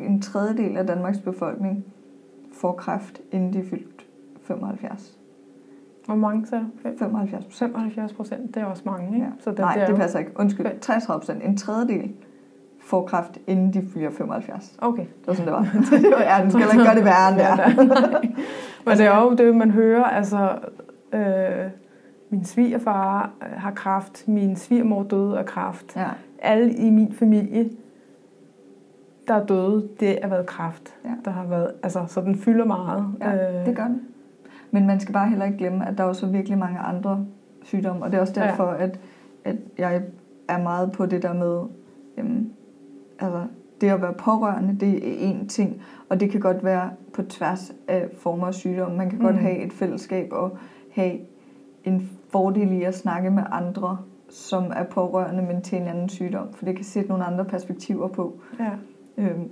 en 0.00 0.20
tredjedel 0.22 0.76
af 0.76 0.86
Danmarks 0.86 1.18
befolkning 1.18 1.84
får 2.52 2.72
kræft, 2.72 3.20
inden 3.32 3.52
de 3.52 3.58
er 3.58 3.64
fyldt 3.64 4.06
75. 4.42 5.18
Hvor 6.06 6.14
mange 6.14 6.46
så? 6.46 6.64
75 6.98 7.44
procent. 7.44 7.72
75 7.72 8.12
procent, 8.12 8.54
det 8.54 8.62
er 8.62 8.66
også 8.66 8.82
mange, 8.86 9.06
ikke? 9.14 9.26
Ja. 9.26 9.30
Så 9.40 9.50
det, 9.50 9.58
Nej, 9.58 9.72
det 9.74 9.82
er 9.82 9.86
det 9.86 9.92
jo- 9.92 9.96
passer 9.98 10.18
ikke. 10.18 10.30
Undskyld. 10.36 10.66
33 10.80 11.20
procent. 11.20 11.42
En 11.44 11.56
tredjedel 11.56 12.10
får 12.86 13.06
kræft, 13.06 13.38
inden 13.46 13.72
de 13.74 13.88
fylder 13.94 14.10
75. 14.10 14.76
Okay. 14.78 15.02
Det 15.02 15.26
var 15.26 15.34
sådan, 15.34 15.46
det 15.46 16.10
var. 16.12 16.20
ja, 16.36 16.42
den 16.42 16.50
skal 16.50 16.62
ikke 16.62 16.84
gøre 16.84 16.94
det 16.94 17.04
værre 17.04 17.28
end 17.28 17.36
det 17.36 17.44
er. 17.44 18.20
Men 18.84 18.96
det 18.98 19.06
er 19.06 19.20
jo 19.22 19.34
det, 19.34 19.56
man 19.56 19.70
hører, 19.70 20.04
altså... 20.04 20.50
Øh, 21.12 21.70
min 22.30 22.44
svigerfar 22.44 23.30
øh, 23.42 23.60
har 23.60 23.70
kræft, 23.70 24.28
min 24.28 24.56
svigermor 24.56 25.02
døde 25.02 25.38
af 25.38 25.46
kræft. 25.46 25.96
Ja. 25.96 26.06
Alle 26.42 26.74
i 26.74 26.90
min 26.90 27.12
familie, 27.12 27.70
der 29.28 29.34
er 29.34 29.46
døde, 29.46 29.88
det 30.00 30.18
har 30.22 30.28
været 30.28 30.46
kræft. 30.46 30.94
Ja. 31.04 31.10
Der 31.24 31.30
har 31.30 31.44
været, 31.46 31.72
altså, 31.82 32.04
så 32.08 32.20
den 32.20 32.36
fylder 32.38 32.64
meget. 32.64 33.04
Ja, 33.20 33.64
det 33.66 33.76
gør 33.76 33.84
den. 33.84 34.00
Men 34.70 34.86
man 34.86 35.00
skal 35.00 35.12
bare 35.12 35.28
heller 35.28 35.44
ikke 35.44 35.58
glemme, 35.58 35.88
at 35.88 35.98
der 35.98 36.04
er 36.04 36.08
også 36.08 36.26
virkelig 36.26 36.58
mange 36.58 36.78
andre 36.78 37.24
sygdomme, 37.62 38.04
og 38.04 38.10
det 38.10 38.16
er 38.16 38.20
også 38.20 38.32
Ja. 38.36 38.46
derfor, 38.46 38.64
at, 38.64 38.98
at 39.44 39.56
jeg 39.78 40.02
er 40.48 40.62
meget 40.62 40.92
på 40.92 41.06
det 41.06 41.22
der 41.22 41.32
med, 41.32 41.60
jamen, 42.18 42.52
altså, 43.18 43.46
det 43.80 43.88
at 43.88 44.02
være 44.02 44.12
pårørende, 44.12 44.76
det 44.80 45.08
er 45.08 45.28
en 45.28 45.48
ting, 45.48 45.82
og 46.08 46.20
det 46.20 46.30
kan 46.30 46.40
godt 46.40 46.64
være 46.64 46.90
på 47.12 47.22
tværs 47.22 47.72
af 47.88 48.08
former 48.18 48.46
af 48.46 48.54
sygdom. 48.54 48.92
Man 48.92 49.10
kan 49.10 49.18
mm. 49.18 49.24
godt 49.24 49.36
have 49.36 49.58
et 49.58 49.72
fællesskab 49.72 50.32
og 50.32 50.58
have 50.92 51.18
en 51.84 52.10
fordel 52.32 52.72
i 52.72 52.82
at 52.82 52.94
snakke 52.94 53.30
med 53.30 53.42
andre, 53.50 53.98
som 54.28 54.64
er 54.76 54.84
pårørende, 54.84 55.42
men 55.42 55.62
til 55.62 55.78
en 55.78 55.88
anden 55.88 56.08
sygdom, 56.08 56.52
for 56.52 56.64
det 56.64 56.76
kan 56.76 56.84
sætte 56.84 57.08
nogle 57.08 57.24
andre 57.24 57.44
perspektiver 57.44 58.08
på. 58.08 58.40
Ja. 58.58 58.70
Øhm, 59.18 59.50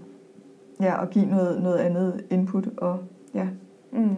ja, 0.81 1.01
og 1.01 1.11
give 1.11 1.27
noget, 1.27 1.63
noget 1.63 1.79
andet 1.79 2.25
input, 2.31 2.69
og 2.77 2.99
ja, 3.35 3.47
Mm. 3.95 4.17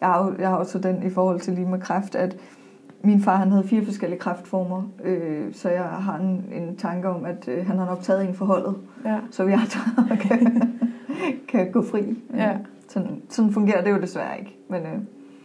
jeg 0.00 0.08
har, 0.08 0.34
jeg 0.38 0.48
har 0.48 0.56
også 0.56 0.78
den 0.78 1.02
i 1.02 1.10
forhold 1.10 1.40
til 1.40 1.54
lige 1.54 1.68
med 1.68 1.80
kræft, 1.80 2.14
at 2.14 2.36
min 3.04 3.20
far 3.20 3.36
han 3.36 3.50
havde 3.50 3.64
fire 3.64 3.84
forskellige 3.84 4.18
kræftformer, 4.20 4.82
øh, 5.04 5.54
så 5.54 5.68
jeg 5.70 5.82
har 5.82 6.18
en, 6.18 6.44
en 6.52 6.76
tanke 6.76 7.08
om, 7.08 7.24
at 7.24 7.48
øh, 7.48 7.66
han 7.66 7.78
har 7.78 7.86
nok 7.86 8.00
taget 8.02 8.28
en 8.28 8.34
forholdet, 8.34 8.74
Ja. 9.04 9.18
så 9.30 9.44
vi 9.44 9.52
andre 9.52 10.16
kan, 10.28 10.62
kan 11.48 11.72
gå 11.72 11.82
fri. 11.82 12.18
Ja. 12.34 12.56
Sådan, 12.88 13.22
sådan 13.28 13.52
fungerer 13.52 13.84
det 13.84 13.90
jo 13.90 14.00
desværre 14.00 14.38
ikke. 14.38 14.56
Men 14.68 14.82
øh, 14.82 14.98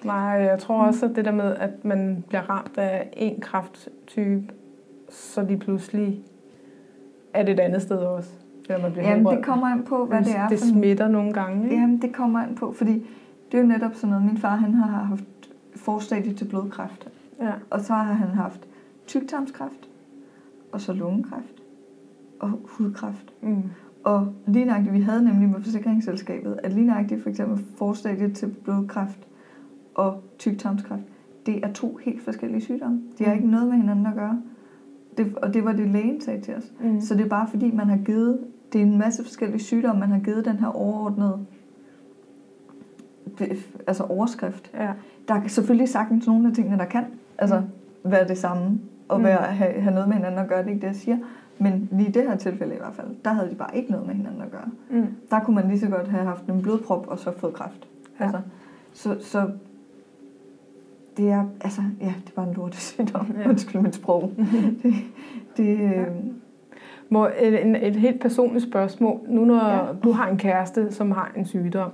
Nej, 0.03 0.17
jeg 0.19 0.59
tror 0.59 0.83
også, 0.85 1.05
at 1.05 1.15
det 1.15 1.25
der 1.25 1.31
med, 1.31 1.55
at 1.55 1.85
man 1.85 2.23
bliver 2.27 2.41
ramt 2.49 2.77
af 2.77 3.09
en 3.13 3.41
krafttype, 3.41 4.43
så 5.09 5.41
lige 5.43 5.59
pludselig 5.59 6.19
er 7.33 7.43
det 7.43 7.53
et 7.53 7.59
andet 7.59 7.81
sted 7.81 7.97
også. 7.97 8.29
Eller 8.69 8.81
man 8.81 8.91
bliver 8.91 9.03
jamen, 9.07 9.17
helbredt. 9.17 9.37
det 9.37 9.45
kommer 9.45 9.67
an 9.67 9.83
på, 9.83 10.05
hvad 10.05 10.19
det 10.21 10.35
er. 10.35 10.47
Det 10.49 10.59
smitter 10.59 11.07
nogle 11.07 11.33
gange, 11.33 11.63
ikke? 11.63 11.75
Jamen, 11.75 12.01
det 12.01 12.13
kommer 12.13 12.39
an 12.39 12.55
på, 12.55 12.71
fordi 12.71 12.93
det 13.51 13.57
er 13.57 13.61
jo 13.61 13.67
netop 13.67 13.91
sådan 13.95 14.09
noget. 14.09 14.25
Min 14.25 14.37
far 14.37 14.55
han 14.55 14.73
har 14.73 14.87
haft 15.03 15.23
forstadie 15.75 16.33
til 16.33 16.45
blodkræft, 16.45 17.07
Ja. 17.41 17.51
og 17.69 17.81
så 17.81 17.93
har 17.93 18.13
han 18.13 18.27
haft 18.27 18.67
tyktarmskræft, 19.07 19.89
og 20.71 20.81
så 20.81 20.93
lungekræft, 20.93 21.63
og 22.39 22.51
hudkræft. 22.65 23.33
Mm. 23.41 23.63
Og 24.03 24.33
lige 24.47 24.65
nøjagtigt, 24.65 24.93
vi 24.93 25.01
havde 25.01 25.23
nemlig 25.23 25.49
med 25.49 25.61
forsikringsselskabet, 25.63 26.59
at 26.63 26.73
lige 26.73 26.85
nøjagtigt 26.87 27.23
for 27.23 27.29
eksempel 27.29 27.65
forstadiet 27.77 28.35
til 28.35 28.47
blodkræft 28.47 29.27
og 29.95 30.23
tyktarmskræft, 30.37 31.03
det 31.45 31.65
er 31.65 31.73
to 31.73 31.95
helt 31.95 32.21
forskellige 32.21 32.61
sygdomme. 32.61 33.01
De 33.19 33.23
har 33.23 33.31
Mm. 33.33 33.37
ikke 33.37 33.51
noget 33.51 33.67
med 33.67 33.77
hinanden 33.77 34.05
at 34.05 34.13
gøre. 34.15 34.41
Det, 35.17 35.35
og 35.35 35.53
det 35.53 35.63
var 35.65 35.71
det, 35.71 35.87
lægen 35.89 36.21
sagde 36.21 36.41
til 36.41 36.55
os. 36.55 36.73
Mm. 36.81 37.01
Så 37.01 37.15
det 37.15 37.25
er 37.25 37.29
bare 37.29 37.47
fordi, 37.47 37.71
man 37.71 37.87
har 37.87 37.97
givet, 37.97 38.39
det 38.73 38.81
er 38.81 38.85
en 38.85 38.97
masse 38.97 39.23
forskellige 39.23 39.59
sygdomme, 39.59 39.99
man 39.99 40.09
har 40.09 40.19
givet 40.19 40.45
den 40.45 40.57
her 40.57 40.67
overordnede 40.67 41.45
altså 43.87 44.03
overskrift. 44.03 44.71
Ja. 44.73 44.91
Der 45.27 45.33
er 45.33 45.47
selvfølgelig 45.47 45.89
sagtens 45.89 46.27
nogle 46.27 46.47
af 46.47 46.53
tingene, 46.53 46.77
der 46.77 46.85
kan 46.85 47.03
altså, 47.37 47.61
være 48.03 48.27
det 48.27 48.37
samme, 48.37 48.79
og 49.07 49.17
Mm. 49.19 49.23
være, 49.25 49.37
have, 49.37 49.81
have 49.81 49.93
noget 49.93 50.07
med 50.09 50.15
hinanden 50.15 50.39
at 50.39 50.47
gøre, 50.47 50.59
det 50.59 50.65
er 50.65 50.69
ikke 50.69 50.81
det, 50.81 50.87
jeg 50.87 50.95
siger. 50.95 51.17
Men 51.59 51.89
lige 51.91 52.09
i 52.09 52.11
det 52.11 52.23
her 52.23 52.35
tilfælde 52.35 52.73
i 52.75 52.77
hvert 52.77 52.93
fald, 52.93 53.07
der 53.25 53.33
havde 53.33 53.49
de 53.49 53.55
bare 53.55 53.77
ikke 53.77 53.91
noget 53.91 54.07
med 54.07 54.15
hinanden 54.15 54.41
at 54.41 54.51
gøre. 54.51 54.69
Mm. 54.89 55.07
Der 55.29 55.39
kunne 55.39 55.55
man 55.55 55.67
lige 55.67 55.79
så 55.79 55.87
godt 55.87 56.07
have 56.07 56.23
haft 56.25 56.45
en 56.45 56.61
blodprop 56.61 57.07
og 57.07 57.19
så 57.19 57.31
fået 57.37 57.53
kræft. 57.53 57.87
Ja. 58.19 58.23
Altså, 58.25 58.41
så, 58.93 59.17
så 59.21 59.49
det 61.17 61.29
er, 61.29 61.45
altså, 61.61 61.81
ja, 62.01 62.05
det 62.25 62.29
er 62.29 62.35
bare 62.35 62.47
en 62.47 62.53
lortesygdom. 62.53 63.27
Ja. 63.35 63.41
Ja. 63.41 63.49
Undskyld 63.49 63.81
mit 63.81 63.95
sprog. 63.95 64.31
det, 64.83 64.93
det, 65.57 65.79
øh, 65.79 66.07
Må, 67.09 67.27
et, 67.39 67.87
et 67.87 67.95
helt 67.95 68.21
personligt 68.21 68.65
spørgsmål. 68.65 69.19
Nu 69.27 69.45
når 69.45 69.55
ja. 69.69 69.85
Ja. 69.85 69.93
du 70.03 70.11
har 70.11 70.27
en 70.27 70.37
kæreste, 70.37 70.91
som 70.91 71.11
har 71.11 71.31
en 71.35 71.45
sygdom, 71.45 71.91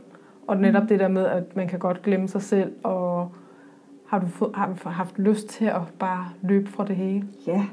og 0.48 0.58
netop 0.58 0.90
det 0.90 1.00
der 1.00 1.08
med, 1.08 1.26
at 1.26 1.56
man 1.56 1.68
kan 1.68 1.80
godt 1.80 2.02
glemme 2.02 2.28
sig 2.28 2.42
selv, 2.42 2.74
og 2.84 3.03
har 4.08 4.20
du, 4.20 4.28
fået, 4.28 4.52
har 4.56 4.68
du 4.68 4.89
haft 4.89 5.20
lyst 5.20 5.48
til 5.48 5.66
at 5.66 5.82
bare 6.00 6.26
løbe 6.42 6.70
fra 6.70 6.86
det 6.86 6.96
hele? 6.96 7.28
ja, 7.48 7.66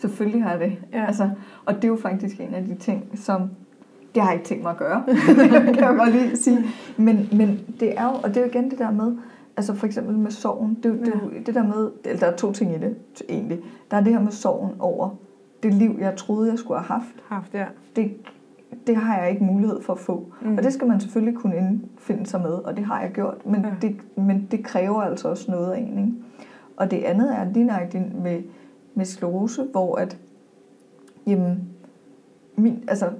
selvfølgelig 0.00 0.42
har 0.42 0.50
jeg 0.50 0.60
det. 0.60 0.78
Ja. 0.92 1.06
Altså, 1.06 1.30
og 1.64 1.74
det 1.74 1.84
er 1.84 1.88
jo 1.88 1.96
faktisk 1.96 2.40
en 2.40 2.54
af 2.54 2.64
de 2.64 2.74
ting, 2.74 3.10
som 3.14 3.50
det 4.14 4.22
har 4.22 4.30
jeg 4.30 4.38
ikke 4.38 4.48
tænkt 4.48 4.62
mig 4.62 4.70
at 4.70 4.76
gøre, 4.76 5.04
kan 5.74 5.78
jeg 5.78 5.94
godt 5.98 6.12
lige 6.12 6.36
sige. 6.36 6.58
Men, 6.96 7.28
men 7.32 7.60
det 7.80 7.98
er 7.98 8.04
jo, 8.04 8.10
og 8.22 8.28
det 8.28 8.36
er 8.36 8.40
jo 8.40 8.46
igen 8.46 8.70
det 8.70 8.78
der 8.78 8.90
med, 8.90 9.16
altså 9.56 9.74
for 9.74 9.86
eksempel 9.86 10.18
med 10.18 10.30
sorgen, 10.30 10.74
det, 10.74 11.00
det, 11.06 11.14
jo 11.14 11.30
det 11.46 11.54
der 11.54 11.62
med, 11.62 11.90
eller 12.04 12.20
der 12.20 12.26
er 12.26 12.36
to 12.36 12.52
ting 12.52 12.74
i 12.74 12.78
det 12.78 12.96
egentlig. 13.28 13.60
Der 13.90 13.96
er 13.96 14.00
det 14.00 14.12
her 14.12 14.20
med 14.20 14.32
sorgen 14.32 14.72
over 14.78 15.10
det 15.62 15.74
liv, 15.74 15.96
jeg 16.00 16.16
troede, 16.16 16.50
jeg 16.50 16.58
skulle 16.58 16.80
have 16.80 17.00
haft. 17.00 17.14
Haft, 17.28 17.54
ja. 17.54 17.66
Det, 17.96 18.16
det 18.86 18.96
har 18.96 19.18
jeg 19.20 19.30
ikke 19.30 19.44
mulighed 19.44 19.82
for 19.82 19.92
at 19.92 19.98
få. 19.98 20.32
Mm. 20.42 20.48
Mm. 20.48 20.56
Og 20.56 20.62
det 20.62 20.72
skal 20.72 20.88
man 20.88 21.00
selvfølgelig 21.00 21.38
kunne 21.38 21.56
indfinde 21.56 22.26
sig 22.26 22.40
med, 22.40 22.50
og 22.50 22.76
det 22.76 22.84
har 22.84 23.00
jeg 23.00 23.10
gjort. 23.12 23.46
Men, 23.46 23.64
Ja. 23.64 23.70
det, 23.82 23.96
men 24.16 24.48
det 24.50 24.64
kræver 24.64 25.02
altså 25.02 25.28
også 25.28 25.50
noget 25.50 25.72
af 25.72 25.78
en. 25.78 25.98
Ikke? 25.98 26.12
Og 26.76 26.90
det 26.90 26.96
andet 26.96 27.34
er 27.36 27.52
lige 27.52 27.64
nøjagtigt 27.64 28.22
med, 28.22 28.42
med 28.94 29.04
sklerose, 29.04 29.62
hvor 29.72 29.96
at, 29.96 30.18
jamen, 31.26 31.68
min, 32.56 32.84
altså, 32.88 33.10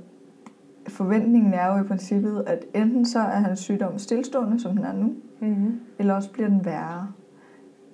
forventningen 0.88 1.54
er 1.54 1.66
jo 1.76 1.84
i 1.84 1.86
princippet, 1.86 2.44
at 2.46 2.64
enten 2.74 3.06
så 3.06 3.18
er 3.18 3.38
hans 3.40 3.58
sygdom 3.60 3.98
stillestående, 3.98 4.60
som 4.60 4.76
den 4.76 4.84
er 4.84 4.92
nu, 4.92 5.12
Mm-hmm. 5.40 5.80
eller 5.98 6.14
også 6.14 6.32
bliver 6.32 6.48
den 6.48 6.64
værre. 6.64 7.08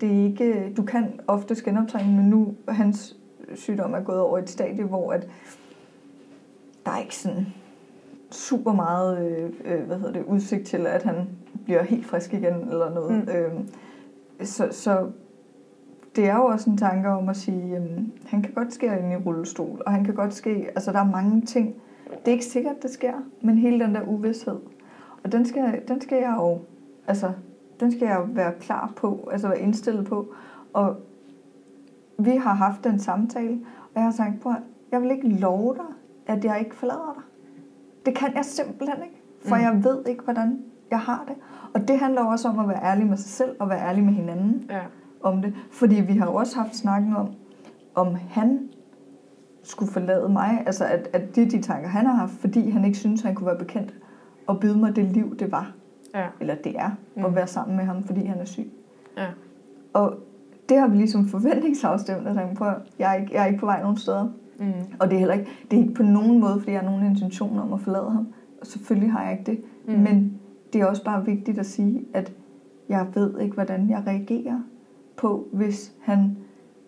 Det 0.01 0.13
er 0.21 0.25
ikke, 0.25 0.73
du 0.77 0.83
kan 0.83 1.21
ofte 1.27 1.57
genoptræne, 1.65 2.17
men 2.17 2.25
nu 2.25 2.55
hans 2.69 3.17
sygdom 3.55 3.95
er 3.95 4.01
gået 4.01 4.21
over 4.21 4.39
et 4.39 4.51
stadie, 4.51 4.85
hvor 4.85 5.13
at 5.13 5.27
der 6.87 6.91
er 6.91 6.99
ikke 6.99 7.17
sådan 7.17 7.47
super 8.31 8.73
meget 8.73 9.31
øh, 9.31 9.51
øh, 9.65 9.87
hvad 9.87 9.97
hedder 9.97 10.13
det, 10.13 10.25
udsigt 10.25 10.67
til, 10.67 10.87
at 10.87 11.03
han 11.03 11.29
bliver 11.65 11.83
helt 11.83 12.07
frisk 12.07 12.35
igen 12.35 12.55
eller 12.55 12.95
noget. 12.95 13.13
Mm. 13.13 13.35
Øhm, 13.35 13.69
så, 14.43 14.69
så 14.71 15.11
det 16.17 16.29
er 16.29 16.37
jo 16.37 16.45
også 16.45 16.71
en 16.71 16.77
tanke 16.77 17.09
om 17.09 17.29
at 17.29 17.37
sige, 17.37 17.69
jamen, 17.69 18.13
han 18.27 18.43
kan 18.43 18.53
godt 18.55 18.75
ske 18.75 18.87
ind 18.87 19.13
i 19.13 19.17
rullestol, 19.17 19.83
og 19.87 19.93
han 19.93 20.05
kan 20.05 20.15
godt 20.15 20.35
ske, 20.35 20.69
altså 20.75 20.93
der 20.93 20.99
er 20.99 21.11
mange 21.11 21.41
ting. 21.41 21.75
Det 22.11 22.29
er 22.29 22.33
ikke 22.33 22.45
sikkert, 22.45 22.83
det 22.83 22.91
sker, 22.91 23.15
men 23.41 23.59
hele 23.59 23.85
den 23.85 23.95
der 23.95 24.03
uvidshed, 24.03 24.59
og 25.25 25.33
den 25.33 25.47
skal, 25.47 25.83
den 25.89 26.01
skal 26.01 26.19
jeg 26.19 26.35
jo, 26.39 26.61
altså, 27.07 27.33
den 27.81 27.93
skal 27.93 28.07
jeg 28.07 28.17
jo 28.17 28.27
være 28.29 28.53
klar 28.61 28.93
på, 28.97 29.29
altså 29.33 29.49
være 29.49 29.61
indstillet 29.61 30.07
på. 30.07 30.35
Og 30.73 30.97
vi 32.19 32.31
har 32.31 32.55
haft 32.55 32.85
den 32.85 32.99
samtale, 32.99 33.61
og 33.81 33.91
jeg 33.95 34.03
har 34.03 34.11
sagt, 34.11 34.41
på, 34.43 34.53
jeg 34.93 35.03
vil 35.03 35.11
ikke 35.11 35.29
love 35.29 35.75
dig, 35.75 35.95
at 36.27 36.45
jeg 36.45 36.61
ikke 36.61 36.75
forlader 36.77 37.15
dig. 37.17 37.23
Det 38.07 38.15
kan 38.17 38.35
jeg 38.37 38.45
simpelthen 38.45 39.03
ikke, 39.03 39.23
for 39.47 39.57
Mm. 39.57 39.63
jeg 39.63 39.85
ved 39.85 40.05
ikke, 40.09 40.25
hvordan 40.25 40.59
jeg 40.91 40.99
har 41.01 41.25
det. 41.29 41.35
Og 41.75 41.89
det 41.89 41.99
handler 41.99 42.23
også 42.25 42.49
om 42.49 42.59
at 42.59 42.69
være 42.69 42.83
ærlig 42.85 43.07
med 43.07 43.17
sig 43.17 43.31
selv, 43.31 43.57
og 43.59 43.69
være 43.69 43.89
ærlig 43.89 44.05
med 44.05 44.13
hinanden 44.13 44.67
Ja. 44.71 44.81
om 45.23 45.43
det. 45.43 45.55
Fordi 45.73 45.95
vi 46.01 46.13
har 46.13 46.27
jo 46.27 46.35
også 46.35 46.57
haft 46.59 46.77
snakken 46.77 47.17
om, 47.17 47.29
om 47.95 48.15
han 48.31 48.69
skulle 49.63 49.93
forlade 49.93 50.29
mig. 50.29 50.63
Altså, 50.67 50.85
at, 50.85 51.09
at 51.13 51.37
det 51.37 51.53
de 51.53 51.63
tanker, 51.63 51.89
han 51.89 52.07
har 52.07 52.15
haft, 52.15 52.33
fordi 52.33 52.71
han 52.71 52.85
ikke 52.85 52.99
synes, 52.99 53.23
han 53.23 53.35
kunne 53.35 53.47
være 53.47 53.59
bekendt 53.59 53.95
og 54.47 54.61
byde 54.61 54.79
mig 54.79 54.97
det 54.97 55.05
liv, 55.05 55.37
det 55.39 55.53
var. 55.53 55.73
Ja. 56.15 56.27
Eller 56.41 56.55
det 56.55 56.79
er, 56.79 56.91
Mm. 57.17 57.25
at 57.25 57.35
være 57.35 57.47
sammen 57.47 57.77
med 57.77 57.85
ham, 57.85 58.03
fordi 58.05 58.25
han 58.25 58.39
er 58.39 58.45
syg. 58.45 58.73
Ja. 59.17 59.27
Og 59.93 60.15
det 60.69 60.79
har 60.79 60.89
vi 60.89 60.97
ligesom 60.97 61.27
forventningsafstemt, 61.27 62.35
sagt, 62.35 62.57
prøv, 62.59 62.69
at- 62.69 62.77
jeg 62.99 63.11
er, 63.11 63.15
ikke, 63.21 63.35
jeg 63.35 63.43
er 63.43 63.47
ikke 63.47 63.59
på 63.59 63.67
vej 63.67 63.83
nogen 63.83 63.97
steder. 63.97 64.29
Mm. 64.59 64.73
Og 65.01 65.09
det 65.11 65.15
er 65.15 65.19
heller 65.19 65.35
ikke, 65.35 65.49
det 65.71 65.77
er 65.79 65.83
ikke 65.83 65.95
på 65.95 66.03
nogen 66.03 66.41
måde, 66.41 66.59
fordi 66.59 66.73
jeg 66.73 66.81
har 66.81 66.91
nogen 66.91 67.07
intention 67.07 67.59
om 67.59 67.73
at 67.73 67.81
forlade 67.81 68.11
ham. 68.11 68.27
Og 68.61 68.67
selvfølgelig 68.67 69.13
har 69.13 69.23
jeg 69.23 69.33
ikke 69.39 69.51
det. 69.51 69.61
Mm. 69.97 70.03
Men 70.03 70.41
det 70.73 70.81
er 70.81 70.87
også 70.87 71.05
bare 71.05 71.25
vigtigt 71.25 71.59
at 71.59 71.67
sige, 71.67 72.05
at 72.15 72.33
jeg 72.89 73.07
ved 73.15 73.39
ikke, 73.41 73.55
hvordan 73.55 73.91
jeg 73.91 74.03
reagerer 74.07 74.61
på, 75.17 75.47
hvis 75.53 75.93
han 76.03 76.37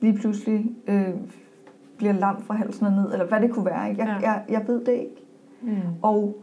lige 0.01 0.14
pludselig 0.14 0.71
øh, 0.87 1.09
bliver 1.97 2.12
lam 2.12 2.43
fra 2.43 2.55
halsen 2.55 2.87
og 2.87 2.93
ned, 2.93 3.12
eller 3.12 3.27
hvad 3.27 3.41
det 3.41 3.51
kunne 3.51 3.64
være. 3.67 3.91
Ikke? 3.91 4.03
Jeg, 4.03 4.19
Ja. 4.23 4.29
jeg, 4.31 4.43
jeg 4.49 4.64
ved 4.67 4.85
det 4.85 4.93
ikke. 4.93 5.27
Mm. 5.62 5.71
Og 6.03 6.37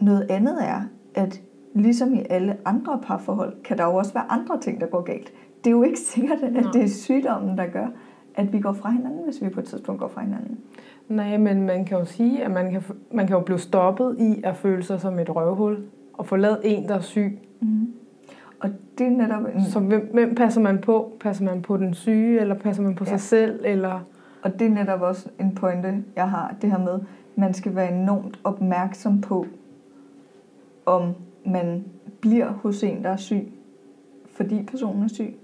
noget 0.00 0.26
andet 0.30 0.56
er, 0.68 0.80
at 1.14 1.42
ligesom 1.74 2.14
i 2.14 2.22
alle 2.30 2.56
andre 2.64 3.00
parforhold, 3.02 3.62
kan 3.64 3.78
der 3.78 3.84
jo 3.84 3.94
også 3.94 4.12
være 4.12 4.24
andre 4.32 4.60
ting, 4.60 4.80
der 4.80 4.86
går 4.86 5.00
galt. 5.02 5.32
Det 5.64 5.70
er 5.70 5.74
jo 5.74 5.82
ikke 5.82 5.98
sikkert, 6.00 6.38
at 6.42 6.52
Nej. 6.52 6.62
det 6.72 6.82
er 6.84 6.88
sygdommen, 6.88 7.58
der 7.58 7.66
gør, 7.66 7.86
at 8.36 8.52
vi 8.52 8.60
går 8.60 8.72
fra 8.72 8.90
hinanden, 8.90 9.24
hvis 9.24 9.42
vi 9.42 9.48
på 9.48 9.60
et 9.60 9.66
tidspunkt 9.66 10.00
går 10.00 10.08
fra 10.08 10.20
hinanden. 10.20 10.58
Nej, 11.08 11.36
men 11.36 11.62
man 11.62 11.84
kan 11.84 11.98
jo 11.98 12.04
sige, 12.04 12.44
at 12.44 12.50
man 12.50 12.70
kan, 12.70 12.82
man 13.12 13.26
kan 13.26 13.36
jo 13.36 13.42
blive 13.42 13.58
stoppet 13.58 14.16
i 14.18 14.40
at 14.44 14.56
føle 14.56 14.82
sig 14.82 15.00
som 15.00 15.18
et 15.18 15.36
røvhul 15.36 15.78
og 16.12 16.26
forlade 16.26 16.60
en, 16.64 16.88
der 16.88 16.94
er 16.94 17.00
syg. 17.00 17.38
Mm. 17.60 17.92
Og 18.60 18.70
det 18.98 19.06
er 19.06 19.10
netop 19.10 19.42
en, 19.54 19.64
Så 19.64 19.80
hvem, 19.80 20.10
hvem 20.12 20.34
passer 20.34 20.60
man 20.60 20.78
på? 20.78 21.12
Passer 21.20 21.44
man 21.44 21.62
på 21.62 21.76
den 21.76 21.94
syge, 21.94 22.40
eller 22.40 22.54
passer 22.54 22.82
man 22.82 22.94
på 22.94 23.04
Ja. 23.04 23.10
sig 23.10 23.20
selv? 23.20 23.60
Eller... 23.64 24.00
Og 24.42 24.58
det 24.58 24.66
er 24.66 24.70
netop 24.70 25.00
også 25.00 25.28
en 25.40 25.54
pointe, 25.54 26.04
jeg 26.16 26.30
har, 26.30 26.54
det 26.62 26.70
her 26.70 26.78
med, 26.78 26.98
man 27.36 27.54
skal 27.54 27.74
være 27.74 27.92
enormt 27.92 28.40
opmærksom 28.44 29.20
på, 29.20 29.46
om 30.86 31.14
man 31.46 31.84
bliver 32.20 32.46
hos 32.52 32.82
en, 32.82 33.02
der 33.04 33.10
er 33.10 33.16
syg, 33.16 33.52
fordi 34.26 34.62
personen 34.62 35.02
er 35.02 35.08
syg, 35.08 35.34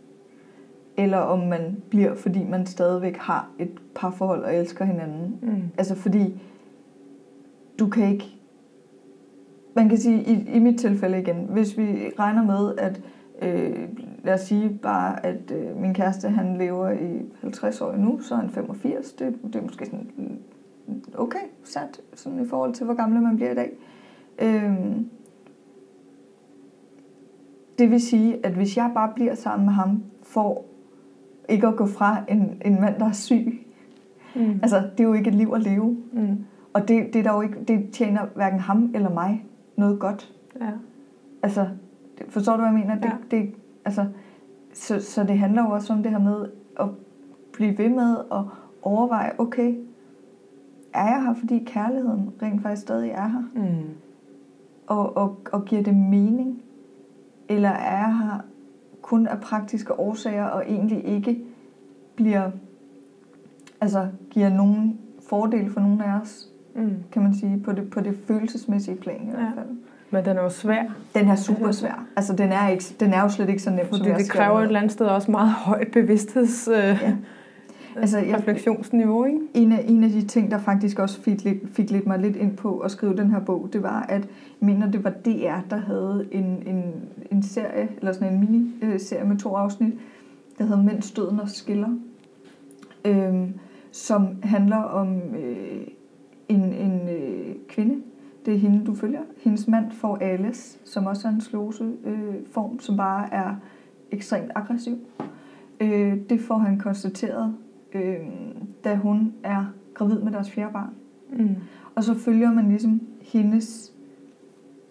eller 1.03 1.19
om 1.19 1.39
man 1.39 1.83
bliver, 1.91 2.15
fordi 2.15 2.45
man 2.45 2.67
stadigvæk 2.67 3.17
har 3.17 3.51
et 3.59 3.71
parforhold 3.95 4.43
og 4.43 4.57
elsker 4.57 4.85
hinanden. 4.85 5.39
Mm. 5.43 5.63
Altså 5.79 5.95
fordi, 5.95 6.43
du 7.79 7.89
kan 7.89 8.13
ikke, 8.13 8.25
man 9.75 9.89
kan 9.89 9.99
sige, 9.99 10.23
i, 10.23 10.57
i 10.57 10.59
mit 10.59 10.81
tilfælde 10.81 11.21
igen, 11.21 11.47
hvis 11.51 11.79
vi 11.79 12.13
regner 12.19 12.45
med, 12.45 12.75
at 12.79 13.03
øh, 13.43 13.89
lad 14.25 14.35
os 14.35 14.41
sige 14.41 14.79
bare, 14.83 15.27
at 15.27 15.51
øh, 15.51 15.77
min 15.77 15.95
kæreste, 15.95 16.29
han 16.29 16.57
lever 16.57 16.91
i 16.91 17.23
50 17.41 17.81
år 17.81 17.97
nu, 17.97 18.21
så 18.21 18.35
er 18.35 18.39
han 18.39 18.51
85, 18.51 19.13
det, 19.13 19.39
det 19.43 19.57
er 19.57 19.63
måske 19.63 19.87
sådan 19.87 20.11
mm, 20.17 21.03
okay 21.15 21.45
sat, 21.65 22.01
sådan 22.15 22.45
i 22.45 22.47
forhold 22.47 22.75
til, 22.75 22.85
hvor 22.85 22.95
gammel 22.95 23.23
man 23.23 23.37
bliver 23.37 23.51
i 23.51 23.55
dag. 23.55 23.73
Øhm, 24.39 25.09
det 27.79 27.91
vil 27.91 28.01
sige, 28.01 28.47
at 28.47 28.53
hvis 28.53 28.77
jeg 28.77 28.91
bare 28.95 29.13
bliver 29.15 29.35
sammen 29.35 29.67
med 29.67 29.75
ham, 29.75 30.03
for 30.23 30.65
ikke 31.51 31.67
at 31.67 31.77
gå 31.77 31.87
fra 31.87 32.17
en, 32.29 32.63
en 32.65 32.81
mand, 32.81 32.99
der 32.99 33.07
er 33.07 33.13
syg, 33.13 33.67
Mm. 34.35 34.61
altså 34.63 34.77
det 34.77 35.01
er 35.01 35.05
jo 35.05 35.13
ikke 35.13 35.29
et 35.29 35.35
liv 35.35 35.53
at 35.55 35.63
leve. 35.63 35.97
Mm. 36.13 36.45
Og 36.73 36.89
det, 36.89 37.07
det, 37.13 37.17
er 37.17 37.23
der 37.23 37.33
jo 37.35 37.41
ikke, 37.41 37.65
det 37.69 37.91
tjener 37.91 38.27
hverken 38.35 38.61
ham 38.61 38.91
eller 38.95 39.11
mig 39.11 39.45
noget 39.77 39.99
godt. 40.01 40.33
Ja. 40.61 40.71
Altså, 41.43 41.67
forstår 42.29 42.53
du, 42.53 42.59
hvad 42.63 42.71
jeg 42.73 42.79
mener? 42.79 42.95
Det, 42.95 43.05
Ja. 43.33 43.37
det, 43.37 43.55
altså, 43.85 44.07
så, 44.73 45.01
så 45.01 45.25
det 45.25 45.39
handler 45.39 45.63
jo 45.63 45.71
også 45.71 45.93
om 45.93 46.03
det 46.03 46.13
her 46.13 46.19
med 46.19 46.47
at 46.81 46.87
blive 47.53 47.79
ved 47.79 47.89
med 47.89 48.17
at 48.33 48.41
overveje, 48.83 49.31
okay, 49.39 49.75
er 50.95 51.05
jeg 51.09 51.23
her, 51.27 51.35
fordi 51.35 51.59
kærligheden 51.67 52.31
rent 52.43 52.63
faktisk 52.63 52.83
stadig 52.83 53.11
er 53.11 53.29
her? 53.29 53.43
Mm. 53.55 53.89
Og, 54.87 55.17
og, 55.17 55.39
og 55.53 55.65
giver 55.65 55.83
det 55.83 55.97
mening? 55.97 56.63
Eller 57.49 57.69
er 57.71 57.99
jeg 57.99 58.17
her 58.19 58.41
kun 59.11 59.27
af 59.27 59.41
praktiske 59.41 60.01
årsager, 60.01 60.45
og 60.45 60.63
egentlig 60.69 61.05
ikke 61.05 61.39
bliver, 62.17 62.51
altså 63.81 64.07
giver 64.31 64.49
nogen 64.49 64.99
fordel 65.29 65.73
for 65.73 65.81
nogen 65.81 66.01
af 66.01 66.21
os, 66.23 66.47
Mm. 66.75 66.91
kan 67.13 67.23
man 67.23 67.35
sige, 67.35 67.61
på 67.65 67.73
det, 67.73 67.91
på 67.91 68.01
det 68.01 68.19
følelsesmæssige 68.27 68.97
plan 68.97 69.23
i 69.23 69.27
Ja. 69.27 69.31
hvert 69.37 69.53
fald. 69.55 69.67
Men 70.11 70.25
den 70.25 70.37
er 70.37 70.43
jo 70.43 70.51
svær, 70.51 70.83
Den 71.15 71.29
er 71.29 71.35
super 71.35 71.73
svær. 71.73 72.05
Altså, 72.17 72.37
den 72.37 72.53
er, 72.53 72.69
ikke, 72.69 72.85
den 73.01 73.13
er 73.13 73.23
jo 73.23 73.29
slet 73.29 73.49
ikke 73.49 73.63
så 73.63 73.71
nem, 73.71 73.79
som 73.79 73.89
fordi 73.99 74.09
jeg 74.11 74.19
det 74.19 74.31
kræver 74.31 74.59
et 74.61 74.65
eller 74.67 74.79
andet 74.79 74.93
sted 74.93 75.07
også 75.07 75.31
meget 75.31 75.51
højt 75.51 75.89
bevidstheds... 75.93 76.69
Øh, 76.69 76.75
Ja. 76.77 77.15
Altså, 77.97 78.19
jeg- 78.19 78.35
refleksionsniveau, 78.39 79.25
ikke? 79.25 79.39
En 79.55 79.73
af, 79.73 79.85
en 79.89 80.05
af 80.05 80.11
de 80.11 80.23
ting, 80.27 80.51
der 80.51 80.59
faktisk 80.59 80.99
også 80.99 81.21
fik 81.21 81.45
lidt, 81.45 81.59
fik 81.73 81.91
lidt 81.91 82.07
mig 82.07 82.19
lidt 82.19 82.37
ind 82.37 82.57
på 82.57 82.79
at 82.79 82.91
skrive 82.91 83.17
den 83.17 83.31
her 83.31 83.41
bog, 83.41 83.69
det 83.73 83.83
var, 83.83 84.03
at 84.09 84.21
jeg 84.61 84.67
mener, 84.67 84.91
det 84.91 85.05
var 85.05 85.11
DR, 85.11 85.59
der 85.71 85.77
havde 85.77 86.29
en, 86.33 86.63
en, 86.67 86.83
en 87.33 87.43
serie, 87.43 87.89
eller 87.99 88.13
sådan 88.13 88.33
en 88.35 88.41
miniserie 88.81 89.25
med 89.29 89.37
to 89.37 89.55
afsnit, 89.55 89.93
der 90.59 90.65
hedder 90.65 90.83
Mens 90.83 91.11
døden 91.13 91.41
og 91.41 91.49
skiller, 91.49 91.89
øhm, 93.05 93.55
som 93.93 94.29
handler 94.43 94.77
om 94.77 95.17
øh, 95.17 95.81
en, 96.49 96.61
en 96.73 97.09
øh, 97.09 97.55
kvinde, 97.69 97.95
det 98.47 98.55
er 98.55 98.59
hende, 98.59 98.85
du 98.87 98.95
følger. 98.95 99.21
Hendes 99.45 99.69
mand 99.69 99.93
får 99.93 100.19
ALS, 100.21 100.79
som 100.85 101.07
også 101.07 101.29
er 101.29 101.33
en 101.33 101.41
slose 101.41 101.93
øh, 102.05 102.35
form, 102.53 102.81
som 102.81 102.97
bare 102.97 103.35
er 103.35 103.55
ekstremt 104.11 104.51
aggressiv. 104.55 104.99
Øh, 105.81 106.17
det 106.31 106.41
får 106.41 106.59
han 106.59 106.79
konstateret, 106.79 107.55
øh, 107.95 108.17
da 108.85 108.97
hun 108.97 109.33
er 109.43 109.65
gravid 109.95 110.21
med 110.21 110.33
deres 110.33 110.51
fjerde 110.51 110.73
barn. 110.73 110.91
Mm. 111.33 111.57
Og 111.95 112.05
så 112.05 112.15
følger 112.15 112.53
man 112.53 112.69
ligesom 112.69 113.01
hendes 113.21 113.93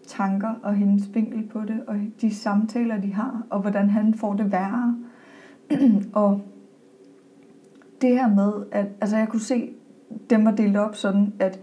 tanker 0.07 0.53
og 0.63 0.75
hendes 0.75 1.15
vinkel 1.15 1.47
på 1.47 1.61
det, 1.61 1.83
og 1.87 1.95
de 2.21 2.35
samtaler, 2.35 3.01
de 3.01 3.13
har, 3.13 3.43
og 3.49 3.61
hvordan 3.61 3.89
han 3.89 4.13
får 4.13 4.33
det 4.33 4.51
værre. 4.51 4.97
og 6.13 6.41
det 8.01 8.09
her 8.09 8.35
med, 8.35 8.53
at 8.71 8.87
altså 9.01 9.17
jeg 9.17 9.27
kunne 9.27 9.39
se, 9.39 9.69
dem 10.29 10.45
var 10.45 10.51
delt 10.51 10.77
op 10.77 10.95
sådan, 10.95 11.33
at 11.39 11.59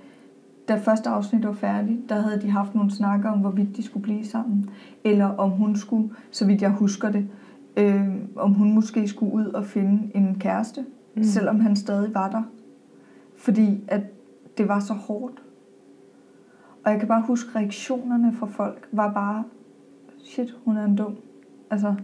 da 0.69 0.75
første 0.75 1.09
afsnit 1.09 1.47
var 1.47 1.53
færdigt, 1.53 2.09
der 2.09 2.21
havde 2.21 2.41
de 2.43 2.51
haft 2.51 2.75
nogle 2.75 2.91
snakker 2.91 3.31
om, 3.31 3.39
hvorvidt 3.39 3.77
de 3.77 3.83
skulle 3.83 4.03
blive 4.03 4.25
sammen. 4.25 4.71
Eller 5.05 5.27
om 5.27 5.51
hun 5.51 5.77
skulle, 5.77 6.11
så 6.31 6.47
vidt 6.47 6.63
jeg 6.63 6.71
husker 6.71 7.11
det, 7.11 7.29
øh, 7.77 8.09
om 8.37 8.53
hun 8.53 8.75
måske 8.75 9.09
skulle 9.09 9.33
ud 9.33 9.47
og 9.47 9.65
finde 9.65 10.17
en 10.17 10.37
kæreste, 10.41 10.85
mm. 11.17 11.25
selvom 11.25 11.61
han 11.61 11.77
stadig 11.77 12.15
var 12.15 12.31
der. 12.31 12.43
Fordi 13.37 13.85
at 13.89 14.01
det 14.59 14.69
var 14.69 14.81
så 14.81 14.93
hårdt. 14.95 15.43
Og 16.85 16.91
jeg 16.91 16.99
kan 16.99 17.09
bare 17.09 17.23
huske, 17.23 17.59
reaktionerne 17.59 18.33
fra 18.33 18.47
folk 18.47 18.89
var 18.93 19.13
bare, 19.13 19.45
shit, 20.25 20.57
hun 20.65 20.77
er 20.77 20.85
en 20.85 20.97
dum. 20.97 21.17
Altså, 21.71 21.95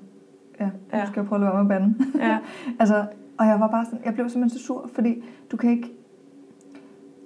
ja, 0.61 0.65
nu 0.65 0.71
Ja. 0.93 1.07
skal 1.07 1.21
jeg 1.21 1.29
prøve 1.29 1.37
at 1.37 1.41
lade 1.41 1.53
være 1.55 1.65
med 1.65 1.77
at 1.77 1.83
bande. 1.83 2.25
Ja. 2.27 2.39
altså, 2.81 3.07
og 3.39 3.47
jeg 3.47 3.61
var 3.61 3.69
bare 3.69 3.85
sådan, 3.85 4.01
jeg 4.05 4.15
blev 4.15 4.29
simpelthen 4.29 4.59
så 4.59 4.65
sur, 4.67 4.91
fordi 4.95 5.25
du 5.51 5.57
kan 5.57 5.71
ikke, 5.71 5.93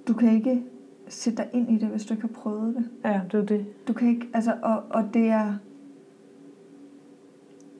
du 0.07 0.13
kan 0.13 0.29
ikke 0.33 0.63
sætte 1.07 1.37
dig 1.43 1.49
ind 1.53 1.71
i 1.71 1.77
det, 1.77 1.87
hvis 1.89 2.05
du 2.05 2.13
ikke 2.13 2.27
har 2.27 2.33
prøvet 2.41 2.75
det. 2.75 2.89
ja, 3.03 3.21
det 3.31 3.39
er 3.39 3.45
det. 3.45 3.65
Du 3.87 3.93
kan 3.93 4.07
ikke, 4.07 4.27
altså, 4.33 4.53
og, 4.61 4.83
og 4.89 5.13
det 5.13 5.27
er, 5.29 5.53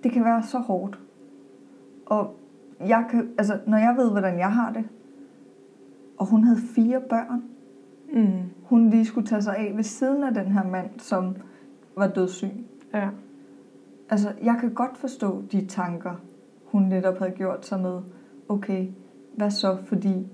det 0.04 0.12
kan 0.12 0.24
være 0.24 0.44
så 0.44 0.58
hårdt. 0.58 1.00
Og 2.06 2.36
jeg 2.80 3.06
kan, 3.10 3.30
altså, 3.38 3.60
når 3.68 3.78
jeg 3.78 3.96
ved, 3.98 4.12
hvordan 4.12 4.40
jeg 4.40 4.52
har 4.54 4.74
det, 4.74 4.84
og 6.18 6.26
hun 6.26 6.44
havde 6.44 6.60
fire 6.76 7.02
børn, 7.10 7.44
Mm. 8.14 8.32
hun 8.64 8.90
lige 8.90 9.06
skulle 9.06 9.28
tage 9.28 9.42
sig 9.42 9.58
af 9.58 9.74
ved 9.76 9.84
siden 9.84 10.24
af 10.24 10.34
den 10.34 10.46
her 10.46 10.64
mand, 10.64 10.90
som 10.98 11.36
var 11.98 12.08
dødssyg. 12.08 12.52
Ja. 12.94 13.10
Altså, 14.10 14.34
jeg 14.44 14.58
kan 14.60 14.74
godt 14.74 14.98
forstå 14.98 15.44
de 15.52 15.66
tanker, 15.66 16.12
hun 16.66 16.82
netop 16.82 17.18
havde 17.20 17.32
gjort 17.32 17.66
sig 17.66 17.80
med, 17.80 18.00
okay, 18.50 18.88
hvad 19.36 19.52
så, 19.52 19.78
fordi 19.86 20.28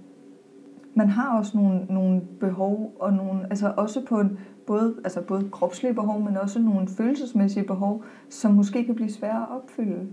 man 0.93 1.09
har 1.09 1.37
også 1.37 1.57
nogle, 1.57 1.85
nogle 1.89 2.21
behov, 2.39 2.93
og 2.99 3.13
nogle, 3.13 3.43
altså 3.43 3.73
også 3.77 4.05
på 4.05 4.19
en, 4.19 4.39
både, 4.67 4.95
altså 5.03 5.21
både 5.21 5.49
kropslige 5.51 5.93
behov, 5.93 6.21
men 6.21 6.37
også 6.37 6.59
nogle 6.59 6.87
følelsesmæssige 6.87 7.65
behov, 7.67 8.03
som 8.29 8.53
måske 8.53 8.85
kan 8.85 8.95
blive 8.95 9.09
svære 9.11 9.41
at 9.41 9.47
opfylde. 9.49 10.07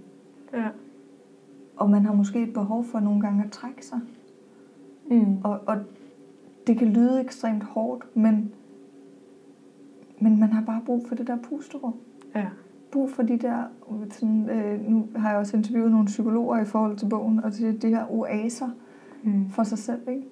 Ja. 0.52 0.68
Og 1.80 1.90
man 1.90 2.04
har 2.04 2.14
måske 2.14 2.42
et 2.42 2.52
behov 2.52 2.84
for 2.84 3.00
nogle 3.00 3.20
gange 3.20 3.44
at 3.44 3.50
trække 3.50 3.86
sig. 3.86 4.00
Mm. 5.10 5.36
Og, 5.44 5.60
og 5.66 5.76
det 6.66 6.78
kan 6.78 6.88
lyde 6.88 7.20
ekstremt 7.20 7.62
hårdt, 7.62 8.16
men, 8.16 8.52
men 10.20 10.40
man 10.40 10.52
har 10.52 10.62
bare 10.62 10.80
brug 10.86 11.04
for 11.08 11.14
det 11.14 11.26
der 11.26 11.36
pusterum. 11.36 11.94
Ja. 12.34 12.46
brug 12.92 13.10
for 13.10 13.22
de 13.22 13.38
der, 13.38 13.64
sådan, 14.10 14.50
øh, 14.50 14.90
nu 14.90 15.08
har 15.16 15.30
jeg 15.30 15.38
også 15.38 15.56
interviewet 15.56 15.90
nogle 15.90 16.06
psykologer 16.06 16.60
i 16.60 16.64
forhold 16.64 16.96
til 16.96 17.06
bogen, 17.08 17.44
og 17.44 17.52
det, 17.52 17.82
det 17.82 17.90
her 17.90 18.04
oaser 18.10 18.68
Mm. 19.22 19.50
for 19.50 19.62
sig 19.62 19.78
selv, 19.78 20.08
ikke? 20.08 20.22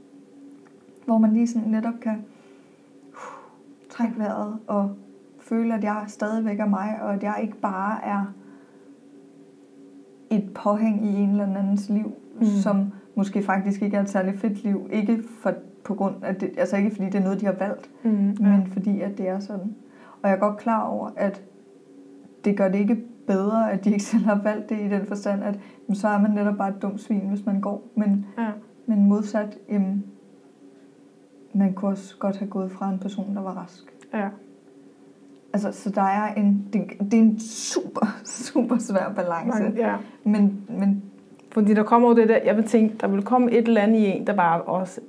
hvor 1.04 1.18
man 1.18 1.32
lige 1.32 1.46
sådan 1.46 1.68
netop 1.68 1.94
kan 2.00 2.24
uh, 3.12 3.18
trække 3.90 4.18
vejret 4.18 4.58
og 4.66 4.90
føle, 5.40 5.74
at 5.74 5.84
jeg 5.84 6.04
stadigvæk 6.06 6.60
er 6.60 6.66
mig, 6.66 6.98
og 7.02 7.14
at 7.14 7.22
jeg 7.22 7.38
ikke 7.42 7.56
bare 7.56 8.04
er 8.04 8.24
et 10.30 10.50
påhæng 10.54 11.06
i 11.06 11.16
en 11.16 11.30
eller 11.30 11.44
andens 11.56 11.88
liv, 11.88 12.12
Mm. 12.40 12.44
som 12.46 12.92
måske 13.14 13.42
faktisk 13.42 13.82
ikke 13.82 13.96
er 13.96 14.00
et 14.02 14.08
særligt 14.10 14.40
fedt 14.40 14.64
liv. 14.64 14.88
Ikke 14.92 15.22
for, 15.42 15.52
på 15.84 15.94
grund 15.94 16.14
af 16.22 16.34
det, 16.36 16.50
altså 16.58 16.76
ikke 16.76 16.90
fordi 16.90 17.04
det 17.06 17.14
er 17.14 17.22
noget, 17.22 17.40
de 17.40 17.46
har 17.46 17.52
valgt, 17.58 17.90
Mm, 18.02 18.10
men 18.40 18.66
fordi 18.72 19.00
at 19.00 19.18
det 19.18 19.28
er 19.28 19.38
sådan. 19.40 19.74
Og 20.22 20.28
jeg 20.28 20.32
er 20.36 20.40
godt 20.40 20.56
klar 20.56 20.82
over, 20.82 21.10
at 21.16 21.42
det 22.44 22.56
gør 22.56 22.68
det 22.68 22.78
ikke 22.78 22.98
bedre, 23.26 23.72
at 23.72 23.84
de 23.84 23.90
ikke 23.90 24.04
selv 24.04 24.24
har 24.24 24.40
valgt 24.42 24.68
det 24.68 24.78
i 24.80 24.88
den 24.88 25.06
forstand, 25.06 25.44
at 25.44 25.60
jamen, 25.88 25.96
så 25.96 26.08
er 26.08 26.18
man 26.20 26.30
netop 26.30 26.56
bare 26.58 26.68
et 26.68 26.82
dumt 26.82 27.00
svin, 27.00 27.28
hvis 27.28 27.46
man 27.46 27.60
går. 27.60 27.82
Men, 27.94 28.26
ja. 28.38 28.48
men 28.86 29.04
modsat, 29.08 29.58
jamen, 29.70 30.04
man 31.54 31.72
kunne 31.72 31.90
også 31.90 32.16
godt 32.18 32.36
have 32.38 32.48
gået 32.50 32.72
fra 32.72 32.90
en 32.90 32.98
person, 32.98 33.34
der 33.36 33.42
var 33.42 33.52
rask. 33.52 33.94
ja. 34.14 34.28
Altså, 35.52 35.72
så 35.72 35.90
der 35.90 36.02
er 36.02 36.34
en, 36.34 36.68
det, 36.72 36.82
det 37.00 37.14
er 37.14 37.22
en 37.22 37.40
super, 37.40 38.20
super 38.24 38.78
svær 38.78 39.12
balance. 39.16 39.62
Man, 39.62 39.76
ja. 39.76 39.96
Men, 40.24 40.66
men 40.68 41.02
Fordi 41.52 41.74
der 41.74 41.82
kommer 41.82 42.08
jo 42.08 42.14
det 42.14 42.28
der, 42.28 42.38
jeg 42.44 42.56
vil 42.56 42.64
tænke, 42.64 42.96
der 43.00 43.08
vil 43.08 43.22
komme 43.22 43.52
et 43.52 43.68
eller 43.68 43.80
andet 43.80 43.98
i 43.98 44.04
en, 44.04 44.26
der 44.26 44.34
bare 44.34 44.62
også 44.62 45.00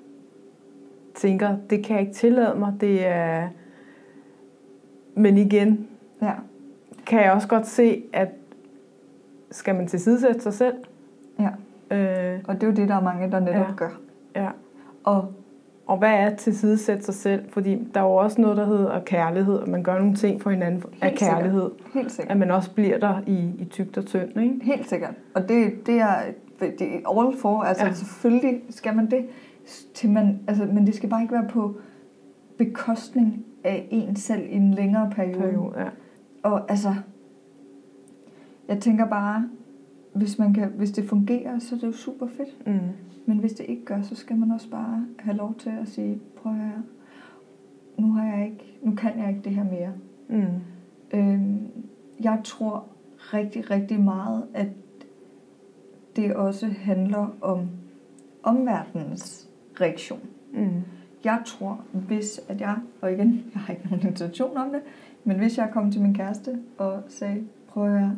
tænker, 1.15 1.57
det 1.69 1.85
kan 1.85 1.95
jeg 1.95 2.01
ikke 2.01 2.13
tillade 2.13 2.59
mig, 2.59 2.73
det 2.81 3.07
er... 3.07 3.47
Men 5.15 5.37
igen, 5.37 5.87
ja, 6.21 6.33
kan 7.05 7.21
jeg 7.21 7.31
også 7.31 7.47
godt 7.47 7.67
se, 7.67 8.03
at 8.13 8.29
skal 9.51 9.75
man 9.75 9.87
tilsidesætte 9.87 10.41
sig 10.41 10.53
selv? 10.53 10.75
ja. 11.39 11.49
Øh, 11.91 12.39
Og 12.47 12.55
det 12.55 12.63
er 12.63 12.67
jo 12.67 12.73
det, 12.73 12.89
der 12.89 12.95
er 12.95 13.01
mange, 13.01 13.31
der 13.31 13.39
netop 13.39 13.67
ja. 13.67 13.73
gør. 13.75 13.89
ja. 14.35 14.49
Og 15.03 15.33
Og 15.89 15.97
hvad 15.97 16.09
er 16.09 16.35
tilsidesætte 16.35 17.03
sig 17.03 17.13
selv? 17.13 17.49
Fordi 17.51 17.87
der 17.93 17.99
er 17.99 18.03
jo 18.03 18.15
også 18.15 18.41
noget, 18.41 18.57
der 18.57 18.65
hedder 18.65 18.99
kærlighed, 18.99 19.55
og 19.55 19.69
man 19.69 19.83
gør 19.83 19.97
nogle 19.99 20.15
ting 20.15 20.41
for 20.41 20.49
hinanden 20.49 20.83
af 21.01 21.09
Helt 21.09 21.19
sikkert. 21.19 21.37
kærlighed. 21.37 21.69
helt 21.93 22.11
sikkert. 22.11 22.31
At 22.31 22.37
man 22.37 22.51
også 22.51 22.71
bliver 22.71 22.97
der 22.97 23.21
i, 23.27 23.51
i 23.59 23.65
tygt 23.65 23.97
og 23.97 24.05
tyndt, 24.05 24.37
ikke? 24.37 24.59
Helt 24.61 24.89
sikkert. 24.89 25.13
Og 25.33 25.49
det, 25.49 25.87
det 25.87 25.99
er 25.99 26.15
det 26.59 26.81
er 26.81 27.19
all 27.19 27.37
for. 27.37 27.61
Altså 27.61 27.85
ja. 27.85 27.93
selvfølgelig 27.93 28.61
skal 28.69 28.95
man 28.95 29.11
det. 29.11 29.25
Til 29.93 30.09
man, 30.09 30.39
altså, 30.47 30.65
men 30.65 30.87
det 30.87 30.95
skal 30.95 31.09
bare 31.09 31.21
ikke 31.21 31.33
være 31.33 31.47
på 31.49 31.75
bekostning 32.57 33.45
af 33.63 33.87
en 33.91 34.15
selv 34.15 34.45
i 34.49 34.55
en 34.55 34.73
længere 34.73 35.11
periode. 35.15 35.39
Periode, 35.41 35.73
ja. 35.77 35.87
Og 36.43 36.71
altså, 36.71 36.93
jeg 38.67 38.79
tænker 38.79 39.05
bare, 39.05 39.49
hvis, 40.14 40.39
man 40.39 40.53
kan, 40.53 40.70
hvis 40.70 40.91
det 40.91 41.10
fungerer, 41.10 41.60
så 41.60 41.76
er 41.76 41.80
det 41.80 41.88
jo 41.88 41.91
super 41.91 42.28
fedt. 42.28 42.68
Mm. 42.68 42.80
Men 43.26 43.38
hvis 43.38 43.53
det 43.53 43.66
ikke 43.70 43.86
gør, 43.86 44.01
så 44.01 44.16
skal 44.16 44.38
man 44.38 44.51
også 44.51 44.70
bare 44.70 45.05
have 45.20 45.38
lov 45.38 45.55
til 45.60 45.72
at 45.82 45.88
sige, 45.88 46.20
prøv 46.36 46.51
at 46.51 46.57
høre, 46.57 46.84
nu, 47.97 48.12
har 48.12 48.36
jeg 48.36 48.45
ikke, 48.45 48.78
nu 48.82 48.95
kan 48.95 49.20
jeg 49.20 49.30
ikke 49.30 49.41
det 49.41 49.51
her 49.51 49.64
mere. 49.64 49.91
Mm. 50.28 50.62
Øhm, 51.14 51.68
jeg 52.20 52.41
tror 52.43 52.86
rigtig, 53.20 53.72
rigtig 53.72 53.99
meget, 53.99 54.43
at 54.53 54.68
det 56.16 56.36
også 56.36 56.68
handler 56.68 57.36
om 57.41 57.68
omverdenens 58.43 59.49
reaktion. 59.82 60.20
Mm. 60.53 60.82
Jeg 61.24 61.41
tror, 61.45 61.82
hvis 61.91 62.41
at 62.47 62.62
jeg, 62.62 62.76
og 63.01 63.14
igen, 63.14 63.34
jeg 63.53 63.62
har 63.62 63.74
ikke 63.74 63.88
nogen 63.89 64.07
intention 64.07 64.57
om 64.57 64.72
det, 64.72 64.82
men 65.24 65.38
hvis 65.38 65.57
jeg 65.57 65.70
kom 65.74 65.91
til 65.91 66.01
min 66.01 66.14
kæreste 66.14 66.60
og 66.78 67.01
sagde, 67.07 67.43
prøv 67.68 67.86
at 67.86 67.99
høre, 67.99 68.16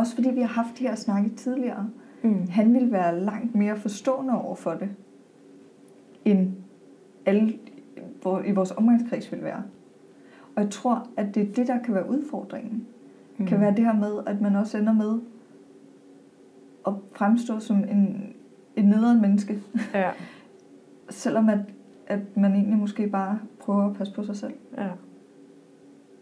også 0.00 0.14
fordi 0.14 0.30
vi 0.30 0.40
har 0.40 0.48
haft 0.48 0.78
de 0.78 0.82
her 0.82 0.94
snakke 0.94 1.30
tidligere, 1.30 1.90
Mm. 2.22 2.46
han 2.50 2.74
ville 2.74 2.92
være 2.92 3.20
langt 3.20 3.54
mere 3.54 3.76
forstående 3.76 4.34
over 4.42 4.54
for 4.54 4.70
det, 4.70 4.88
end 6.24 6.52
alle 7.26 7.58
i 8.46 8.52
vores 8.52 8.70
omgangskreds 8.70 9.32
vil 9.32 9.42
være. 9.44 9.62
Og 10.56 10.62
jeg 10.62 10.70
tror, 10.70 11.06
at 11.16 11.34
det 11.34 11.48
er 11.48 11.52
det, 11.52 11.66
der 11.66 11.82
kan 11.82 11.94
være 11.94 12.10
udfordringen. 12.10 12.86
Mm. 13.38 13.46
Kan 13.46 13.60
være 13.60 13.70
det 13.76 13.84
her 13.84 13.94
med, 13.94 14.12
at 14.26 14.40
man 14.40 14.56
også 14.56 14.78
ender 14.78 14.92
med 14.92 15.20
at 16.86 16.92
fremstå 17.12 17.58
som 17.60 17.76
en, 17.76 18.32
en 18.76 18.84
nederen 18.84 19.20
menneske, 19.20 19.58
Ja, 19.94 20.10
selvom 21.10 21.48
at, 21.48 21.58
at 22.06 22.36
man 22.36 22.52
egentlig 22.52 22.78
måske 22.78 23.06
bare 23.06 23.38
prøver 23.60 23.90
at 23.90 23.96
passe 23.96 24.14
på 24.14 24.24
sig 24.24 24.36
selv. 24.36 24.54
ja. 24.78 24.88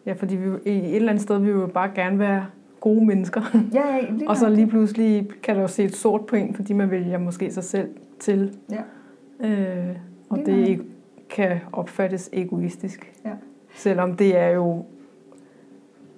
Ja, 0.06 0.12
fordi 0.12 0.36
vi, 0.36 0.46
i 0.66 0.70
et 0.78 0.96
eller 0.96 1.08
andet 1.08 1.22
sted 1.22 1.38
vil 1.38 1.46
vi 1.54 1.60
jo 1.60 1.66
bare 1.66 1.90
gerne 1.94 2.18
være 2.18 2.46
gode 2.80 3.06
mennesker. 3.06 3.42
Ja, 3.74 3.94
ja, 3.96 4.10
lige 4.10 4.28
Og 4.28 4.36
så 4.36 4.48
lige 4.48 4.66
pludselig 4.66 5.28
kan 5.42 5.54
der 5.54 5.60
jo 5.60 5.68
se 5.68 5.84
et 5.84 5.96
sort 5.96 6.26
på 6.26 6.36
en, 6.36 6.54
fordi 6.54 6.72
man 6.72 6.90
vælger 6.90 7.18
måske 7.18 7.50
sig 7.52 7.64
selv 7.64 7.88
til. 8.18 8.54
Ja. 8.70 9.48
Øh, 9.48 9.96
og 10.30 10.38
Lige 10.38 10.66
det 10.66 10.78
nok. 10.78 10.86
kan 11.30 11.58
opfattes 11.72 12.30
egoistisk. 12.32 13.12
Ja. 13.24 13.30
Selvom 13.74 14.16
det 14.16 14.38
er 14.38 14.48
jo... 14.48 14.84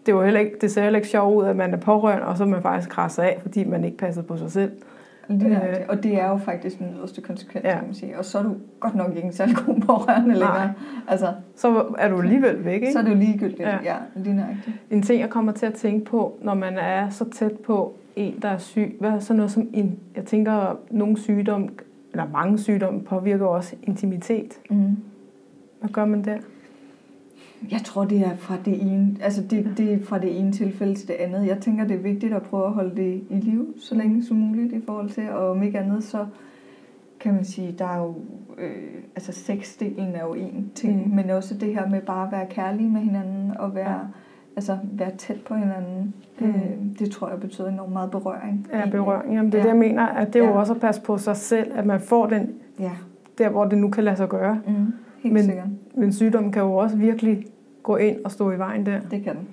Det, 0.06 0.12
jo 0.12 0.22
heller 0.22 0.40
ikke, 0.40 0.56
det 0.60 0.70
ser 0.70 0.82
heller 0.82 0.98
ikke 0.98 1.08
sjovt 1.08 1.42
ud, 1.42 1.44
at 1.48 1.56
man 1.56 1.74
er 1.74 1.78
pårørende, 1.78 2.26
og 2.26 2.36
så 2.36 2.44
man 2.44 2.62
faktisk 2.62 2.90
krasset 2.90 3.22
af, 3.22 3.38
fordi 3.42 3.64
man 3.64 3.84
ikke 3.84 3.96
passer 3.96 4.22
på 4.22 4.36
sig 4.36 4.50
selv. 4.52 4.72
Lige 5.30 5.68
Øh. 5.70 5.76
Og 5.88 6.02
det 6.02 6.14
er 6.20 6.28
jo 6.28 6.36
faktisk 6.36 6.78
den 6.78 6.94
yderste 6.98 7.20
konsekvens, 7.20 7.64
Ja. 7.64 7.74
kan 7.74 7.84
man 7.86 7.94
sige. 7.94 8.18
Og 8.18 8.24
så 8.24 8.38
er 8.38 8.42
du 8.42 8.54
godt 8.80 8.94
nok 8.94 9.16
ikke 9.16 9.26
en 9.26 9.32
særlig 9.32 9.56
god 9.66 9.80
pårørende 9.80 10.28
længere. 10.34 10.72
Altså, 11.08 11.26
Så 11.56 11.84
er 11.98 12.08
du 12.08 12.20
alligevel 12.20 12.64
væk, 12.64 12.74
ikke? 12.74 12.92
så 12.92 12.98
er 12.98 13.02
det 13.02 13.10
jo 13.10 13.16
ligegyldigt. 13.16 13.60
Ja. 13.60 13.68
Ja, 13.70 13.76
ja 13.84 13.96
lige 14.16 14.36
nøjagtigt. 14.36 14.76
En 14.90 15.02
ting, 15.02 15.20
jeg 15.20 15.30
kommer 15.30 15.52
til 15.52 15.66
at 15.66 15.74
tænke 15.74 16.04
på, 16.04 16.38
når 16.42 16.54
man 16.54 16.78
er 16.78 17.08
så 17.10 17.30
tæt 17.30 17.52
på 17.52 17.94
en, 18.16 18.38
der 18.42 18.48
er 18.48 18.58
syg, 18.58 18.96
hvad 19.00 19.10
er 19.10 19.18
sådan 19.18 19.36
noget 19.36 19.50
som, 19.52 19.68
en, 19.72 19.98
jeg 20.16 20.24
tænker, 20.24 20.78
nogle 20.90 21.18
sygdomme, 21.18 21.68
eller 22.12 22.26
mange 22.32 22.58
sygdomme, 22.58 23.00
påvirker 23.02 23.46
også 23.46 23.76
intimitet. 23.82 24.52
Mm. 24.70 24.96
Hvad 25.80 25.90
gør 25.90 26.04
man 26.04 26.24
der? 26.24 26.36
Jeg 27.70 27.80
tror, 27.84 28.04
det 28.04 28.20
er 28.20 28.36
fra 28.36 28.54
det 28.64 28.82
ene, 28.82 29.16
altså 29.22 29.42
det, 29.50 29.74
det 29.76 29.92
er 29.92 29.98
fra 30.02 30.18
det 30.18 30.38
ene 30.40 30.52
tilfælde 30.52 30.94
til 30.94 31.08
det 31.08 31.14
andet. 31.14 31.46
Jeg 31.46 31.58
tænker, 31.58 31.84
det 31.86 31.96
er 31.96 32.00
vigtigt 32.02 32.34
at 32.34 32.42
prøve 32.42 32.66
at 32.66 32.72
holde 32.72 32.96
det 32.96 33.22
i 33.30 33.34
liv 33.34 33.74
så 33.80 33.94
længe 33.94 34.24
som 34.24 34.36
muligt 34.36 34.72
i 34.72 34.80
forhold 34.86 35.10
til, 35.10 35.30
og 35.30 35.50
om 35.50 35.62
ikke 35.62 35.78
andet, 35.78 36.04
så 36.04 36.26
kan 37.20 37.34
man 37.34 37.44
sige, 37.44 37.74
der 37.78 37.84
er 37.86 37.98
jo, 37.98 38.14
øh, 38.58 38.70
altså 39.16 39.32
sexdelen 39.32 40.14
er 40.14 40.22
jo 40.24 40.34
en 40.34 40.70
ting, 40.74 41.08
Mm. 41.08 41.14
men 41.16 41.30
også 41.30 41.54
det 41.54 41.74
her 41.74 41.88
med 41.88 42.00
bare 42.00 42.26
at 42.26 42.32
være 42.32 42.46
kærlige 42.50 42.88
med 42.90 43.00
hinanden, 43.00 43.52
og 43.58 43.74
være, 43.74 43.90
Ja. 43.90 43.98
altså 44.56 44.78
være 44.92 45.10
tæt 45.18 45.40
på 45.46 45.54
hinanden, 45.54 46.14
Mm. 46.40 46.46
øh, 46.46 46.54
det 46.98 47.10
tror 47.10 47.28
jeg 47.30 47.40
betyder 47.40 47.68
enormt 47.68 47.92
meget 47.92 48.10
berøring. 48.10 48.66
Ja, 48.72 48.76
egentlig. 48.76 48.92
berøring. 48.92 49.34
Jamen, 49.34 49.52
det 49.52 49.58
er 49.58 49.62
Ja. 49.62 49.62
det, 49.64 49.68
jeg 49.70 49.78
mener, 49.78 50.06
at 50.06 50.26
det 50.32 50.36
er 50.42 50.44
jo 50.44 50.50
Ja. 50.50 50.58
også 50.58 50.74
at 50.74 50.80
passe 50.80 51.02
på 51.02 51.18
sig 51.18 51.36
selv, 51.36 51.72
at 51.74 51.86
man 51.86 52.00
får 52.00 52.26
den 52.26 52.50
Ja, 52.78 52.92
der, 53.38 53.48
hvor 53.48 53.64
det 53.64 53.78
nu 53.78 53.90
kan 53.90 54.04
lade 54.04 54.16
sig 54.16 54.28
gøre. 54.28 54.54
mm. 54.66 54.72
helt 54.72 54.92
Men- 55.22 55.32
Men, 55.32 55.42
sikkert. 55.42 55.66
Men 55.94 56.12
sygdommen 56.12 56.52
kan 56.52 56.62
jo 56.62 56.74
også 56.76 56.96
virkelig 56.96 57.46
gå 57.82 57.96
ind 57.96 58.16
og 58.24 58.30
stå 58.30 58.50
i 58.50 58.58
vejen 58.58 58.86
der. 58.86 59.00
Det 59.00 59.22
kan 59.24 59.36
den. 59.36 59.48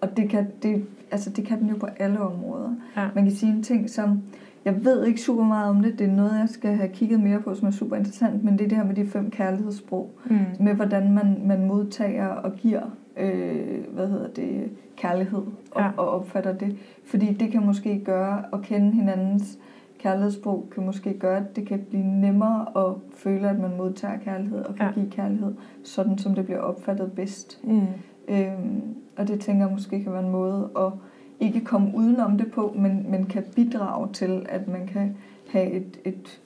Og 0.00 0.16
det 0.16 0.30
kan, 0.30 0.46
det, 0.62 0.84
altså 1.10 1.30
det 1.30 1.44
kan 1.46 1.60
den 1.60 1.68
jo 1.68 1.76
på 1.76 1.86
alle 1.98 2.20
områder. 2.20 2.74
Ja. 2.96 3.08
Man 3.14 3.24
kan 3.24 3.32
sige 3.32 3.52
en 3.52 3.62
ting, 3.62 3.90
som 3.90 4.22
jeg 4.64 4.84
ved 4.84 5.04
ikke 5.06 5.20
super 5.20 5.44
meget 5.44 5.70
om 5.70 5.82
det. 5.82 5.98
Det 5.98 6.06
er 6.06 6.12
noget, 6.12 6.38
jeg 6.38 6.48
skal 6.48 6.76
have 6.76 6.88
kigget 6.88 7.20
mere 7.20 7.40
på, 7.40 7.54
som 7.54 7.68
er 7.68 7.72
super 7.72 7.96
interessant. 7.96 8.44
Men 8.44 8.58
det 8.58 8.64
er 8.64 8.68
det 8.68 8.78
her 8.78 8.84
med 8.84 8.94
de 8.94 9.06
fem 9.06 9.30
kærlighedssprog. 9.30 10.10
Mm. 10.24 10.36
Med 10.60 10.74
hvordan 10.74 11.12
man, 11.12 11.40
man 11.44 11.66
modtager 11.66 12.26
og 12.28 12.52
giver 12.52 12.82
øh, 13.16 13.84
hvad 13.94 14.08
hedder 14.08 14.28
det, 14.28 14.70
kærlighed 14.96 15.42
og, 15.70 15.80
Ja. 15.82 15.90
og 15.96 16.08
opfatter 16.10 16.52
det. 16.58 16.76
Fordi 17.04 17.32
det 17.32 17.50
kan 17.52 17.66
måske 17.66 18.00
gøre 18.04 18.42
at 18.52 18.62
kende 18.62 18.92
hinandens 18.92 19.58
kærlighedssprog, 19.98 20.68
kan 20.74 20.86
måske 20.86 21.14
gøre, 21.18 21.36
at 21.36 21.56
det 21.56 21.66
kan 21.66 21.86
blive 21.90 22.04
nemmere 22.04 22.66
at 22.86 22.94
føle, 23.14 23.48
at 23.50 23.58
man 23.58 23.76
modtager 23.76 24.18
kærlighed 24.18 24.58
og 24.58 24.74
kan 24.74 24.86
ja. 24.86 24.92
give 24.92 25.10
kærlighed, 25.10 25.54
sådan 25.82 26.18
som 26.18 26.34
det 26.34 26.44
bliver 26.44 26.60
opfattet 26.60 27.12
bedst. 27.12 27.60
Mm. 27.64 27.80
Øhm, 28.28 28.82
og 29.16 29.28
det 29.28 29.40
tænker 29.40 29.64
jeg 29.66 29.72
måske 29.72 30.02
kan 30.02 30.12
være 30.12 30.24
en 30.24 30.30
måde 30.32 30.70
at 30.76 30.92
ikke 31.40 31.60
komme 31.60 31.92
udenom 31.96 32.38
det 32.38 32.50
på, 32.50 32.74
men, 32.76 33.06
men 33.10 33.24
kan 33.24 33.44
bidrage 33.56 34.08
til, 34.12 34.46
at 34.48 34.68
man 34.68 34.86
kan 34.86 35.16
have 35.48 35.70
et, 35.70 36.00
et 36.04 36.40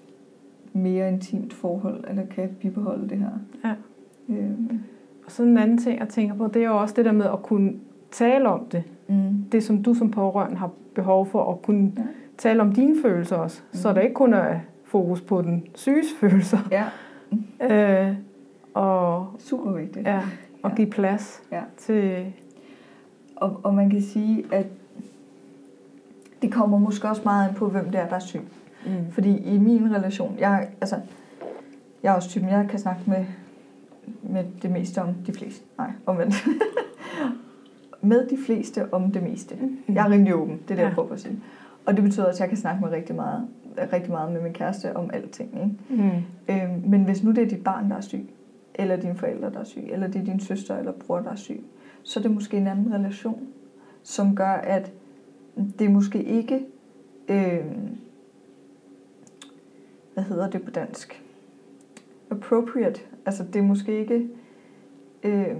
mere 0.72 1.08
intimt 1.08 1.52
forhold, 1.52 2.04
eller 2.08 2.26
kan 2.26 2.48
bibeholde 2.60 3.08
det 3.08 3.18
her. 3.18 3.30
Ja. 3.64 3.74
Øhm, 4.34 4.80
Og 5.26 5.30
så 5.32 5.42
en 5.42 5.58
anden 5.58 5.78
ting, 5.78 6.00
jeg 6.00 6.08
tænker 6.08 6.34
på, 6.34 6.46
det 6.46 6.62
er 6.62 6.66
jo 6.68 6.80
også 6.80 6.94
det 6.96 7.04
der 7.04 7.12
med 7.12 7.26
at 7.26 7.42
kunne 7.42 7.72
tale 8.10 8.48
om 8.48 8.64
det. 8.72 8.82
mm, 9.08 9.44
Det, 9.52 9.62
som 9.62 9.82
du 9.82 9.94
som 9.94 10.10
pårørende 10.10 10.56
har 10.56 10.70
behov 10.94 11.26
for 11.26 11.52
at 11.52 11.62
kunne 11.62 11.92
Ja. 11.96 12.02
Tale 12.40 12.60
om 12.60 12.72
dine 12.72 13.02
følelser 13.02 13.36
også. 13.36 13.62
Mm. 13.72 13.78
Så 13.78 13.92
der 13.92 14.00
ikke 14.00 14.14
kun 14.14 14.34
er 14.34 14.60
fokus 14.84 15.20
på 15.20 15.42
den 15.42 15.66
syges 15.74 16.06
følelser. 16.20 16.58
ja, 16.70 16.84
Øh, 17.70 18.14
og 18.74 19.26
super 19.38 19.72
vigtigt. 19.72 20.06
ja, 20.06 20.20
og 20.62 20.70
Ja. 20.70 20.76
give 20.76 20.90
plads 20.90 21.42
Ja. 21.52 21.60
til... 21.76 22.32
Og, 23.36 23.60
og 23.62 23.74
man 23.74 23.90
kan 23.90 24.02
sige, 24.02 24.44
at 24.52 24.66
det 26.42 26.52
kommer 26.52 26.78
måske 26.78 27.08
også 27.08 27.22
meget 27.24 27.48
ind 27.48 27.56
på, 27.56 27.68
hvem 27.68 27.84
det 27.84 28.00
er, 28.00 28.08
der 28.08 28.14
er 28.16 28.18
syg. 28.20 28.40
Mm. 28.86 28.92
Fordi 29.12 29.36
i 29.38 29.58
min 29.58 29.94
relation, 29.94 30.36
jeg, 30.38 30.68
altså, 30.80 30.96
jeg 32.02 32.10
er 32.10 32.14
også 32.16 32.28
typen, 32.28 32.48
jeg 32.48 32.66
kan 32.70 32.78
snakke 32.78 33.00
med, 33.06 33.24
med 34.22 34.44
det 34.62 34.70
meste 34.70 35.02
om 35.02 35.14
de 35.26 35.32
fleste. 35.32 35.64
Nej, 35.78 35.90
omvendt. 36.06 36.34
med 38.02 38.26
de 38.26 38.38
fleste 38.46 38.94
om 38.94 39.12
det 39.12 39.22
meste. 39.22 39.56
Jeg 39.88 40.06
er 40.06 40.10
rimelig 40.10 40.34
åben, 40.34 40.54
det 40.56 40.62
er 40.62 40.66
det, 40.74 40.78
Ja. 40.78 40.86
jeg 40.86 40.94
prøver 40.94 41.12
at 41.12 41.20
sige. 41.20 41.38
Og 41.86 41.96
det 41.96 42.04
betyder 42.04 42.26
også, 42.26 42.36
at 42.36 42.40
jeg 42.40 42.48
kan 42.48 42.58
snakke 42.58 42.80
med 42.84 42.90
rigtig 42.90 43.14
meget, 43.14 43.48
rigtig 43.92 44.10
meget 44.10 44.32
med 44.32 44.40
min 44.40 44.52
kæreste 44.52 44.96
om 44.96 45.10
alting. 45.12 45.54
Ikke? 45.54 46.02
Mm. 46.02 46.22
Øhm, 46.48 46.90
men 46.90 47.04
hvis 47.04 47.24
nu 47.24 47.30
det 47.30 47.42
er 47.42 47.48
dit 47.48 47.64
barn, 47.64 47.90
der 47.90 47.96
er 47.96 48.00
syg, 48.00 48.30
eller 48.74 48.96
dine 48.96 49.16
forældre, 49.16 49.50
der 49.50 49.60
er 49.60 49.64
syg, 49.64 49.84
eller 49.90 50.06
det 50.06 50.20
er 50.20 50.24
din 50.24 50.40
søster 50.40 50.78
eller 50.78 50.92
bror, 50.92 51.20
der 51.20 51.30
er 51.30 51.36
syg, 51.36 51.64
så 52.02 52.20
er 52.20 52.22
det 52.22 52.30
måske 52.30 52.56
en 52.56 52.66
anden 52.66 52.92
relation, 52.92 53.48
som 54.02 54.36
gør, 54.36 54.52
at 54.52 54.92
det 55.78 55.90
måske 55.90 56.22
ikke, 56.22 56.66
øhm, 57.28 57.96
hvad 60.14 60.24
hedder 60.24 60.50
det 60.50 60.62
på 60.62 60.70
dansk? 60.70 61.22
Appropriate. 62.30 63.00
Altså 63.26 63.44
det 63.44 63.56
er 63.56 63.62
måske 63.62 63.98
ikke, 63.98 64.28
øh, 65.22 65.56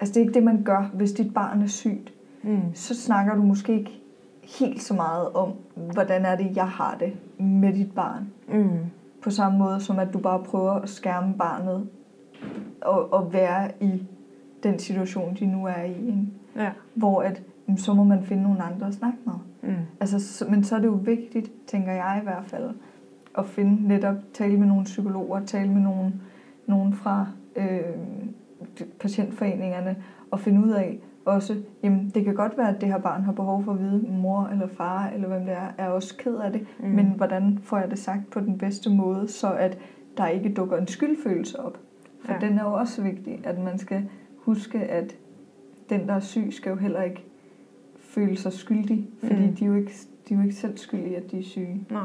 altså 0.00 0.14
det 0.14 0.16
er 0.16 0.20
ikke 0.20 0.34
det, 0.34 0.42
man 0.42 0.62
gør, 0.62 0.90
hvis 0.94 1.12
dit 1.12 1.34
barn 1.34 1.62
er 1.62 1.66
sygt. 1.66 2.12
Mm. 2.42 2.60
Så 2.74 2.94
snakker 2.94 3.34
du 3.34 3.42
måske 3.42 3.78
ikke 3.78 4.02
helt 4.48 4.82
så 4.82 4.94
meget 4.94 5.32
om, 5.32 5.52
hvordan 5.74 6.24
er 6.24 6.36
det, 6.36 6.56
jeg 6.56 6.68
har 6.68 6.96
det 7.00 7.12
med 7.38 7.72
dit 7.72 7.94
barn. 7.94 8.28
Mm. 8.48 8.78
På 9.22 9.30
samme 9.30 9.58
måde 9.58 9.80
som 9.80 9.98
at 9.98 10.12
du 10.12 10.18
bare 10.18 10.44
prøver 10.44 10.72
at 10.72 10.88
skærme 10.88 11.34
barnet 11.34 11.88
og, 12.82 13.12
og 13.12 13.32
være 13.32 13.70
i 13.80 14.02
den 14.62 14.78
situation, 14.78 15.34
de 15.34 15.46
nu 15.46 15.66
er 15.66 15.82
i. 15.82 16.06
Ikke? 16.06 16.26
Ja. 16.56 16.70
Hvor 16.94 17.22
at, 17.22 17.42
så 17.76 17.94
må 17.94 18.04
man 18.04 18.22
finde 18.22 18.42
nogle 18.42 18.62
andre 18.62 18.86
at 18.86 18.94
snakke 18.94 19.18
med. 19.24 19.34
Mm. 19.62 19.76
Altså, 20.00 20.18
så, 20.20 20.46
men 20.50 20.64
så 20.64 20.76
er 20.76 20.80
det 20.80 20.86
jo 20.86 21.00
vigtigt, 21.02 21.50
tænker 21.66 21.92
jeg 21.92 22.18
i 22.20 22.24
hvert 22.24 22.44
fald, 22.44 22.70
at 23.38 23.46
finde 23.46 23.88
netop, 23.88 24.16
tale 24.34 24.56
med 24.56 24.66
nogle 24.66 24.84
psykologer, 24.84 25.44
tale 25.44 25.72
med 25.72 25.80
nogle, 25.80 26.12
nogen 26.66 26.94
fra 26.94 27.26
øh, 27.56 27.80
patientforeningerne, 29.00 29.96
og 30.30 30.40
finde 30.40 30.66
ud 30.66 30.70
af 30.70 30.98
også, 31.28 31.56
jamen 31.82 32.10
det 32.14 32.24
kan 32.24 32.34
godt 32.34 32.58
være, 32.58 32.74
at 32.74 32.80
det 32.80 32.88
her 32.88 32.98
barn 32.98 33.22
har 33.22 33.32
behov 33.32 33.64
for 33.64 33.72
at 33.72 33.78
vide, 33.78 34.06
mor 34.08 34.48
eller 34.52 34.66
far, 34.66 35.08
eller 35.14 35.28
hvem 35.28 35.40
det 35.44 35.52
er, 35.54 35.68
er 35.78 35.88
også 35.88 36.16
ked 36.16 36.34
af 36.36 36.52
det, 36.52 36.66
Mm. 36.80 36.88
men 36.88 37.06
hvordan 37.16 37.58
får 37.62 37.78
jeg 37.78 37.90
det 37.90 37.98
sagt 37.98 38.30
på 38.30 38.40
den 38.40 38.58
bedste 38.58 38.90
måde, 38.90 39.28
så 39.28 39.52
at 39.52 39.78
der 40.16 40.26
ikke 40.26 40.52
dukker 40.54 40.76
en 40.76 40.86
skyldfølelse 40.86 41.60
op. 41.60 41.78
For 42.24 42.32
Ja. 42.32 42.38
den 42.48 42.58
er 42.58 42.64
jo 42.64 42.72
også 42.72 43.02
vigtig, 43.02 43.40
at 43.44 43.58
man 43.58 43.78
skal 43.78 44.08
huske, 44.36 44.78
at 44.78 45.16
den, 45.90 46.08
der 46.08 46.14
er 46.14 46.20
syg, 46.20 46.46
skal 46.50 46.70
jo 46.70 46.76
heller 46.76 47.02
ikke 47.02 47.24
føle 47.98 48.36
sig 48.36 48.52
skyldig, 48.52 49.08
fordi 49.20 49.46
mm. 49.46 49.54
de, 49.54 49.64
er 49.64 49.68
jo 49.68 49.74
ikke, 49.74 49.92
de 50.28 50.34
er 50.34 50.38
jo 50.38 50.42
ikke 50.44 50.54
selv 50.56 50.76
skyldige, 50.78 51.16
at 51.16 51.30
de 51.30 51.38
er 51.38 51.42
syge. 51.42 51.86
Nej. 51.90 52.02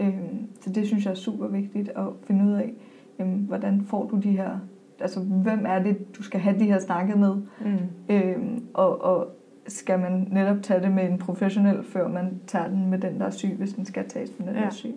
Øhm, 0.00 0.46
så 0.60 0.70
det 0.70 0.86
synes 0.86 1.04
jeg 1.04 1.10
er 1.10 1.14
super 1.14 1.46
vigtigt 1.46 1.88
at 1.88 2.04
finde 2.24 2.44
ud 2.44 2.52
af, 2.52 2.74
jamen, 3.18 3.44
hvordan 3.48 3.82
får 3.82 4.06
du 4.08 4.16
de 4.16 4.30
her, 4.30 4.58
altså 5.00 5.20
hvem 5.20 5.64
er 5.66 5.78
det, 5.82 6.16
du 6.18 6.22
skal 6.22 6.40
have 6.40 6.58
de 6.58 6.64
her 6.64 6.78
snakke 6.78 7.16
med, 7.18 7.34
Mm. 7.60 8.14
øhm, 8.14 8.62
og, 8.74 9.02
og 9.02 9.28
skal 9.66 9.98
man 9.98 10.28
netop 10.32 10.56
tage 10.62 10.80
det 10.82 10.92
med 10.92 11.10
en 11.10 11.18
professionel, 11.18 11.84
før 11.84 12.08
man 12.08 12.40
tager 12.46 12.68
den 12.68 12.90
med 12.90 12.98
den, 12.98 13.20
der 13.20 13.26
er 13.26 13.30
syg, 13.30 13.54
hvis 13.58 13.72
den 13.72 13.84
skal 13.84 14.08
tages 14.08 14.32
med 14.38 14.46
den, 14.46 14.54
der 14.54 14.60
Ja. 14.60 14.66
er 14.66 14.70
syg. 14.70 14.94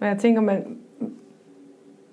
Men 0.00 0.08
jeg 0.08 0.18
tænker, 0.18 0.40
man 0.40 0.76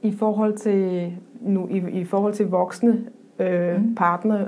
i 0.02 0.12
forhold 0.12 0.58
til 0.58 1.14
nu 1.42 1.68
i, 1.68 1.78
i 2.00 2.04
forhold 2.04 2.34
til 2.34 2.46
voksne 2.48 3.06
øh. 3.40 3.82
Mm. 3.84 3.96
partner, 3.96 4.48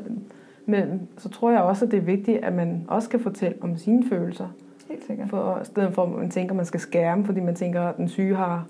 men 0.66 1.08
så 1.18 1.30
tror 1.30 1.52
jeg 1.52 1.62
også, 1.62 1.86
at 1.86 1.92
det 1.92 1.98
er 1.98 2.02
vigtigt, 2.04 2.38
at 2.46 2.54
man 2.54 2.86
også 2.88 3.10
kan 3.10 3.20
fortælle 3.20 3.58
om 3.62 3.78
sine 3.78 4.04
følelser. 4.10 4.48
Helt 4.90 5.04
sikkert. 5.04 5.30
For, 5.30 5.60
I 5.62 5.66
stedet 5.66 5.94
for, 5.94 6.04
at 6.04 6.10
man 6.12 6.30
tænker, 6.30 6.52
at 6.52 6.56
man 6.56 6.66
skal 6.66 6.80
skærme, 6.80 7.26
fordi 7.26 7.40
man 7.40 7.56
tænker, 7.56 7.82
at 7.82 7.98
den 7.98 8.08
syge 8.08 8.36
har 8.36 8.66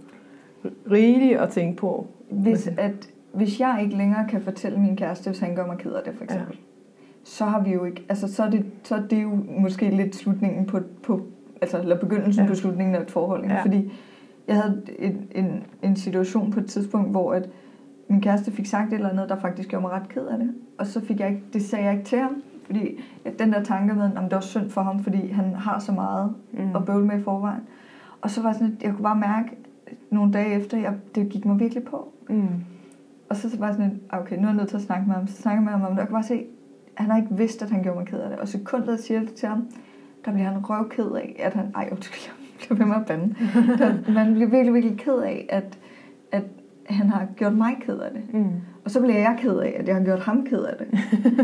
rigeligt 0.91 1.39
at 1.39 1.49
tænke 1.49 1.77
på. 1.77 2.07
Hvis, 2.29 2.67
at, 2.77 3.09
hvis 3.33 3.59
jeg 3.59 3.79
ikke 3.83 3.97
længere 3.97 4.27
kan 4.29 4.41
fortælle 4.41 4.79
min 4.79 4.95
kæreste, 4.95 5.29
hvis 5.29 5.39
han 5.39 5.55
gør 5.55 5.65
mig 5.67 5.77
ked 5.77 5.91
af 5.91 6.01
det, 6.05 6.13
for 6.15 6.23
eksempel, 6.23 6.55
ja. 6.55 6.61
så 7.23 7.45
har 7.45 7.61
vi 7.63 7.71
jo 7.73 7.83
ikke, 7.83 8.05
altså 8.09 8.33
så 8.33 8.43
er 8.43 8.49
det, 8.49 8.65
så 8.83 8.95
er 8.95 9.01
det 9.01 9.23
jo 9.23 9.29
måske 9.59 9.89
lidt 9.89 10.15
slutningen 10.15 10.65
på, 10.65 10.79
på 11.03 11.21
altså, 11.61 11.79
eller 11.79 11.99
begyndelsen 11.99 12.43
Ja. 12.43 12.49
på 12.49 12.55
slutningen 12.55 12.95
af 12.95 13.01
et 13.01 13.11
forhold. 13.11 13.43
Ikke? 13.43 13.55
Ja. 13.55 13.61
Fordi 13.61 13.93
jeg 14.47 14.55
havde 14.55 14.81
en, 14.99 15.27
en, 15.35 15.63
en 15.81 15.95
situation 15.95 16.51
på 16.51 16.59
et 16.59 16.65
tidspunkt, 16.65 17.11
hvor 17.11 17.33
at 17.33 17.49
min 18.07 18.21
kæreste 18.21 18.51
fik 18.51 18.65
sagt 18.65 18.87
et 18.89 18.93
eller 18.95 19.09
andet, 19.09 19.29
der 19.29 19.39
faktisk 19.39 19.69
gjorde 19.69 19.81
mig 19.81 19.91
ret 19.91 20.09
ked 20.09 20.25
af 20.25 20.37
det. 20.37 20.53
Og 20.77 20.87
så 20.87 21.01
fik 21.05 21.19
jeg 21.19 21.29
ikke, 21.29 21.43
det 21.53 21.61
sagde 21.61 21.85
jeg 21.85 21.93
ikke 21.93 22.05
til 22.05 22.19
ham, 22.19 22.35
fordi 22.65 22.99
at 23.25 23.39
den 23.39 23.53
der 23.53 23.63
tanke 23.63 23.93
med, 23.93 24.05
at 24.05 24.11
det 24.23 24.31
var 24.31 24.39
synd 24.39 24.69
for 24.69 24.81
ham, 24.81 24.99
fordi 25.03 25.27
han 25.27 25.53
har 25.53 25.79
så 25.79 25.91
meget 25.91 26.33
Mm. 26.53 26.75
at 26.75 26.85
bøvle 26.85 27.05
med 27.05 27.19
i 27.19 27.23
forvejen. 27.23 27.61
Og 28.21 28.29
så 28.29 28.41
var 28.41 28.49
jeg 28.49 28.55
sådan, 28.55 28.69
lidt- 28.69 28.83
jeg 28.83 28.91
kunne 28.93 29.03
bare 29.03 29.15
mærke 29.19 29.49
nogle 30.09 30.33
dage 30.33 30.53
efter, 30.53 30.77
jeg, 30.77 30.93
det 31.15 31.29
gik 31.29 31.45
mig 31.45 31.59
virkelig 31.59 31.83
på. 31.83 32.07
Mm. 32.29 32.47
Og 33.33 33.39
så 33.39 33.57
var 33.59 33.65
jeg 33.65 33.75
sådan 33.75 33.99
"Ah, 34.09 34.19
okay, 34.19 34.35
nu 34.35 34.41
er 34.43 34.47
jeg 34.47 34.55
nødt 34.55 34.69
til 34.69 34.75
at 34.75 34.81
snakke 34.81 35.07
med 35.07 35.15
ham. 35.15 35.27
Så 35.27 35.41
snakker 35.41 35.61
jeg 35.61 35.63
med 35.63 35.71
ham 35.71 35.81
om 35.81 35.91
det, 35.91 35.99
og 35.99 36.07
kan 36.07 36.13
bare 36.13 36.23
se, 36.23 36.45
han 36.93 37.09
har 37.09 37.17
ikke 37.17 37.35
vidst, 37.37 37.61
at 37.61 37.69
han 37.71 37.83
gjorde 37.83 37.97
mig 37.97 38.07
ked 38.07 38.19
af 38.19 38.29
det. 38.29 38.39
Og 38.39 38.47
sekundet 38.47 38.87
jeg 38.87 38.99
siger 38.99 39.19
det 39.19 39.33
til 39.33 39.47
ham, 39.49 39.67
der 40.25 40.31
bliver 40.31 40.47
han 40.47 40.69
røvked 40.69 41.11
af, 41.11 41.35
at 41.39 41.53
han, 41.53 41.65
ej, 41.75 41.89
undskyld, 41.91 42.19
jeg 42.25 42.67
bliver 42.67 42.77
ved 42.77 42.85
med 42.85 42.95
at 42.95 43.05
bande. 43.05 43.35
Der, 43.77 44.13
man 44.13 44.33
bliver 44.33 44.49
virkelig, 44.49 44.73
virkelig 44.73 44.97
ked 44.97 45.17
af, 45.17 45.45
at, 45.49 45.77
at 46.31 46.43
han 46.85 47.09
har 47.09 47.27
gjort 47.35 47.53
mig 47.53 47.77
ked 47.81 47.97
af 47.97 48.11
det. 48.11 48.33
Mm. 48.33 48.49
Og 48.85 48.91
så 48.91 49.01
bliver 49.01 49.19
jeg 49.19 49.37
ked 49.41 49.57
af, 49.57 49.75
at 49.79 49.87
jeg 49.87 49.95
har 49.95 50.03
gjort 50.03 50.19
ham 50.19 50.45
ked 50.45 50.63
af 50.63 50.75
det. 50.77 50.87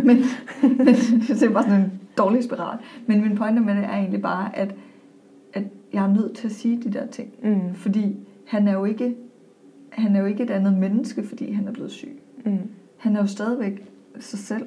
men, 0.06 0.18
men 0.62 0.88
det 1.28 1.44
er 1.44 1.50
bare 1.54 1.64
sådan 1.64 1.82
en 1.82 1.92
dårlig 2.18 2.44
spiral. 2.44 2.78
Men 3.08 3.22
min 3.22 3.36
pointe 3.38 3.62
med 3.62 3.76
det 3.76 3.84
er 3.84 3.90
egentlig 3.98 4.22
bare, 4.22 4.58
at, 4.58 4.76
at 5.54 5.64
jeg 5.94 6.04
er 6.04 6.14
nødt 6.14 6.36
til 6.36 6.48
at 6.48 6.54
sige 6.54 6.82
de 6.84 6.94
der 6.94 7.06
ting. 7.06 7.30
Mm. 7.44 7.74
Fordi 7.76 8.18
han 8.48 8.68
er 8.68 8.74
jo 8.74 8.86
ikke, 8.86 9.16
han 10.00 10.16
er 10.16 10.20
jo 10.20 10.26
ikke 10.26 10.44
et 10.44 10.50
andet 10.50 10.74
menneske, 10.74 11.24
fordi 11.24 11.52
han 11.52 11.68
er 11.68 11.72
blevet 11.72 11.92
syg. 11.92 12.20
Mm. 12.46 12.58
Han 12.98 13.16
er 13.16 13.22
jo 13.22 13.28
stadigvæk 13.28 13.92
sig 14.20 14.40
selv. 14.40 14.66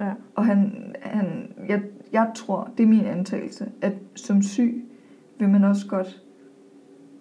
Ja. 0.00 0.12
Og 0.34 0.46
han, 0.46 0.72
han, 1.00 1.52
jeg, 1.68 1.82
jeg 2.12 2.30
tror, 2.34 2.70
det 2.78 2.82
er 2.82 2.88
min 2.88 3.04
antagelse, 3.04 3.68
at 3.82 3.92
som 4.14 4.42
syg 4.42 4.84
vil 5.38 5.48
man 5.48 5.64
også 5.64 5.86
godt 5.88 6.22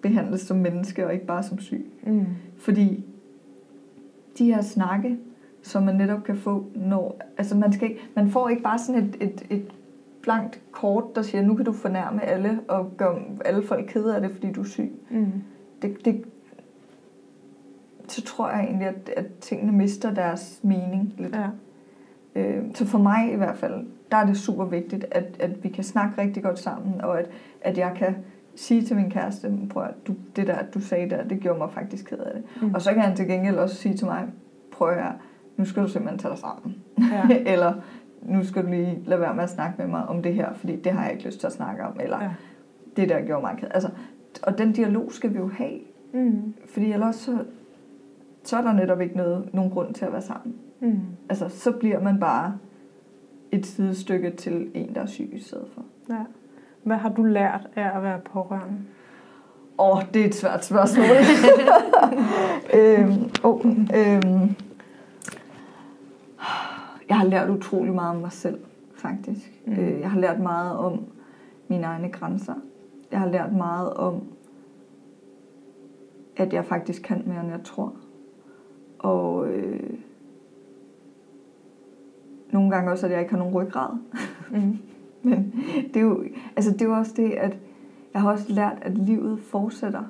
behandles 0.01 0.41
som 0.41 0.57
menneske, 0.57 1.05
og 1.05 1.14
ikke 1.14 1.26
bare 1.26 1.43
som 1.43 1.60
syg. 1.60 1.86
Mm. 2.03 2.26
Fordi 2.57 3.05
de 4.38 4.45
her 4.45 4.62
snakke, 4.62 5.18
som 5.62 5.84
man 5.84 5.95
netop 5.95 6.24
kan 6.24 6.38
få, 6.38 6.66
når... 6.76 7.22
Altså 7.38 7.57
man, 7.57 7.74
skal 7.74 7.89
ikke, 7.89 8.01
man 8.16 8.30
får 8.30 8.49
ikke 8.49 8.64
bare 8.64 8.80
sådan 8.80 9.03
et, 9.03 9.18
et, 9.22 9.45
et 9.49 9.66
blankt 10.22 10.62
kort, 10.72 11.16
der 11.16 11.22
siger, 11.22 11.41
nu 11.41 11.55
kan 11.55 11.66
du 11.66 11.72
fornærme 11.72 12.24
alle 12.24 12.60
og 12.68 12.91
gøre 12.97 13.20
alle 13.45 13.64
folk 13.64 13.86
kede 13.88 14.16
af 14.16 14.22
det, 14.22 14.32
fordi 14.32 14.51
du 14.51 14.62
er 14.62 14.66
syg. 14.66 14.91
Mm. 15.10 15.32
Det, 15.82 16.05
det, 16.05 16.24
så 18.12 18.22
tror 18.22 18.49
jeg 18.49 18.64
egentlig, 18.64 18.88
at, 18.88 19.10
at 19.18 19.26
tingene 19.41 19.72
mister 19.72 20.14
deres 20.14 20.60
mening 20.64 21.14
lidt. 21.18 21.36
Ja. 21.36 21.47
Øh, 22.36 22.64
så 22.74 22.86
for 22.86 22.97
mig 22.97 23.34
i 23.34 23.36
hvert 23.36 23.57
fald, 23.57 23.86
der 24.12 24.18
er 24.18 24.26
det 24.26 24.38
super 24.38 24.66
vigtigt, 24.66 25.05
at, 25.12 25.26
at 25.39 25.64
vi 25.64 25.70
kan 25.70 25.84
snakke 25.84 26.22
rigtig 26.22 26.43
godt 26.43 26.60
sammen, 26.60 27.01
og 27.01 27.20
at, 27.20 27.30
at 27.62 27.78
jeg 27.78 27.93
kan 27.95 28.16
sige 28.55 28.82
til 28.82 28.95
min 28.95 29.10
kæreste, 29.10 29.51
prøv 29.70 29.84
at 29.84 29.93
du, 30.07 30.16
det 30.36 30.47
der, 30.47 30.57
du 30.74 30.80
sagde 30.80 31.10
der, 31.10 31.24
det 31.24 31.39
gjorde 31.39 31.60
mig 31.60 31.72
faktisk 31.72 32.05
ked 32.05 32.18
af 32.18 32.34
det. 32.34 32.43
Mm. 32.62 32.74
Og 32.74 32.82
så 32.82 32.93
kan 32.93 33.01
han 33.01 33.16
til 33.16 33.28
gengæld 33.28 33.55
også 33.55 33.76
sige 33.76 33.97
til 33.97 34.07
mig, 34.07 34.26
prøv 34.72 34.89
at 34.89 35.03
nu 35.57 35.66
skal 35.66 35.84
du 35.84 35.88
simpelthen 35.88 36.20
tage 36.20 36.32
dig 36.32 36.39
sammen. 36.39 36.76
Ja. 37.12 37.38
eller 37.53 37.74
nu 38.22 38.43
skal 38.43 38.64
du 38.64 38.70
lige 38.70 38.99
lade 39.05 39.22
være 39.22 39.36
med 39.36 39.43
at 39.43 39.49
snakke 39.49 39.76
med 39.78 39.88
mig 39.88 40.05
om 40.05 40.22
det 40.24 40.34
her, 40.34 40.53
fordi 40.53 40.76
det 40.76 40.91
har 40.91 41.03
jeg 41.03 41.12
ikke 41.14 41.26
lyst 41.26 41.39
til 41.39 41.47
at 41.47 41.53
snakke 41.53 41.84
om. 41.84 41.99
Eller 41.99 42.24
Ja. 42.24 42.30
det 42.95 43.10
der 43.10 43.22
gjorde 43.22 43.41
mig 43.41 43.55
ked. 43.57 43.68
Altså, 43.72 43.89
og 44.43 44.57
den 44.57 44.72
dialog 44.72 45.12
skal 45.12 45.34
vi 45.34 45.38
jo 45.38 45.49
have. 45.57 45.80
Mm. 46.14 46.53
Fordi 46.74 46.91
ellers 46.91 47.16
så, 47.16 47.38
så 48.50 48.58
er 48.58 48.62
der 48.62 48.74
netop 48.74 49.02
ikke 49.02 49.18
noget, 49.18 49.50
nogen 49.54 49.72
grund 49.72 49.93
til 49.93 50.06
at 50.06 50.12
være 50.12 50.22
sammen. 50.22 50.56
Mm. 50.80 51.00
Altså, 51.30 51.50
så 51.50 51.72
bliver 51.72 52.02
man 52.02 52.20
bare 52.20 52.58
et 53.52 53.66
sidestykke 53.66 54.32
til 54.32 54.72
en, 54.74 54.95
der 54.95 55.02
er 55.02 55.06
syg 55.06 55.30
i 55.34 55.39
stedet 55.39 55.68
for. 55.74 55.84
Ja. 56.10 56.24
Hvad 56.84 56.97
har 56.97 57.10
du 57.10 57.24
lært 57.24 57.68
af 57.76 57.97
at 57.97 58.04
være 58.04 58.20
pårørende? 58.20 58.80
Åh, 59.80 59.97
oh, 59.97 60.04
det 60.14 60.22
er 60.22 60.26
et 60.26 60.36
svært 60.36 60.66
spørgsmål. 60.66 61.06
øhm, 62.80 63.32
oh, 63.43 63.66
øhm, 63.95 64.56
jeg 67.10 67.18
har 67.18 67.26
lært 67.26 67.50
utrolig 67.50 67.93
meget 67.93 68.16
om 68.16 68.22
mig 68.22 68.32
selv, 68.32 68.60
faktisk. 68.95 69.62
Mm. 69.66 69.74
Øh, 69.74 70.00
jeg 70.00 70.12
har 70.12 70.20
lært 70.20 70.39
meget 70.39 70.78
om 70.78 71.06
mine 71.68 71.84
egne 71.84 72.10
grænser. 72.10 72.56
Jeg 73.12 73.20
har 73.20 73.28
lært 73.28 73.54
meget 73.54 73.93
om, 73.93 74.24
at 76.38 76.54
jeg 76.54 76.66
faktisk 76.66 77.02
kan 77.02 77.24
mere, 77.26 77.41
end 77.41 77.50
jeg 77.50 77.64
tror. 77.64 77.93
Og 79.00 79.47
øh, 79.47 79.93
nogle 82.52 82.72
gange 82.72 82.91
også, 82.91 83.06
at 83.06 83.12
jeg 83.12 83.20
ikke 83.22 83.32
har 83.32 83.38
nogen 83.39 83.54
ryggrad. 83.56 83.89
Mm. 84.52 84.78
Men 85.30 85.54
det 85.93 85.95
er 85.95 86.02
jo, 86.06 86.24
altså 86.56 86.72
det 86.72 86.82
er 86.82 86.86
jo 86.86 86.93
også 86.93 87.14
det, 87.16 87.32
at 87.32 87.58
jeg 88.14 88.22
har 88.22 88.32
også 88.32 88.54
lært, 88.54 88.78
at 88.82 88.97
livet 88.97 89.39
fortsætter. 89.39 90.04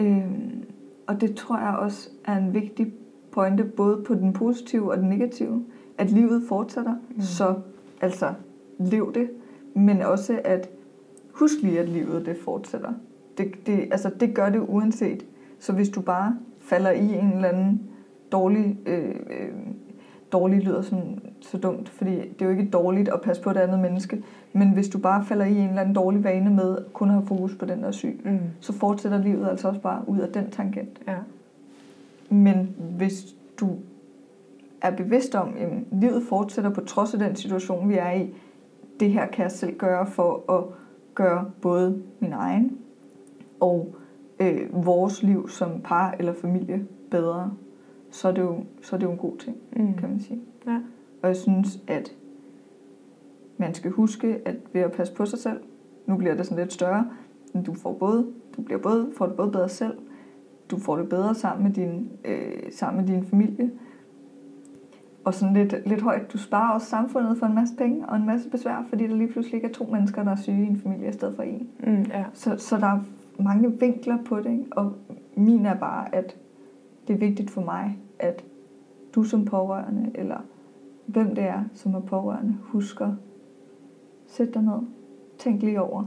Øhm, 0.00 0.64
og 1.06 1.20
det 1.20 1.34
tror 1.34 1.58
jeg 1.58 1.76
også 1.76 2.10
er 2.24 2.36
en 2.36 2.54
vigtig 2.54 2.92
pointe, 3.32 3.64
både 3.64 4.02
på 4.06 4.14
den 4.14 4.32
positive 4.32 4.90
og 4.90 4.96
den 4.96 5.08
negative. 5.08 5.64
At 5.98 6.10
livet 6.10 6.42
fortsætter, 6.48 6.94
Mm. 7.10 7.20
så 7.20 7.54
altså 8.00 8.34
lev 8.78 9.12
det. 9.14 9.30
Men 9.74 10.02
også 10.02 10.40
at 10.44 10.70
husk 11.32 11.54
lige, 11.62 11.80
at 11.80 11.88
livet 11.88 12.26
det 12.26 12.36
fortsætter. 12.36 12.92
Det, 13.38 13.66
det, 13.66 13.88
altså, 13.90 14.10
det 14.20 14.34
gør 14.34 14.48
det 14.48 14.58
uanset. 14.68 15.26
Så 15.58 15.72
hvis 15.72 15.88
du 15.88 16.00
bare 16.00 16.36
falder 16.68 16.90
i 16.90 17.14
en 17.18 17.32
eller 17.32 17.48
anden 17.48 17.82
dårlig... 18.32 18.78
Øh, 18.86 19.08
øh, 19.08 19.48
dårlig 20.32 20.58
lyder 20.58 20.82
sådan, 20.82 21.20
så 21.40 21.58
dumt, 21.58 21.88
fordi 21.88 22.10
det 22.10 22.42
er 22.42 22.44
jo 22.44 22.50
ikke 22.50 22.70
dårligt 22.70 23.08
at 23.08 23.20
passe 23.20 23.42
på 23.42 23.50
et 23.50 23.56
andet 23.56 23.78
menneske, 23.78 24.22
men 24.52 24.70
hvis 24.70 24.88
du 24.88 24.98
bare 24.98 25.24
falder 25.24 25.44
i 25.44 25.56
en 25.56 25.68
eller 25.68 25.80
anden 25.80 25.94
dårlig 25.94 26.24
vane 26.24 26.50
med 26.50 26.76
kun 26.92 27.08
at 27.08 27.14
have 27.14 27.26
fokus 27.26 27.54
på 27.54 27.64
den, 27.66 27.80
der 27.80 27.86
er 27.86 27.92
syg, 27.92 28.20
Mm. 28.24 28.38
så 28.60 28.72
fortsætter 28.72 29.18
livet 29.18 29.48
altså 29.48 29.68
også 29.68 29.80
bare 29.80 30.02
ud 30.06 30.18
af 30.18 30.28
den 30.28 30.50
tangent. 30.50 31.00
Ja. 31.08 31.16
Men 32.30 32.74
hvis 32.96 33.24
du 33.60 33.68
er 34.82 34.90
bevidst 34.96 35.34
om, 35.34 35.54
at 35.58 35.68
livet 35.92 36.22
fortsætter 36.28 36.70
på 36.70 36.80
trods 36.80 37.14
af 37.14 37.20
den 37.20 37.36
situation, 37.36 37.88
vi 37.88 37.94
er 37.94 38.12
i, 38.12 38.34
det 39.00 39.10
her 39.12 39.26
kan 39.26 39.42
jeg 39.42 39.52
selv 39.52 39.76
gøre 39.78 40.06
for 40.06 40.52
at 40.52 40.64
gøre 41.14 41.50
både 41.62 42.02
min 42.20 42.32
egen 42.32 42.78
og 43.60 43.94
øh, 44.40 44.84
vores 44.84 45.22
liv 45.22 45.48
som 45.48 45.70
par 45.84 46.14
eller 46.18 46.32
familie 46.32 46.86
bedre, 47.10 47.52
så 48.10 48.28
er 48.28 48.32
det 48.32 48.42
jo, 48.42 48.64
så 48.82 48.96
er 48.96 49.00
det 49.00 49.06
jo 49.06 49.12
en 49.12 49.18
god 49.18 49.36
ting, 49.38 49.56
mm. 49.76 49.94
kan 49.94 50.08
man 50.08 50.20
sige. 50.20 50.40
Ja. 50.66 50.80
Og 51.22 51.28
jeg 51.28 51.36
synes, 51.36 51.80
at 51.86 52.16
man 53.56 53.74
skal 53.74 53.90
huske, 53.90 54.40
at 54.44 54.56
ved 54.72 54.80
at 54.80 54.92
passe 54.92 55.14
på 55.14 55.26
sig 55.26 55.38
selv, 55.38 55.60
nu 56.06 56.16
bliver 56.16 56.34
det 56.34 56.46
sådan 56.46 56.58
lidt 56.58 56.72
større, 56.72 57.08
men 57.54 57.62
du 57.62 57.74
får 57.74 57.92
både, 57.92 58.26
du 58.56 58.62
bliver 58.62 58.80
både, 58.80 59.10
får 59.16 59.26
det 59.26 59.36
både 59.36 59.50
bedre 59.50 59.68
selv, 59.68 59.98
du 60.70 60.78
får 60.78 60.96
det 60.96 61.08
bedre 61.08 61.34
sammen 61.34 61.66
med 61.66 61.72
din, 61.74 62.10
øh, 62.24 62.72
sammen 62.72 63.04
med 63.04 63.14
din 63.14 63.24
familie, 63.24 63.70
og 65.24 65.34
sådan 65.34 65.54
lidt, 65.54 65.74
lidt 65.86 66.02
højt, 66.02 66.32
du 66.32 66.38
sparer 66.38 66.74
også 66.74 66.86
samfundet 66.86 67.38
for 67.38 67.46
en 67.46 67.54
masse 67.54 67.74
penge 67.76 68.08
og 68.08 68.16
en 68.16 68.26
masse 68.26 68.50
besvær, 68.50 68.84
fordi 68.88 69.06
der 69.06 69.16
lige 69.16 69.32
pludselig 69.32 69.54
ikke 69.54 69.68
er 69.68 69.72
to 69.72 69.84
mennesker, 69.84 70.24
der 70.24 70.30
er 70.30 70.36
syge 70.36 70.64
i 70.64 70.66
en 70.66 70.80
familie 70.80 71.08
i 71.08 71.12
stedet 71.12 71.36
for 71.36 71.42
en. 71.42 71.68
Mm, 71.86 72.02
ja. 72.02 72.24
Så, 72.32 72.56
så 72.58 72.76
der 72.76 72.86
er 72.86 73.00
mange 73.38 73.78
vinkler 73.80 74.18
på 74.24 74.36
det, 74.36 74.50
ikke? 74.50 74.64
og 74.70 74.92
min 75.36 75.66
er 75.66 75.74
bare, 75.78 76.14
at 76.14 76.36
det 77.08 77.14
er 77.14 77.18
vigtigt 77.18 77.50
for 77.50 77.60
mig, 77.64 77.98
at 78.18 78.44
du 79.14 79.22
som 79.22 79.44
pårørende, 79.44 80.10
eller 80.14 80.36
hvem 81.06 81.34
det 81.34 81.44
er, 81.44 81.64
som 81.74 81.94
er 81.94 82.00
pårørende, 82.00 82.56
husker, 82.60 83.14
sæt 84.26 84.54
dig 84.54 84.62
ned, 84.62 84.78
tænk 85.38 85.62
lige 85.62 85.80
over, 85.82 86.04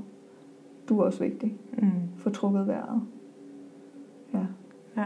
du 0.89 0.99
er 0.99 1.03
også 1.05 1.23
vigtig, 1.23 1.57
Mm. 1.77 1.89
få 2.17 2.29
trukket 2.29 2.67
vejret. 2.67 3.01
Ja, 4.33 5.05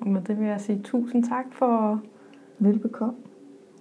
Og 0.00 0.08
med 0.08 0.20
det 0.22 0.38
vil 0.40 0.46
jeg 0.46 0.60
sige 0.60 0.80
tusind 0.84 1.24
tak 1.24 1.44
for, 1.52 2.00
velbekomme. 2.58 3.14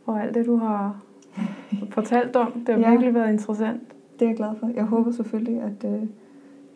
for 0.05 0.13
alt 0.17 0.35
det, 0.35 0.45
du 0.45 0.55
har 0.55 1.03
fortalt 1.95 2.35
om. 2.35 2.51
Det 2.51 2.75
har 2.75 2.81
Ja. 2.81 2.89
virkelig 2.89 3.13
været 3.13 3.31
interessant. 3.33 3.81
Det 4.19 4.25
er 4.25 4.29
jeg 4.29 4.37
glad 4.37 4.55
for. 4.55 4.67
Jeg 4.75 4.85
håber 4.85 5.11
selvfølgelig, 5.11 5.61
at, 5.61 5.93
øh, 5.93 6.07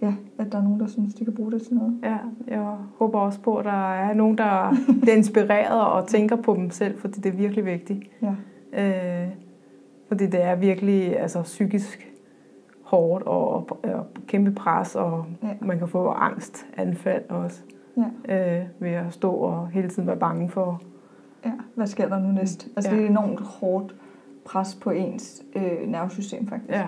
ja, 0.05 0.13
at 0.37 0.51
der 0.51 0.57
er 0.57 0.63
nogen, 0.63 0.79
der 0.79 0.87
synes, 0.87 1.13
de 1.13 1.25
kan 1.25 1.33
bruge 1.33 1.51
det 1.51 1.61
til 1.61 1.73
noget. 1.75 1.99
Ja, 2.03 2.17
jeg 2.47 2.75
håber 2.97 3.19
også 3.19 3.41
på, 3.41 3.57
at 3.57 3.65
der 3.65 3.93
er 3.93 4.13
nogen, 4.13 4.37
der 4.37 4.73
bliver 5.01 5.15
inspireret 5.15 5.81
og 5.81 6.07
tænker 6.07 6.35
på 6.35 6.53
dem 6.55 6.69
selv, 6.69 6.99
fordi 6.99 7.19
det 7.19 7.29
er 7.33 7.37
virkelig 7.37 7.65
vigtigt. 7.65 7.99
Ja, 8.21 8.35
Øh, 8.77 9.27
fordi 10.07 10.25
det 10.25 10.43
er 10.43 10.55
virkelig 10.55 11.19
altså, 11.19 11.41
psykisk 11.41 12.11
hårdt 12.83 13.23
og, 13.23 13.47
og, 13.53 13.79
og 13.83 14.05
kæmpe 14.27 14.51
pres, 14.51 14.95
og 14.95 15.25
Ja. 15.43 15.47
man 15.61 15.79
kan 15.79 15.87
få 15.87 16.07
angstanfald 16.07 17.29
også 17.29 17.61
ja, 18.27 18.59
øh, 18.59 18.65
ved 18.79 18.89
at 18.89 19.13
stå 19.13 19.31
og 19.31 19.67
hele 19.69 19.89
tiden 19.89 20.07
være 20.07 20.17
bange 20.17 20.49
for. 20.49 20.81
ja. 21.45 21.51
Hvad 21.75 21.87
sker 21.87 22.07
der 22.09 22.19
nu 22.19 22.31
næst? 22.31 22.67
Altså, 22.75 22.91
Ja. 22.91 22.95
det 22.95 23.01
er 23.03 23.05
et 23.07 23.11
enormt 23.11 23.41
hårdt 23.41 23.95
pres 24.45 24.75
på 24.75 24.89
ens 24.89 25.43
øh, 25.55 25.87
nervesystem, 25.87 26.47
faktisk. 26.47 26.71
Ja. 26.73 26.85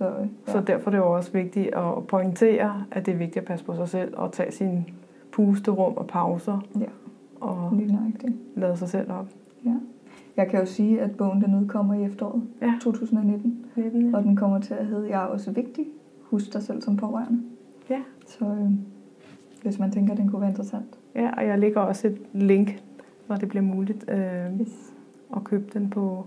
Så, 0.00 0.06
ja. 0.06 0.52
Så 0.52 0.60
derfor 0.60 0.90
er 0.90 0.90
det 0.90 0.98
jo 0.98 1.12
også 1.16 1.32
vigtigt 1.32 1.74
at 1.74 2.06
pointere, 2.08 2.84
at 2.90 3.06
det 3.06 3.14
er 3.14 3.18
vigtigt 3.18 3.36
at 3.36 3.44
passe 3.44 3.64
på 3.64 3.74
sig 3.76 3.88
selv 3.88 4.14
og 4.16 4.32
tage 4.32 4.52
sin 4.52 4.84
pusterum 5.32 5.92
og 5.96 6.06
pauser 6.06 6.66
Ja. 6.80 6.86
og 7.40 7.70
Lige 7.76 7.92
nøjagtigt. 7.92 8.32
lade 8.56 8.76
sig 8.76 8.88
selv 8.88 9.12
op. 9.12 9.26
Ja. 9.64 9.74
Jeg 10.36 10.48
kan 10.48 10.60
jo 10.60 10.66
sige, 10.66 11.00
at 11.00 11.16
bogen 11.16 11.40
den 11.42 11.54
udkommer 11.62 11.94
i 11.94 12.04
efteråret 12.04 12.42
Ja. 12.62 12.74
2019, 12.82 14.14
og 14.14 14.22
den 14.22 14.36
kommer 14.36 14.58
til 14.60 14.74
at 14.74 14.86
hedde 14.86 15.08
Jeg 15.08 15.22
er 15.22 15.26
også 15.26 15.50
vigtig. 15.50 15.86
Husk 16.22 16.52
dig 16.52 16.62
selv 16.62 16.82
som 16.82 16.96
pårørende. 16.96 17.42
Ja. 17.90 18.00
Så 18.26 18.44
øh, 18.44 18.70
hvis 19.62 19.78
man 19.78 19.90
tænker, 19.92 20.12
at 20.12 20.18
den 20.18 20.28
kunne 20.28 20.40
være 20.40 20.50
interessant. 20.50 20.98
Ja, 21.14 21.30
og 21.36 21.46
jeg 21.46 21.58
lægger 21.58 21.80
også 21.80 22.06
et 22.08 22.18
link, 22.32 22.82
når 23.28 23.36
det 23.36 23.48
bliver 23.48 23.62
muligt, 23.62 24.10
øh, 24.10 24.60
Yes. 24.60 24.94
at 25.36 25.44
købe 25.44 25.64
den 25.74 25.90
på, 25.90 26.26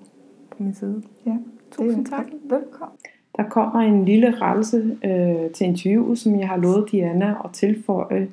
på 0.52 0.64
min 0.64 0.74
side. 0.74 1.02
Ja. 1.26 1.38
Tusind 1.72 2.06
det, 2.06 2.12
tak. 2.12 2.26
Velkommen. 2.44 2.98
Der 3.38 3.44
kommer 3.44 3.80
en 3.80 4.06
lille 4.06 4.32
rettelse 4.42 4.98
øh, 5.06 5.52
til 5.52 5.68
interviewet, 5.68 6.20
som 6.20 6.40
jeg 6.40 6.48
har 6.48 6.58
lovet 6.58 6.92
Diana 6.92 7.36
at 7.46 7.52
tilføje 7.54 8.28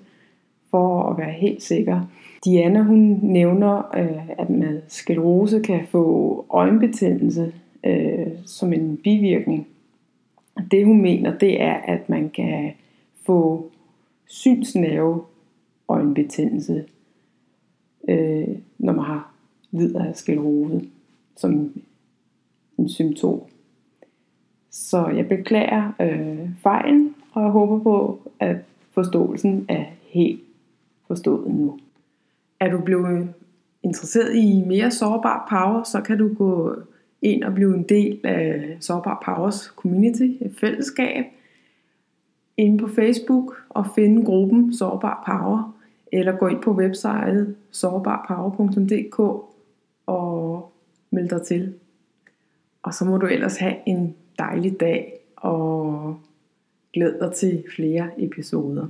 for 0.70 1.02
at 1.02 1.18
være 1.18 1.32
helt 1.32 1.62
sikker. 1.62 2.00
Diana 2.44 2.82
hun 2.82 3.20
nævner, 3.22 3.96
øh, 3.96 4.28
at 4.38 4.50
man 4.50 4.82
sklerose 4.88 5.60
kan 5.60 5.86
få 5.86 6.46
øjenbetændelse 6.50 7.52
øh, 7.86 8.26
som 8.44 8.72
en 8.72 8.96
bivirkning. 8.96 9.66
Det 10.70 10.86
hun 10.86 11.02
mener, 11.02 11.38
det 11.38 11.62
er, 11.62 11.74
at 11.74 12.08
man 12.08 12.30
kan 12.30 12.72
få 13.26 13.70
synsnerve 14.26 15.22
øjenbetændelse, 15.88 16.84
øh, 18.08 18.48
når 18.78 18.92
man 18.92 19.04
har 19.04 19.32
lider 19.70 20.04
af 20.04 20.16
sklerose 20.16 20.80
som 21.36 21.72
en 22.78 22.88
symptom. 22.88 23.40
Så 24.70 25.06
jeg 25.08 25.28
beklager 25.28 25.92
øh, 26.00 26.48
fejlen, 26.62 27.14
og 27.32 27.42
jeg 27.42 27.50
håber 27.50 27.78
på, 27.78 28.20
at 28.40 28.56
forståelsen 28.90 29.66
er 29.68 29.84
helt 30.02 30.40
forstået 31.06 31.54
nu. 31.54 31.78
Er 32.60 32.70
du 32.70 32.80
blevet 32.80 33.28
interesseret 33.82 34.34
i 34.34 34.64
mere 34.66 34.90
Sårbar 34.90 35.46
Power, 35.50 35.82
så 35.82 36.00
kan 36.00 36.18
du 36.18 36.34
gå 36.34 36.74
ind 37.22 37.44
og 37.44 37.54
blive 37.54 37.74
en 37.74 37.82
del 37.82 38.20
af 38.24 38.76
Sårbar 38.80 39.22
Powers 39.24 39.60
community, 39.76 40.28
et 40.40 40.54
fællesskab, 40.60 41.24
inde 42.56 42.78
på 42.78 42.88
Facebook 42.88 43.54
og 43.68 43.86
finde 43.94 44.24
gruppen 44.24 44.74
Sårbar 44.74 45.22
Power, 45.26 45.74
eller 46.12 46.36
gå 46.36 46.46
ind 46.46 46.62
på 46.62 46.72
websitet 46.72 47.56
sårbarpower.dk 47.70 49.18
og 50.06 50.72
melde 51.10 51.28
dig 51.28 51.42
til. 51.42 51.74
Og 52.82 52.94
så 52.94 53.04
må 53.04 53.16
du 53.16 53.26
ellers 53.26 53.56
have 53.56 53.76
en 53.86 54.14
dejlig 54.38 54.80
dag 54.80 55.20
og 55.36 56.16
glæder 56.92 57.32
til 57.32 57.64
flere 57.76 58.10
episoder. 58.18 58.86